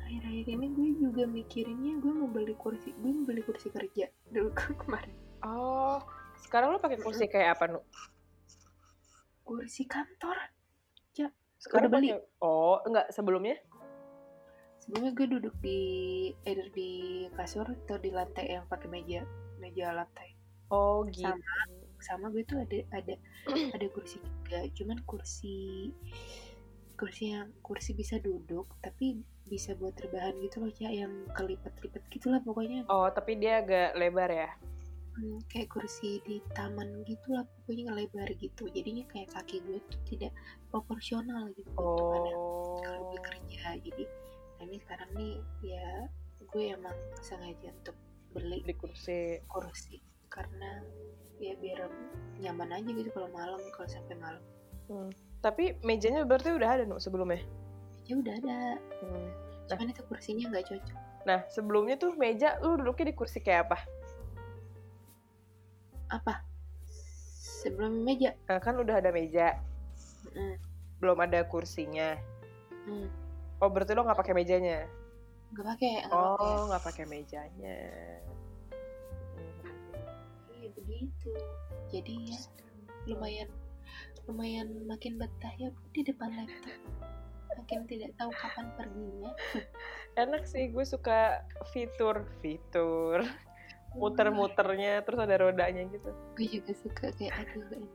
[0.09, 4.49] akhir-akhir ini gue juga mikirinnya gue mau beli kursi gue mau beli kursi kerja dulu
[4.81, 5.13] kemarin.
[5.45, 6.01] Oh
[6.41, 7.81] sekarang lo pakai kursi kayak apa nu?
[9.45, 10.37] Kursi kantor.
[11.59, 12.09] Sekarang Udah beli?
[12.15, 13.59] pakai- oh enggak sebelumnya?
[14.79, 15.79] Sebelumnya gue duduk di
[16.47, 16.91] either di
[17.35, 19.21] kasur atau di lantai yang pakai meja
[19.59, 20.39] meja lantai.
[20.71, 21.27] Oh gitu.
[21.27, 21.35] sama
[22.31, 23.15] gue tuh ada ada
[23.75, 25.91] ada kursi juga cuman kursi
[26.99, 32.37] kursi yang kursi bisa duduk tapi bisa buat rebahan gitu loh ya yang kelipat-lipat gitulah
[32.43, 32.85] pokoknya.
[32.85, 34.51] Oh tapi dia agak lebar ya?
[35.17, 38.69] Hmm, kayak kursi di taman gitulah pokoknya lebar gitu.
[38.69, 40.35] Jadinya kayak kaki gue tuh tidak
[40.69, 44.03] proporsional gitu oh kalau gue kerja jadi
[44.57, 45.35] nah ini sekarang nih
[45.65, 45.89] ya
[46.49, 47.97] gue emang sengaja untuk
[48.29, 49.41] beli di kursi.
[49.49, 49.97] kursi
[50.39, 50.71] karena
[51.43, 51.91] ya biar
[52.39, 54.43] nyaman aja gitu kalau malam kalau sampai malam
[55.43, 57.43] tapi mejanya berarti udah ada nu sebelumnya
[58.07, 58.59] ya udah ada
[59.03, 59.29] Hmm.
[59.67, 60.97] cuman itu kursinya nggak cocok
[61.27, 63.77] Nah, sebelumnya tuh meja lu duduknya di kursi kayak apa?
[66.09, 66.41] apa
[67.59, 69.59] sebelum meja Nah, kan udah ada meja,
[70.31, 70.55] Mm,
[71.03, 72.15] belum ada kursinya.
[72.87, 73.07] mm.
[73.59, 74.87] Oh, berarti lo nggak pakai mejanya?
[75.53, 77.77] nggak pakai Oh, nggak pakai mejanya.
[80.99, 81.31] Iya begitu
[81.89, 82.39] jadi ya
[83.07, 83.49] lumayan
[84.27, 86.75] lumayan makin betah ya di depan laptop
[87.55, 89.31] makin tidak tahu kapan perginya
[90.19, 91.39] Enak sih, gue suka
[91.71, 93.23] fitur fitur
[93.99, 96.11] muter-muternya, terus ada rodanya gitu.
[96.35, 97.93] gue juga suka kayak aduh enak.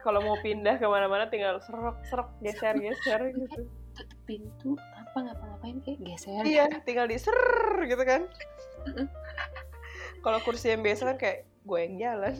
[0.00, 3.68] Kalau mau pindah ke mana-mana tinggal serok serok geser geser gitu.
[3.92, 7.36] tutup pintu apa ngapa-ngapain kayak geser Iya, tinggal di ser
[7.84, 8.24] gitu kan.
[10.24, 12.34] Kalau kursi yang biasa kan kayak gue yang jalan.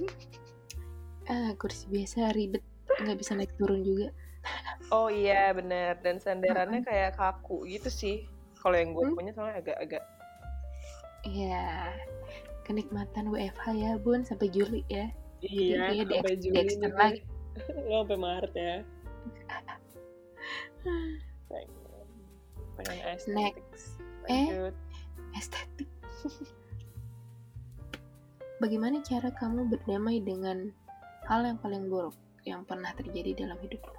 [1.26, 2.64] ah kursi biasa ribet
[2.98, 4.08] nggak bisa naik turun juga
[4.88, 8.16] Oh iya benar dan sandarannya kayak kaku gitu sih.
[8.56, 9.14] Kalau yang gue Hmm.
[9.14, 10.00] punya soalnya agak-agak
[11.22, 11.92] Iya
[12.62, 17.20] kenikmatan WFH ya bun sampai Juli ya iya Iya, di- sampai di Juli lagi.
[17.84, 18.74] Lo sampai Maret ya.
[22.78, 23.34] Pengen, estetik.
[23.34, 23.84] next
[24.26, 24.74] eh Lanjut.
[25.34, 25.88] estetik
[28.58, 30.70] bagaimana cara kamu berdamai dengan
[31.26, 33.96] hal yang paling buruk yang pernah terjadi dalam hidupmu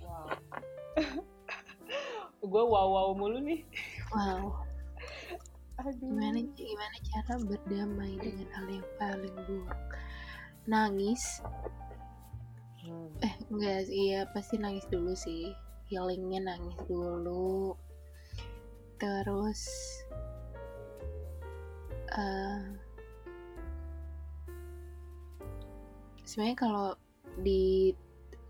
[0.00, 0.26] Wow.
[2.50, 3.62] gue wow wow mulu nih.
[4.10, 4.50] wow
[5.80, 5.94] Aduh.
[5.96, 9.80] gimana gimana cara berdamai dengan hal yang paling buruk
[10.66, 11.40] nangis
[12.80, 13.12] Hmm.
[13.20, 15.52] eh enggak sih iya pasti nangis dulu sih
[15.92, 17.76] healingnya nangis dulu
[18.96, 19.60] terus
[22.08, 22.64] eh
[26.30, 26.86] sebenarnya kalau
[27.42, 27.90] di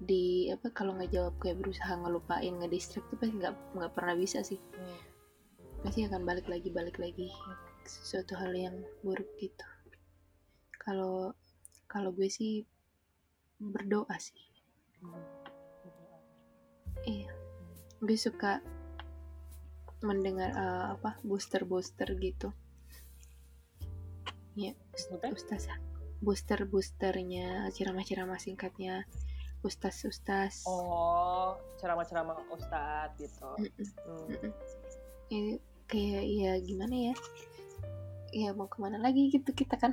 [0.01, 4.44] di apa kalau nggak jawab kayak berusaha ngelupain ngedistract tuh pasti nggak nggak pernah bisa
[4.44, 5.01] sih Hmm.
[5.81, 7.32] pasti akan balik lagi balik lagi
[7.89, 9.65] sesuatu hal yang buruk gitu
[10.77, 11.32] kalau
[11.89, 12.69] kalau gue sih
[13.57, 14.36] berdoa sih
[15.01, 15.24] Hmm.
[17.09, 17.32] iya
[18.05, 18.61] gue suka
[20.05, 22.52] mendengar eh, apa booster booster gitu
[24.52, 25.32] ya Maksudnya?
[25.32, 25.65] ustaz
[26.20, 29.05] booster boosternya ceramah-ceramah singkatnya
[29.60, 33.48] ustaz ustaz Oh, ceramah-ceramah ustadz gitu.
[33.59, 34.24] Mm-mm, Hmm.
[34.28, 34.52] mm-mm.
[35.28, 35.40] Ya,
[35.86, 37.14] kayak ya gimana ya
[38.30, 39.92] ya mau ke mana lagi gitu kita kan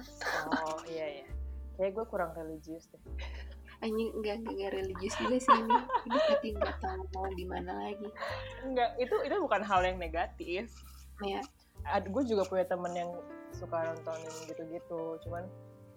[0.54, 1.28] Oh iya iya.
[1.74, 3.02] Kayak gue kurang religius deh.
[3.84, 5.76] anjing enggak enggak, enggak religius juga sih ini
[6.10, 8.10] ini tapi nggak tahu mau gimana lagi
[8.66, 10.66] Enggak, itu itu bukan hal yang negatif.
[11.22, 11.42] ya
[11.86, 13.12] Ad, gue juga punya temen yang
[13.54, 15.22] suka nontonin gitu-gitu.
[15.24, 15.46] Cuman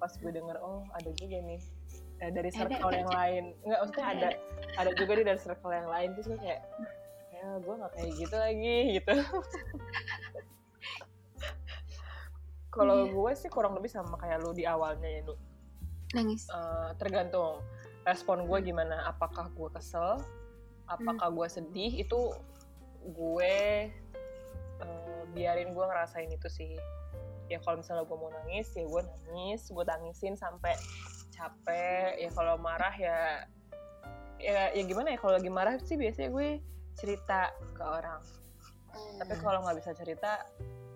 [0.00, 1.60] pas gue denger, oh ada juga nih
[2.18, 3.18] eh, dari Ada, circle yang ada.
[3.20, 3.44] lain.
[3.60, 4.30] Enggak, maksudnya Ada, ada
[4.76, 6.60] ada juga nih dari circle yang lain terus gue kayak
[7.30, 9.12] ya gue gak kayak gitu lagi gitu.
[12.70, 13.10] Kalau Iya.
[13.10, 15.34] gue sih kurang lebih sama kayak lu di awalnya ya, lu.
[16.10, 17.62] nangis Eh, tergantung
[18.02, 20.18] respon gue gimana apakah gue kesel
[20.84, 22.34] apakah gue sedih itu
[23.06, 23.54] gue
[24.80, 26.74] uh, biarin gue ngerasain itu sih
[27.50, 29.60] ya kalau misalnya gue mau nangis ya gue nangis.
[29.68, 30.78] Gue tangisin sampai
[31.34, 32.16] capek.
[32.22, 33.44] Ya kalau marah ya
[34.38, 35.18] ya ya gimana ya?
[35.18, 36.62] Kalau lagi marah sih biasanya gue
[36.94, 38.22] cerita ke orang.
[38.90, 39.22] Hmm.
[39.22, 40.42] tapi kalau nggak bisa cerita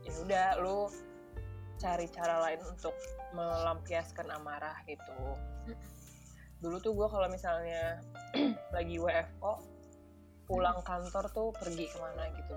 [0.03, 0.91] ya udah lu
[1.79, 2.95] cari cara lain untuk
[3.35, 5.15] melampiaskan amarah gitu.
[6.59, 8.03] Dulu tuh gue kalau misalnya
[8.77, 9.63] lagi WFO
[10.45, 12.55] pulang kantor tuh pergi ke mana gitu.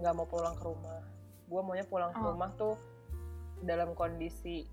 [0.00, 1.00] Nggak mau pulang ke rumah.
[1.48, 2.32] Gue maunya pulang ke oh.
[2.32, 2.74] rumah tuh
[3.62, 4.66] dalam kondisi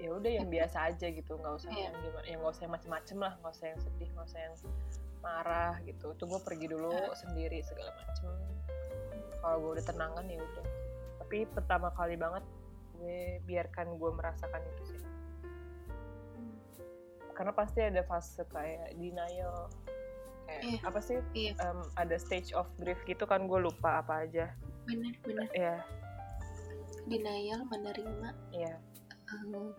[0.00, 1.36] ya udah yang biasa aja gitu.
[1.36, 1.88] Nggak usah yeah.
[1.88, 3.32] yang gimana yang nggak usah yang macem-macem lah.
[3.40, 4.54] Nggak usah yang sedih nggak usah yang
[5.20, 6.06] marah gitu.
[6.16, 7.16] Tuh gue pergi dulu yeah.
[7.16, 8.32] sendiri segala macem.
[9.40, 10.66] Kalau gue udah tenangan ya udah.
[11.24, 12.44] Tapi pertama kali banget
[13.00, 15.00] gue biarkan gue merasakan itu sih.
[17.36, 19.68] Karena pasti ada fase kayak denial.
[20.44, 20.78] Kayak iya.
[20.84, 21.18] apa sih?
[21.32, 21.52] Iya.
[21.64, 24.52] um, ada stage of grief gitu kan gue lupa apa aja.
[24.88, 25.99] Benar benar ya
[27.10, 28.30] denial menerima.
[28.54, 28.78] Iya.
[29.34, 29.74] Um,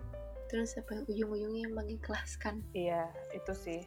[0.52, 2.60] terus apa ujung-ujungnya mengikhlaskan.
[2.76, 3.82] Iya itu sih.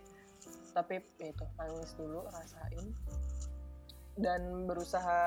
[0.73, 2.97] Tapi ya itu nangis dulu rasain.
[4.17, 5.21] Dan berusaha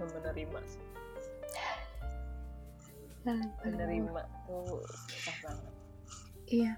[0.00, 0.84] menerima sih.
[3.62, 4.80] Menerima tuh
[5.12, 5.72] susah banget.
[6.48, 6.72] Iya.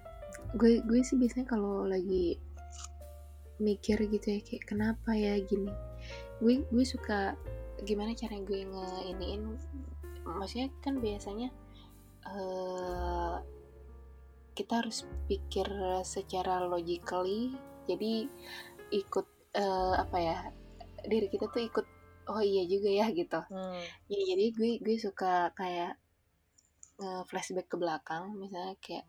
[0.58, 2.36] Gue gue sih biasanya kalau lagi
[3.62, 5.70] mikir gitu ya kayak kenapa ya gini?
[6.42, 7.38] Gue gue suka
[7.86, 9.42] gimana cara gue ngeiniin
[10.24, 11.48] maksudnya kan biasanya
[12.28, 13.38] uh,
[14.54, 15.66] kita harus pikir
[16.06, 18.28] secara logically jadi
[18.94, 19.26] ikut
[19.58, 20.36] uh, apa ya
[21.04, 21.86] diri kita tuh ikut
[22.32, 23.82] oh iya juga ya gitu hmm.
[24.08, 26.00] ya, jadi gue gue suka kayak
[27.26, 29.04] flashback ke belakang misalnya kayak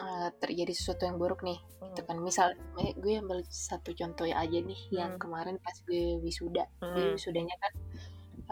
[0.00, 1.92] uh, terjadi sesuatu yang buruk nih hmm.
[1.92, 4.94] gitu kan misal gue ambil satu contoh aja nih hmm.
[4.96, 6.94] yang kemarin pas gue wisuda hmm.
[6.96, 7.72] gue wisudanya kan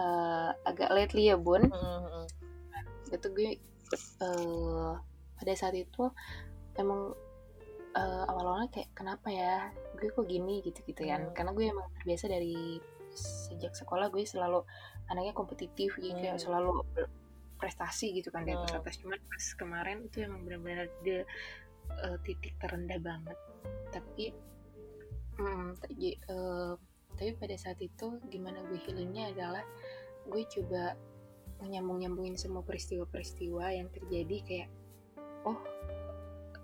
[0.00, 1.76] uh, agak lately ya bun hmm.
[1.76, 2.26] hmm, hmm.
[2.72, 2.82] Nah,
[3.12, 3.50] itu gue
[4.24, 4.96] uh,
[5.36, 6.08] pada saat itu
[6.78, 7.12] emang
[7.96, 9.68] uh, awal-awalnya kayak kenapa ya
[9.98, 11.34] gue kok gini gitu gitu kan hmm.
[11.36, 12.80] karena gue emang terbiasa dari
[13.14, 14.62] sejak sekolah gue selalu
[15.10, 16.38] anaknya kompetitif gitu hmm.
[16.38, 16.86] selalu
[17.60, 19.02] prestasi gitu kan di atas atas hmm.
[19.04, 21.20] cuman pas kemarin itu emang benar-benar di
[21.90, 23.38] uh, titik terendah banget
[23.90, 24.30] tapi
[25.42, 25.74] um,
[26.30, 26.74] uh,
[27.20, 29.60] tapi pada saat itu gimana gue healingnya adalah
[30.24, 30.96] gue coba
[31.60, 34.68] menyambung nyambungin semua peristiwa-peristiwa yang terjadi kayak
[35.44, 35.60] oh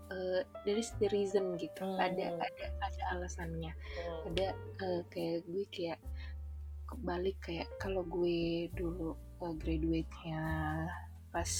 [0.08, 2.00] uh, there is the reason gitu hmm.
[2.00, 4.32] ada ada ada alasannya hmm.
[4.32, 4.46] ada
[4.80, 6.00] uh, kayak gue kayak
[6.88, 9.12] kebalik kayak kalau gue dulu
[9.44, 10.40] uh, graduate-nya
[11.36, 11.50] pas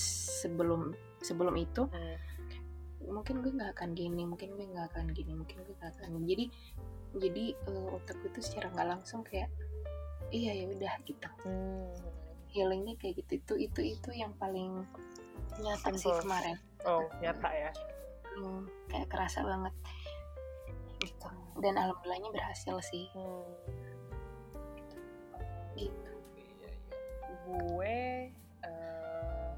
[0.41, 2.17] sebelum sebelum itu hmm.
[3.13, 6.27] mungkin gue nggak akan gini mungkin gue nggak akan gini mungkin gue nggak akan gini.
[6.33, 6.45] jadi
[7.17, 9.49] jadi uh, otak gue tuh secara nggak langsung kayak
[10.29, 11.29] iya ya udah gitu.
[11.45, 11.93] Hmm.
[12.53, 13.41] healingnya kayak gitu.
[13.41, 14.85] Itu itu itu yang paling
[15.61, 16.57] nyata sih kemarin.
[16.89, 17.71] Oh nyata ya.
[18.37, 19.75] Hmm, kayak kerasa banget.
[21.01, 21.29] Gitu.
[21.61, 23.09] Dan alhamdulillahnya berhasil sih.
[23.13, 23.49] Hmm.
[25.77, 26.13] gitu.
[27.45, 28.33] Gue
[28.65, 29.53] uh,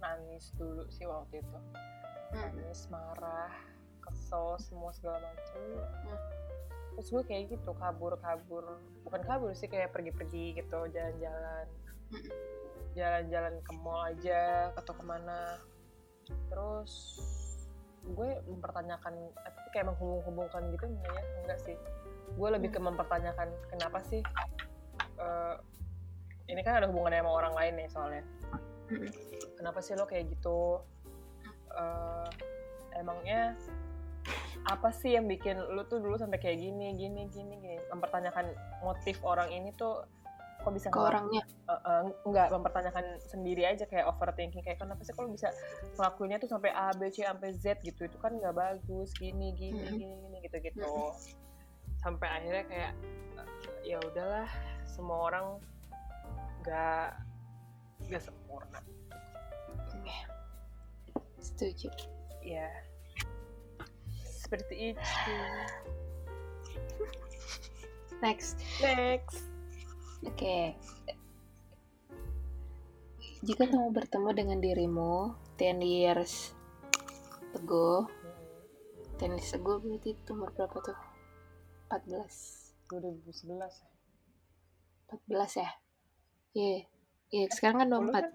[0.00, 1.58] nangis dulu sih waktu itu.
[2.32, 2.48] Hmm.
[2.48, 3.52] nangis marah
[4.00, 5.60] kesel semua segala macam
[6.08, 6.41] hmm.
[6.92, 8.76] Terus gue kayak gitu kabur kabur
[9.08, 11.66] bukan kabur sih kayak pergi-pergi gitu jalan-jalan.
[12.92, 15.56] Jalan-jalan ke mall aja atau ke mana.
[16.52, 16.92] Terus
[18.02, 21.24] gue mempertanyakan tapi kayak menghubung-hubungkan gitu enggak ya?
[21.44, 21.76] Enggak sih.
[22.36, 24.20] Gue lebih ke mempertanyakan kenapa sih
[25.16, 25.56] uh,
[26.50, 28.24] ini kan ada hubungannya sama orang lain nih soalnya.
[29.56, 30.84] Kenapa sih lo kayak gitu?
[31.72, 32.28] Uh,
[32.92, 33.56] emangnya
[34.68, 37.76] apa sih yang bikin lo tuh dulu sampai kayak gini gini gini gini?
[37.90, 38.52] Mempertanyakan
[38.84, 40.04] motif orang ini tuh
[40.62, 41.42] kok bisa ke orangnya?
[41.66, 45.50] Uh, uh, nggak mempertanyakan sendiri aja kayak overthinking kayak kenapa sih kalau bisa
[45.98, 48.06] ngelakuinnya tuh sampai A B C sampai Z gitu?
[48.06, 49.96] Itu kan nggak bagus gini gini hmm.
[49.98, 51.18] gini gini gitu gitu hmm.
[51.98, 52.92] sampai akhirnya kayak
[53.82, 54.46] ya udahlah
[54.86, 55.46] semua orang
[56.62, 57.18] gak
[58.06, 58.78] gak sempurna.
[60.06, 60.26] Yeah.
[61.42, 61.90] setuju.
[62.42, 62.70] Ya
[64.52, 65.32] seperti itu
[68.20, 69.48] next next
[70.28, 70.76] oke okay.
[73.40, 76.52] jika kamu bertemu dengan dirimu 10 years
[77.56, 78.12] ago
[79.24, 81.00] 10 years ago berarti itu umur berapa tuh
[81.88, 83.56] 14 2011
[85.16, 85.72] 14 ya
[86.52, 86.84] Iya,
[87.32, 87.48] yeah.
[87.48, 88.12] yeah, sekarang kan 24.
[88.12, 88.28] Kan?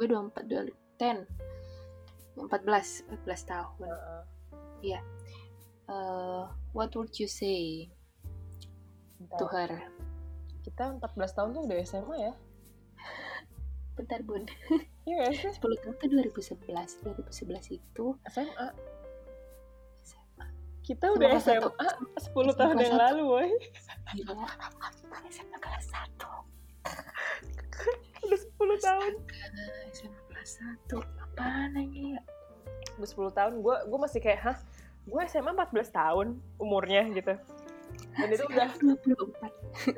[0.00, 1.28] Gue 24, 10.
[2.48, 3.76] 14, 14 tahun.
[3.84, 3.92] Iya.
[3.92, 4.24] Uh,
[4.80, 5.02] yeah.
[5.90, 7.90] Uh, what would you say
[9.18, 9.38] Entah.
[9.42, 9.70] to her?
[10.60, 12.34] kita 14 tahun tuh udah SMA ya?
[13.98, 14.46] Bentar bun.
[15.08, 15.50] Iya gak sih?
[15.58, 18.66] 10 tahun tuh 2011 2011 itu SMA
[20.04, 20.46] SMA
[20.84, 21.68] kita Sama udah satu.
[21.72, 23.02] SMA 10 SMA tahun yang satu.
[23.08, 23.48] lalu boy
[24.14, 24.46] gila.
[25.32, 26.20] SMA kelas 1
[28.20, 29.12] udah 10 tahun.
[29.90, 30.50] SMA kelas
[30.86, 32.20] 1 apaan aja ya?
[33.00, 33.52] Udah 10 tahun.
[33.64, 34.58] Gue gue masih kayak hah
[35.10, 37.34] gue SMA 14 tahun umurnya gitu.
[38.14, 38.98] Dan itu udah Sekarang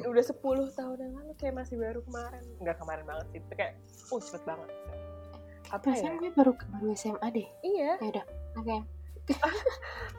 [0.01, 2.43] 24 udah 10 tahun yang lalu kayak masih baru kemarin.
[2.60, 3.74] Nggak kemarin banget sih itu kayak
[4.09, 4.68] uh cepet banget.
[5.72, 6.10] Apa ya?
[6.16, 7.48] Gue baru baru SMA deh.
[7.60, 7.90] Iya.
[8.01, 8.24] Ya udah
[8.56, 8.76] oke.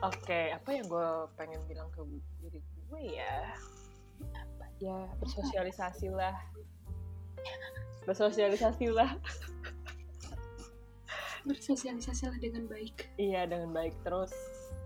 [0.08, 2.00] Oke apa yang gue pengen bilang ke
[2.40, 3.52] diri gue ya?
[4.80, 4.96] Ya?
[5.20, 6.34] Bersosialisasi lah.
[8.08, 9.12] Bersosialisasi lah.
[11.44, 13.12] Bersosialisasi lah dengan baik.
[13.20, 14.32] Iya dengan baik terus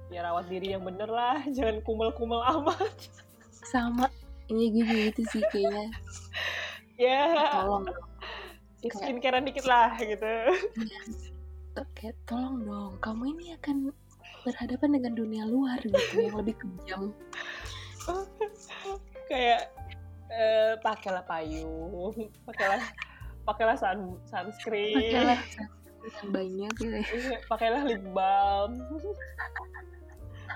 [0.09, 1.41] ya rawat diri yang bener lah.
[1.57, 2.97] Jangan kumel-kumel amat.
[3.69, 4.09] Sama.
[4.49, 5.89] Ini gue juga gitu sih kayaknya.
[6.97, 7.23] Ya.
[7.53, 7.85] Tolong.
[8.81, 10.33] Ya, skincarean dikit lah gitu.
[11.77, 12.93] Oke, tolong dong.
[13.05, 13.93] Kamu ini akan
[14.47, 17.13] berhadapan dengan dunia luar gitu yang lebih kejam.
[19.29, 19.69] Kayak
[20.33, 22.33] eh, pakailah payung.
[22.49, 22.83] Pakailah
[23.45, 24.97] pakailah sun, sunscreen.
[24.97, 25.41] Pakailah
[26.09, 26.97] yang banyak gitu.
[26.97, 27.05] Ya.
[27.05, 28.73] Iya, pakailah lip balm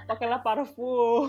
[0.06, 1.28] pakailah parfum.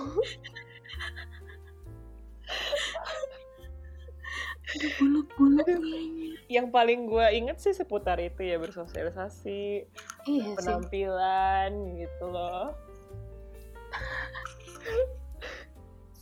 [4.73, 9.85] Aduh, nih yang paling gue inget sih seputar itu ya bersosialisasi
[10.29, 10.55] iya sih.
[10.57, 12.73] penampilan gitu loh.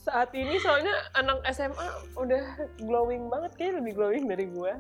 [0.02, 1.88] Saat ini soalnya anak SMA
[2.20, 2.44] udah
[2.82, 4.74] glowing banget kayak lebih glowing dari gue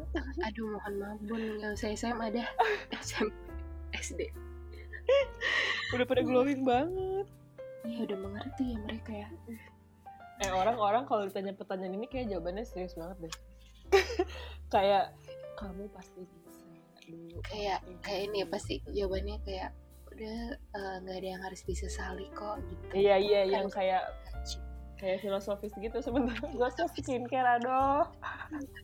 [0.43, 1.41] aduh mohon maaf bun.
[1.61, 2.47] Nggak usah SMA dah
[2.99, 3.29] SM
[4.03, 4.31] SD
[5.91, 7.27] udah pada glowing banget
[7.85, 9.27] iya udah mengerti ya mereka ya.
[10.41, 13.35] Eh orang-orang kalau ditanya pertanyaan ini kayak jawabannya serius banget deh.
[14.73, 15.11] Kayak
[15.59, 16.65] kamu pasti bisa
[17.03, 19.69] dulu kayak kayak ini ya bisa." pasti jawabannya kayak
[20.11, 22.85] udah eh, nggak ada yang harus disesali kok gitu.
[22.95, 24.03] Iya iya Kan yang kayak
[25.01, 28.05] kayak filosofis gitu sebenarnya gue tuh skincare aduh.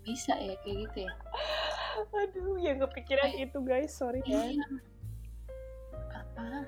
[0.03, 1.14] Bisa ya kayak gitu ya.
[2.22, 4.65] Aduh yang kepikiran itu guys sorry ya iya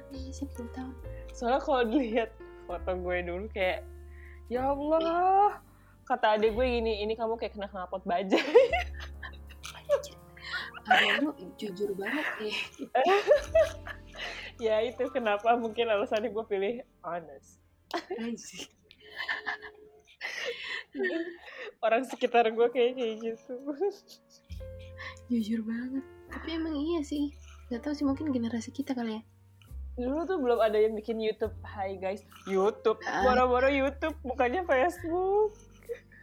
[0.10, 0.96] nih 10 tahun
[1.34, 2.32] soalnya kalau dilihat
[2.66, 3.86] foto gue dulu kayak
[4.50, 5.62] ya Allah
[6.06, 8.38] kata adik gue gini ini kamu kayak kena knalpot baja
[10.90, 12.54] ada lu jujur banget ya
[14.66, 17.64] ya itu kenapa mungkin alasannya gue pilih honest.
[21.86, 23.54] Orang sekitar gue kayak kayak gitu.
[25.32, 26.04] Jujur banget.
[26.28, 27.32] Tapi emang iya sih.
[27.72, 29.24] Nggak tahu sih mungkin generasi kita kali ya
[30.00, 31.52] dulu tuh belum ada yang bikin YouTube.
[31.68, 32.24] Hai guys.
[32.48, 33.04] YouTube.
[33.04, 33.28] Ah.
[33.28, 34.16] boro-boro YouTube.
[34.24, 35.52] Bukannya Facebook.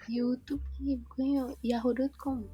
[0.08, 2.46] YouTube ini bukannya yahoo.com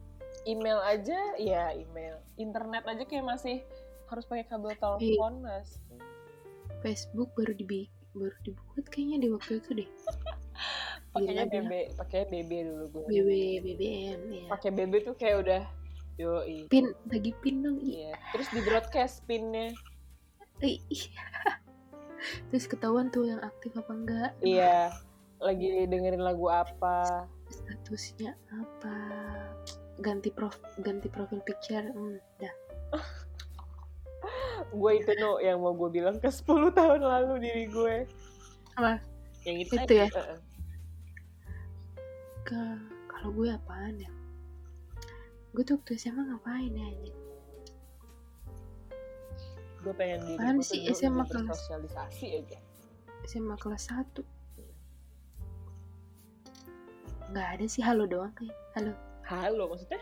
[0.46, 2.18] email aja ya email.
[2.38, 3.62] Internet aja kayak masih
[4.10, 5.78] harus pakai kabel telepon mas.
[6.82, 9.88] Facebook baru dibi baru dibuat kayaknya di waktu itu deh.
[11.14, 13.30] Pakainya BB pakai BB dulu gue BB
[13.60, 15.62] BBM ya pakai BB tuh kayak udah
[16.16, 16.68] yoi.
[16.72, 18.12] Pin lagi pin dong iya.
[18.12, 18.14] Iya.
[18.32, 19.72] terus di broadcast pinnya.
[22.48, 24.30] terus ketahuan tuh yang aktif apa enggak?
[24.40, 24.94] Iya
[25.42, 27.26] lagi dengerin lagu apa?
[27.50, 28.96] Statusnya apa?
[29.98, 32.54] Ganti prof ganti profil picture hmm, dah.
[34.78, 37.96] Gue itu no yang mau gue bilang ke 10 tahun lalu diri gue.
[38.78, 39.02] Apa?
[39.42, 40.06] yang itu, Itu ya?
[42.46, 42.78] Ke
[43.10, 44.10] kalau gue apaan ya?
[45.50, 46.88] Gue tuh waktu SMA ngapain ya?
[49.82, 50.86] Gue pengen gue tuh sih?
[50.94, 51.50] SMA kelas?
[51.50, 52.58] bersosialisasi aja.
[53.26, 54.42] SMA kelas 1
[57.32, 58.92] nggak ada sih halo doang kayak halo.
[59.24, 60.00] Halo maksudnya?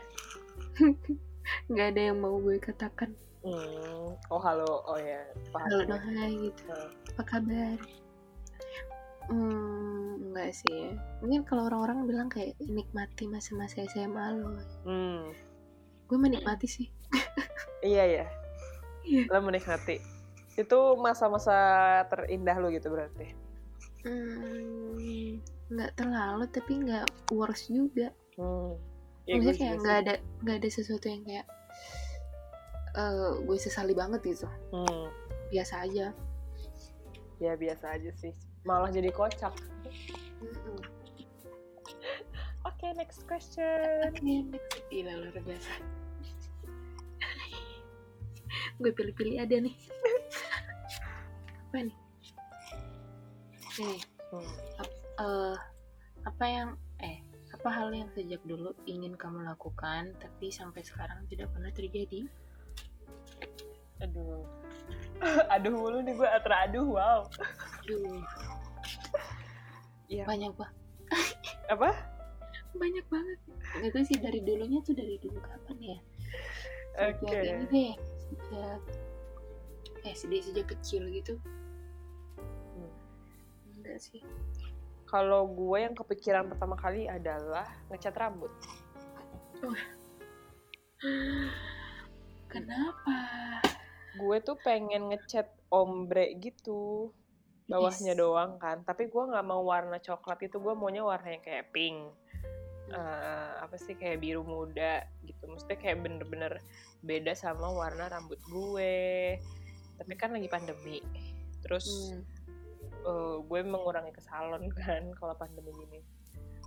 [1.71, 3.15] Nggak ada yang mau gue katakan.
[3.41, 4.13] Hmm.
[4.29, 5.23] oh halo oh ya
[5.55, 5.65] paham.
[5.71, 6.61] Halo dong hai gitu.
[6.67, 7.79] Nah, apa kabar?
[9.31, 10.91] Hmm enggak sih.
[10.91, 14.59] Ya mungkin kalau orang-orang bilang kayak nikmati masa-masa SMA lo.
[14.83, 15.31] Hmm.
[16.11, 16.87] gue menikmati sih.
[17.81, 18.25] Iya ya
[19.05, 19.25] Iya.
[19.29, 19.97] lo menikmati
[20.59, 21.55] itu masa-masa
[22.11, 23.33] terindah lo gitu berarti
[24.05, 25.39] hmm,
[25.71, 28.75] nggak terlalu tapi nggak worse juga hmm.
[29.29, 31.45] Ya, maksudnya kayak nggak ada nggak ada sesuatu yang kayak
[32.91, 35.07] eh gue sesali banget gitu hmm.
[35.53, 36.11] biasa aja
[37.39, 38.33] ya biasa aja sih
[38.67, 39.51] malah jadi kocak
[42.67, 44.83] oke next question Oke, next.
[44.91, 46.00] Gila luar biasa.
[48.81, 49.75] Gue pilih-pilih ada nih.
[51.71, 51.97] apa nih?
[53.79, 53.99] Nih,
[54.31, 54.47] Hmm.
[55.21, 55.55] eh,
[56.23, 57.19] apa yang eh
[57.51, 62.23] apa hal yang sejak dulu ingin kamu lakukan tapi sampai sekarang tidak pernah terjadi
[63.99, 64.47] aduh
[65.53, 67.21] aduh mulu nih gue teraduh wow
[67.83, 68.23] aduh
[70.07, 70.23] Iya.
[70.27, 70.77] banyak banget
[71.73, 71.89] apa
[72.75, 73.39] banyak banget
[73.79, 75.97] nggak tahu sih dari dulunya tuh dari dulu kapan ya
[77.07, 77.93] oke sejak ini deh
[78.31, 78.81] sejak
[80.01, 81.37] SD sejak kecil gitu.
[82.39, 82.91] Hmm.
[83.77, 84.23] enggak sih.
[85.05, 88.51] Kalau gue yang kepikiran pertama kali adalah ngecat rambut.
[92.51, 93.17] Kenapa?
[94.15, 97.11] Gue tuh pengen ngecat ombre gitu.
[97.67, 98.19] Bawahnya Is.
[98.19, 98.83] doang kan.
[98.87, 100.59] Tapi gue nggak mau warna coklat itu.
[100.63, 102.20] Gue maunya warna yang kayak pink
[102.91, 105.47] Eh, apa sih kayak biru muda gitu.
[105.47, 106.53] Maksudnya kayak bener-bener
[107.01, 109.39] beda sama warna rambut gue.
[109.95, 110.99] Tapi kan lagi pandemi.
[111.63, 112.23] Terus Hmm.
[113.07, 116.01] eh, gue mengurangi ke salon kan kalau pandemi gini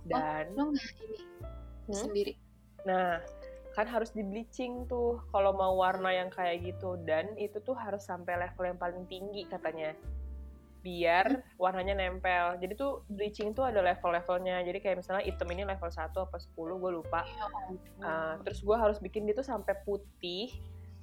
[0.05, 1.19] dan lo nggak ini
[1.85, 2.01] Hmm?
[2.09, 2.33] sendiri?
[2.89, 3.21] Nah,
[3.77, 6.97] kan harus di bleaching tuh kalau mau warna yang kayak gitu.
[7.05, 9.93] Dan itu tuh harus sampai level yang paling tinggi katanya.
[10.85, 12.61] Biar warnanya nempel.
[12.61, 14.61] Jadi tuh bleaching tuh ada level-levelnya.
[14.61, 17.25] Jadi kayak misalnya item ini level 1 apa 10 gue lupa.
[18.05, 20.53] Uh, terus gue harus bikin dia tuh sampai putih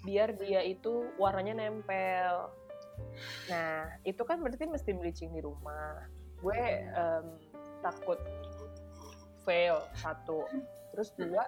[0.06, 2.54] biar dia itu warnanya nempel.
[3.50, 6.06] Nah, itu kan berarti mesti bleaching di rumah.
[6.42, 7.26] Gue em,
[7.82, 8.18] takut
[9.46, 10.46] fail satu.
[10.94, 11.46] Terus dua,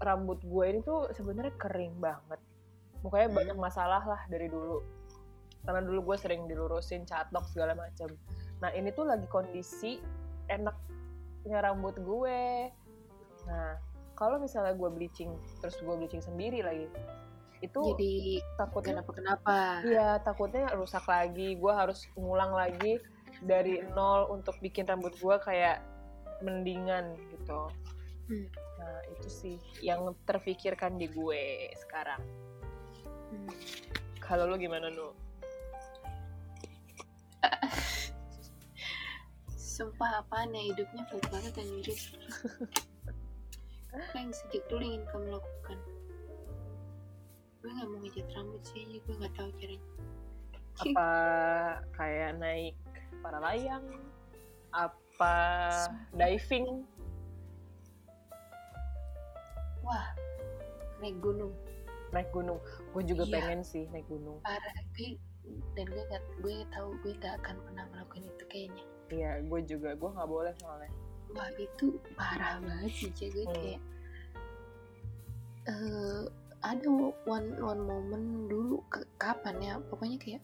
[0.00, 2.40] rambut gue ini tuh sebenarnya kering banget.
[3.04, 4.80] Mukanya banyak masalah lah dari dulu.
[5.62, 8.10] Karena dulu gue sering dilurusin, catok segala macam.
[8.62, 9.98] Nah, ini tuh lagi kondisi
[10.50, 12.70] enaknya rambut gue.
[13.46, 13.74] Nah,
[14.22, 16.86] kalau misalnya gue bleaching terus gue bleaching sendiri lagi
[17.62, 19.56] itu jadi takutnya kenapa kenapa
[19.86, 22.98] iya takutnya rusak lagi gue harus ngulang lagi
[23.42, 25.82] dari nol untuk bikin rambut gue kayak
[26.42, 27.70] mendingan gitu
[28.22, 28.46] Hmm.
[28.78, 32.22] nah itu sih yang terpikirkan di gue sekarang
[33.34, 33.50] Hmm.
[34.22, 35.10] kalau lo gimana nu
[39.72, 41.96] Sumpah apaan ya hidupnya flat banget anjir.
[43.96, 45.78] Apa yang sejak dulu ingin kamu lakukan?
[47.64, 49.88] Gue gak mau ngecat rambut sih, gue gak tahu caranya.
[50.76, 51.08] Apa
[51.96, 52.76] kayak naik
[53.24, 53.84] para layang?
[54.76, 55.36] Apa
[56.20, 56.84] diving?
[59.80, 60.12] Wah,
[61.00, 61.56] naik gunung.
[62.12, 62.60] Naik gunung.
[62.92, 63.40] Gue juga Iya.
[63.40, 64.36] pengen sih naik gunung.
[64.44, 65.16] Parah, gue
[65.80, 69.92] dan gue gak, gue tahu gue gak akan pernah melakukan itu kayaknya iya gue juga
[69.92, 70.90] gue nggak boleh soalnya.
[71.32, 73.28] Wah itu parah banget sih Cek.
[73.30, 73.54] gue Hmm.
[73.54, 73.80] kayak
[75.62, 76.22] eh
[76.62, 76.88] ada
[77.26, 79.74] one one moment dulu ke- kapan ya?
[79.86, 80.42] Pokoknya kayak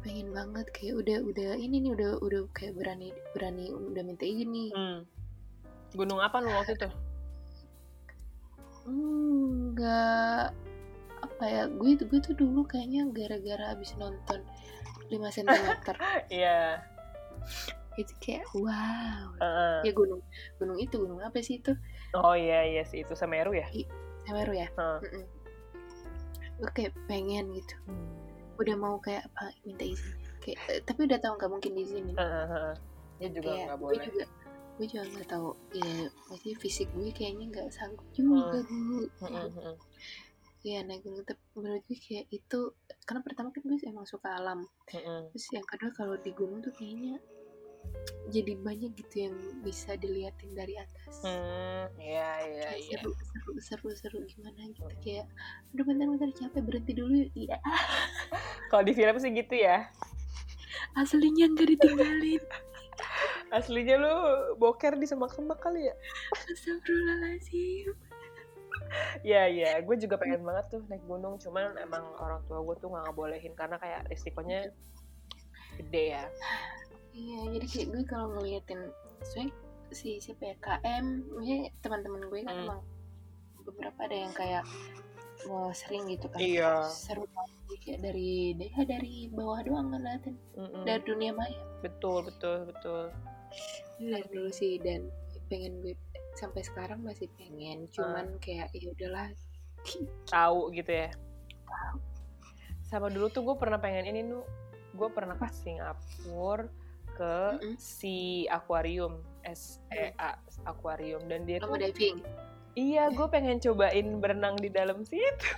[0.00, 4.50] pengen banget kayak udah udah ini nih udah udah kayak berani berani udah minta izin
[4.52, 4.70] nih.
[4.72, 5.00] Hmm.
[5.90, 6.86] gunung apa lu waktu itu?
[8.86, 10.54] Hmm, nggak
[11.20, 11.62] apa ya?
[11.66, 14.40] Gue gue tuh dulu kayaknya gara-gara abis nonton
[15.10, 15.50] 5 cm
[16.30, 16.78] iya
[17.98, 19.26] itu kayak wow.
[19.40, 19.88] Heeh.
[19.88, 20.22] ya gunung
[20.60, 21.72] gunung itu gunung apa sih itu?
[22.16, 23.66] Oh iya iya sih itu Semeru ya?
[24.24, 24.68] Semeru ya?
[26.60, 27.74] Gue kayak pengen gitu.
[28.60, 30.16] Udah mau kayak apa minta izin.
[30.44, 32.16] Kayak eh, tapi udah tahu nggak mungkin diizinin.
[32.16, 32.74] Heeh, heeh.
[33.20, 34.04] Dia juga kayak nggak gue boleh.
[34.08, 34.24] juga
[34.76, 35.48] gue juga nggak tahu.
[35.76, 35.92] Ya
[36.28, 39.76] maksudnya fisik gue kayaknya nggak sanggup juga bu Heeh, heeh.
[40.60, 42.60] ya naik gunung tapi menurut gue kayak itu
[43.08, 44.68] karena pertama kan gue emang suka alam.
[44.92, 45.32] Heeh.
[45.32, 47.16] terus yang kedua kalau di gunung tuh kayaknya
[48.30, 49.36] jadi banyak gitu yang
[49.66, 51.14] bisa diliatin dari atas.
[51.26, 52.98] Hmm, iya iya Kayak iya.
[53.02, 54.86] seru seru seru seru gimana gitu.
[55.02, 55.26] Kayak
[55.74, 57.58] aduh bentar bentar capek berhenti dulu iya.
[58.70, 59.90] Kalau di film sih gitu ya.
[60.94, 62.42] aslinya nggak ditinggalin.
[63.56, 64.14] Aslinya lu
[64.62, 65.94] boker di semak-semak kali ya?
[66.38, 67.90] Astagfirullahaladzim.
[69.26, 72.90] Iya iya, gue juga pengen banget tuh naik gunung, cuman emang orang tua gue tuh
[72.90, 74.70] nggak ngebolehin karena kayak risikonya
[75.78, 76.24] gede ya.
[77.10, 78.80] Iya, jadi kayak gue kalau ngeliatin
[79.26, 79.52] soalnya
[79.90, 82.64] si si PKM, maksudnya teman-teman gue kan Hmm.
[82.66, 82.80] emang
[83.66, 84.64] beberapa ada yang kayak
[85.50, 86.38] wah sering gitu kan.
[86.38, 86.86] Iya.
[86.86, 90.84] Seru banget kayak dari ya dari bawah doang ngeliatin Mm-mm.
[90.86, 91.58] dari dunia maya.
[91.82, 93.10] Betul betul betul.
[93.98, 95.10] Dari dulu sih dan
[95.50, 95.98] pengen gue
[96.38, 99.28] sampai sekarang masih pengen, cuman kayak ya udahlah.
[100.30, 101.10] Tahu gitu ya.
[102.86, 104.42] Sama dulu tuh gue pernah pengen ini nu,
[104.94, 106.70] gue pernah ke Singapura
[107.16, 107.74] ke Mm-mm.
[107.80, 110.38] si akuarium S E A
[110.68, 112.22] akuarium dan dia tuh mau diving?
[112.78, 115.26] Iya, gue pengen cobain berenang di dalam situ.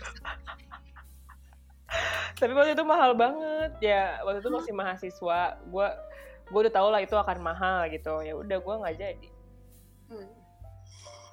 [2.41, 4.25] Tapi waktu itu mahal banget ya.
[4.25, 5.61] Waktu itu masih mahasiswa.
[5.69, 5.89] Gue
[6.49, 8.25] gue udah tau lah itu akan mahal gitu.
[8.25, 9.29] Ya udah gue nggak jadi.
[10.13, 10.29] Hmm.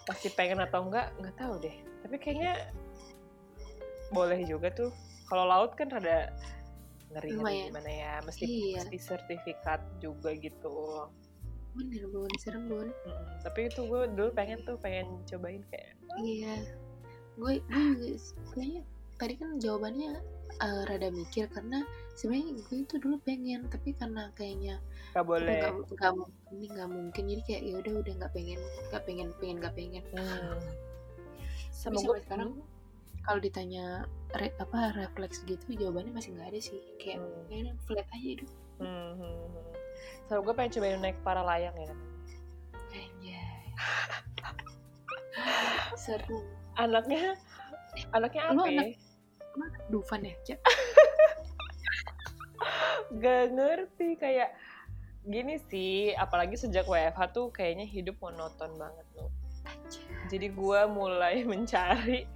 [0.07, 2.71] pasti pengen atau enggak nggak tahu deh tapi kayaknya
[4.09, 4.89] boleh juga tuh
[5.27, 6.31] kalau laut kan rada
[7.09, 8.85] ngeri gimana ya mesti iya.
[8.85, 11.09] mesti sertifikat juga gitu.
[11.73, 12.29] Bener bun.
[12.37, 12.89] Serem bun.
[13.05, 16.55] Hmm, tapi itu gue dulu pengen tuh pengen cobain kayak iya.
[17.37, 18.17] Gue gue
[18.53, 18.81] kayaknya
[19.19, 20.21] tadi kan jawabannya
[20.61, 21.83] uh, rada mikir karena
[22.13, 24.77] sebenarnya gue itu dulu pengen tapi karena kayaknya
[25.17, 25.61] gak boleh.
[25.65, 26.13] gak, gak,
[26.53, 27.23] ini nggak mungkin.
[27.25, 28.59] Jadi kayak ya udah udah nggak pengen
[28.93, 30.03] nggak pengen pengen nggak pengen.
[30.13, 30.61] Hmm.
[31.69, 32.78] sampai sekarang hmm.
[33.25, 37.51] Kalau ditanya re, apa refleks gitu jawabannya masih nggak ada sih kayak hmm.
[37.51, 38.45] ya flat aja itu
[38.79, 39.63] hmm, hmm, hmm.
[40.27, 41.93] so gue pengen cobain naik para layang ya
[42.89, 43.65] Anjay.
[46.03, 46.39] seru
[46.79, 47.35] anaknya
[48.15, 48.81] anaknya apa ya?
[49.55, 50.35] anak, Dufan ya
[53.21, 54.53] gak ngerti kayak
[55.25, 59.29] gini sih apalagi sejak WFH tuh kayaknya hidup monoton banget loh
[60.29, 62.29] jadi gue mulai mencari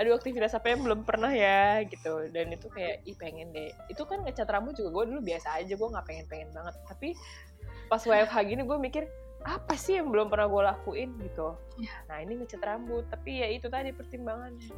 [0.00, 2.32] aduh aktivitas apa yang belum pernah ya gitu.
[2.32, 3.68] Dan itu kayak ih pengen deh.
[3.92, 6.74] Itu kan ngecat rambut juga gue dulu biasa aja gue nggak pengen pengen banget.
[6.88, 7.12] Tapi
[7.92, 9.04] pas WFH gini gue mikir
[9.44, 11.10] apa sih yang belum pernah gue lakuin?
[11.20, 11.48] Gitu.
[11.84, 11.92] Ya.
[12.08, 14.72] nah ini ngecat rambut tapi ya itu tadi pertimbangannya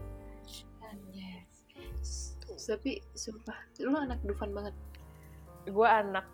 [2.66, 4.74] tapi sumpah lu anak Dufan banget.
[5.66, 6.26] Gue anak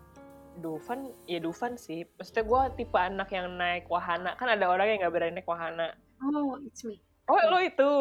[0.59, 2.05] Dufan ya Dufan sih.
[2.17, 4.35] Maksudnya gue tipe anak yang naik wahana.
[4.35, 5.95] Kan ada orang yang nggak berani naik wahana.
[6.21, 6.99] Oh it's me.
[7.29, 7.91] Oh lo itu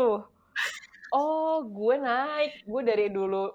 [1.12, 2.64] oh gue naik.
[2.64, 3.52] Gue dari dulu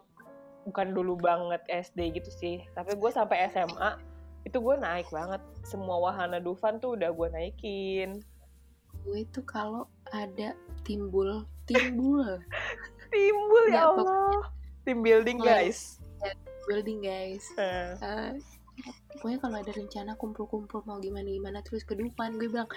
[0.63, 2.57] bukan dulu banget SD gitu sih.
[2.73, 3.99] Tapi gue sampai SMA
[4.43, 5.41] itu gue naik banget.
[5.63, 8.23] Semua wahana Dufan tuh udah gue naikin.
[9.03, 10.55] Gue tuh kalau ada
[10.87, 12.39] timbul timbul.
[13.13, 14.41] Timbul ya, ya Allah.
[14.89, 16.01] Tim building guys.
[16.25, 16.33] Ya,
[16.65, 17.45] building guys.
[17.61, 17.93] Uh.
[18.01, 18.33] Uh,
[19.13, 22.69] pokoknya kalau ada rencana kumpul-kumpul mau gimana gimana terus ke depan gue bilang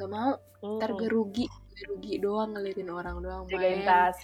[0.00, 0.80] nggak mau hmm.
[0.80, 4.18] ntar gue rugi gue rugi doang ngeliatin orang doang main tas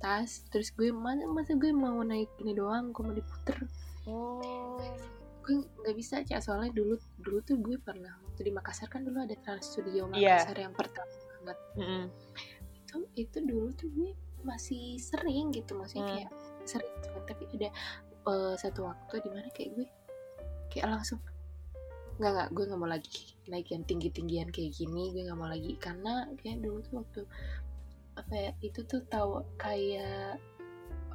[0.00, 3.56] tas terus gue masa masa gue mau naik ini doang gue mau diputer
[4.08, 4.80] oh
[5.46, 9.22] gue nggak bisa cak soalnya dulu dulu tuh gue pernah waktu di Makassar kan dulu
[9.22, 10.42] ada Trans Studio iya.
[10.42, 10.64] Makassar yeah.
[10.66, 12.04] yang pertama banget mm -hmm.
[12.74, 14.10] itu itu dulu tuh gue
[14.42, 16.12] masih sering gitu maksudnya hmm.
[16.14, 16.30] kayak
[16.62, 16.94] sering
[17.26, 17.70] tapi ada
[18.30, 19.86] uh, satu waktu di mana kayak gue
[20.76, 21.20] kayak langsung
[22.16, 25.48] nggak nggak gue nggak mau lagi naik yang tinggi tinggian kayak gini gue nggak mau
[25.48, 25.72] lagi.
[25.80, 27.20] Karena kayak dulu tuh waktu
[28.16, 30.36] apa ya itu tuh tahu kayak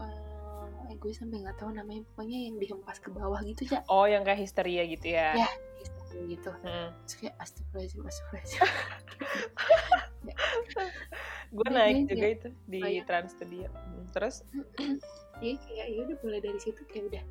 [0.02, 4.06] uh, eh gue sampai nggak tahu namanya pokoknya yang dihempas ke bawah gitu ya oh
[4.06, 5.34] yang kayak histeria gitu ya?
[5.34, 5.50] Ya
[5.82, 6.52] histeria gitu.
[6.62, 6.94] Hmm.
[7.06, 8.62] terus kayak astagfirullahaladzim astagfirullahaladzim.
[11.52, 13.04] Gue naik juga itu di oh, ya?
[13.04, 14.44] Trans Studio hmm, terus?
[15.42, 17.24] Ya kayak ya udah mulai dari situ kayak udah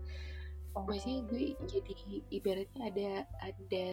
[0.75, 0.85] oh.
[0.87, 1.95] maksudnya gue jadi
[2.31, 3.11] ibaratnya ada
[3.43, 3.89] ada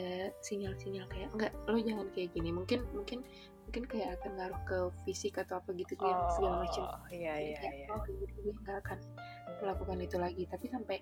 [0.45, 2.49] sinyal-sinyal kayak enggak lo jangan kayak gini.
[2.53, 3.19] Mungkin mungkin
[3.67, 6.83] mungkin kayak akan ngaruh ke fisik atau apa gitu oh, yang segala macam.
[7.11, 7.91] iya iya iya.
[7.91, 8.99] Oh gue nggak akan
[9.59, 10.43] melakukan itu lagi.
[10.47, 10.97] Tapi sampai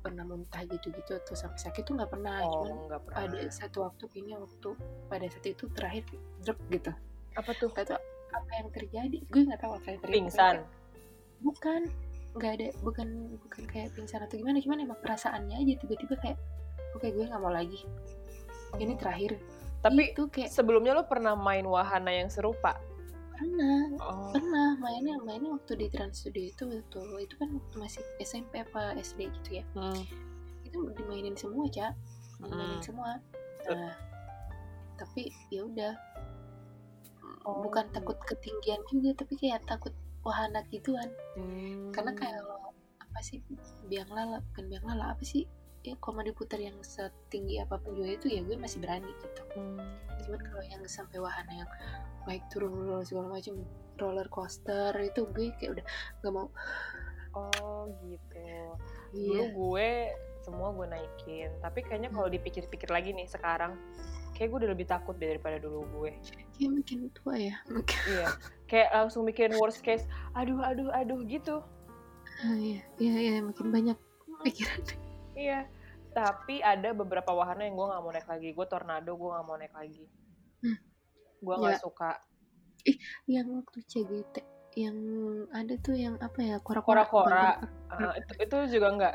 [0.00, 2.40] pernah muntah gitu-gitu atau sampai sakit tuh nggak pernah.
[2.44, 3.20] Oh, cuman gak pernah.
[3.28, 4.68] ada satu waktu kayaknya waktu
[5.12, 6.04] pada saat itu terakhir
[6.40, 6.92] drop gitu.
[7.36, 7.70] Apa tuh?
[7.70, 8.00] Kata
[8.30, 9.18] apa yang terjadi.
[9.28, 10.16] Gue nggak tahu apa yang terjadi.
[10.16, 10.56] Pingsan.
[11.40, 11.80] Bukan
[12.30, 13.08] nggak ada bukan
[13.42, 16.38] bukan kayak pingsan atau gimana gimana emang perasaannya aja tiba-tiba kayak
[16.94, 17.82] oke gue nggak mau lagi.
[18.78, 19.34] Ini terakhir.
[19.80, 22.78] Tapi itu kayak sebelumnya lo pernah main wahana yang serupa?
[23.34, 24.30] Pernah oh.
[24.30, 24.78] pernah.
[24.78, 27.08] Mainnya mainnya waktu di Trans Studio itu betul.
[27.18, 29.64] Itu kan waktu masih SMP apa SD gitu ya.
[29.74, 30.04] Hmm.
[30.62, 31.98] itu dimainin semua cak.
[32.38, 32.84] Dimainin hmm.
[32.84, 33.18] semua.
[33.66, 33.94] Nah
[35.00, 35.94] tapi ya udah.
[37.48, 37.64] Oh.
[37.64, 41.92] bukan takut ketinggian juga tapi kayak takut wahana gituan hmm.
[41.96, 43.42] karena kayak lo apa sih
[43.90, 45.48] biang lala bukan biang lala apa sih
[45.80, 49.42] ya kalau mau diputar yang setinggi apa pun juga itu ya gue masih berani gitu
[49.56, 49.80] hmm.
[50.28, 51.70] cuman kalau yang sampai wahana yang
[52.28, 53.64] baik turun roller segala macam
[53.96, 55.86] roller coaster itu gue kayak udah
[56.20, 56.48] nggak mau
[57.32, 58.36] oh gitu
[59.16, 59.48] iya.
[59.48, 59.90] dulu gue
[60.44, 62.36] semua gue naikin tapi kayaknya kalau hmm.
[62.36, 63.76] dipikir-pikir lagi nih sekarang
[64.40, 66.16] kayak gue udah lebih takut deh daripada dulu gue.
[66.56, 67.60] Kayak makin tua ya.
[68.08, 68.26] Iya
[68.72, 71.60] kayak langsung mikirin worst case aduh aduh aduh gitu.
[72.40, 72.80] Ah, iya.
[72.96, 73.98] Iya iya makin banyak
[74.40, 74.80] pikiran.
[75.36, 75.68] Iya
[76.16, 78.48] tapi ada beberapa wahana yang gue nggak mau naik lagi.
[78.56, 80.08] Gue tornado gue nggak mau naik lagi.
[80.64, 80.80] Hmm.
[81.44, 81.80] gue nggak ya.
[81.84, 82.12] suka.
[82.88, 82.96] Ih
[83.28, 84.40] yang waktu CGT
[84.80, 84.96] yang
[85.52, 87.04] ada tuh yang apa ya kora-kora?
[87.04, 87.60] Kora,
[87.92, 89.14] uh, itu, itu juga enggak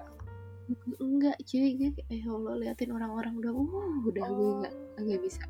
[0.98, 4.34] enggak cuy gue eh Allah liatin orang-orang udah uh udah oh.
[4.34, 5.44] gue enggak enggak bisa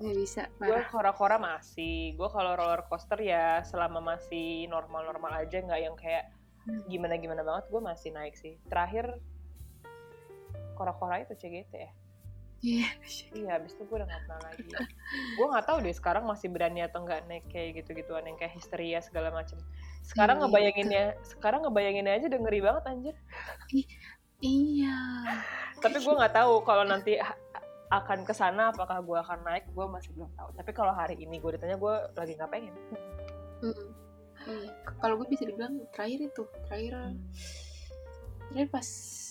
[0.00, 5.80] nggak bisa gue kora-kora masih gue kalau roller coaster ya selama masih normal-normal aja nggak
[5.80, 6.32] yang kayak
[6.64, 6.88] hmm.
[6.88, 9.20] gimana-gimana banget gue masih naik sih terakhir
[10.74, 11.92] kora-kora itu CGT ya
[12.60, 12.92] Iya.
[13.32, 14.68] Iya, habis itu gue udah gak pernah lagi.
[15.08, 19.00] gue gak tahu deh sekarang masih berani atau nggak naik kayak gitu-gituan yang kayak histeria
[19.00, 19.56] segala macem.
[20.10, 23.16] Sekarang Iya, ngebayanginnya, sekarang ngebayanginnya aja udah ngeri banget anjir.
[24.42, 24.98] Iya.
[25.78, 27.14] Tapi gue nggak tahu kalau nanti
[27.90, 30.50] akan ke sana apakah gue akan naik, gue masih belum tahu.
[30.58, 32.74] Tapi kalau hari ini gue ditanya gue lagi nggak pengen.
[33.62, 33.88] Mm-mm.
[34.50, 34.70] Iya.
[34.98, 37.14] Kalau gue bisa dibilang terakhir itu, terakhir
[38.50, 38.88] terakhir pas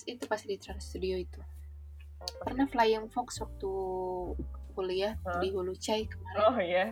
[0.08, 1.40] itu pas di Trans Studio itu.
[2.40, 3.72] Pernah Flying Fox waktu
[4.72, 5.44] kuliah Hah?
[5.44, 6.40] di Hulu Cai kemarin.
[6.40, 6.86] Oh iya.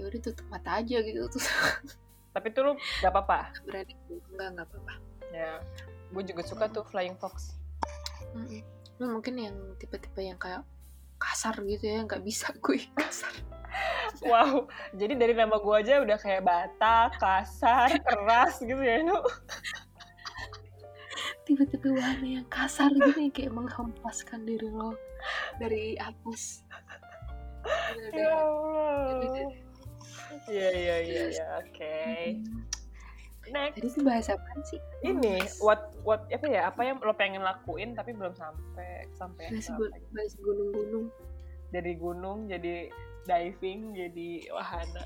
[0.00, 1.48] Ya udah tutup mata aja gitu terus
[2.36, 3.48] Tapi tuh lu gak apa-apa.
[3.48, 4.94] nggak berani enggak enggak apa-apa.
[5.32, 5.52] Ya.
[6.12, 7.56] Gue juga suka tuh Flying Fox.
[9.00, 10.60] Lu mungkin yang tipe-tipe yang kayak
[11.16, 13.32] kasar gitu ya, nggak bisa gue kasar.
[14.24, 14.72] Wow.
[14.96, 19.04] Jadi dari nama gue aja udah kayak bata, kasar, keras gitu ya.
[19.04, 19.20] Lu.
[21.44, 24.96] Tipe-tipe warna yang kasar gitu yang kayak menghempaskan diri lo
[25.60, 26.64] dari atas.
[28.14, 28.30] Ya.
[28.30, 29.65] Allah.
[30.44, 31.46] Iya, iya, iya, iya.
[31.58, 31.96] Oke.
[33.46, 33.78] Next.
[33.78, 34.80] Tadi tuh bahasa apa sih?
[35.02, 39.46] ini Bahas- what what apa ya apa yang lo pengen lakuin tapi belum sampai sampai
[39.48, 41.06] bahas, gu- bahas gunung-gunung.
[41.68, 42.90] dari gunung jadi
[43.22, 45.02] diving jadi wahana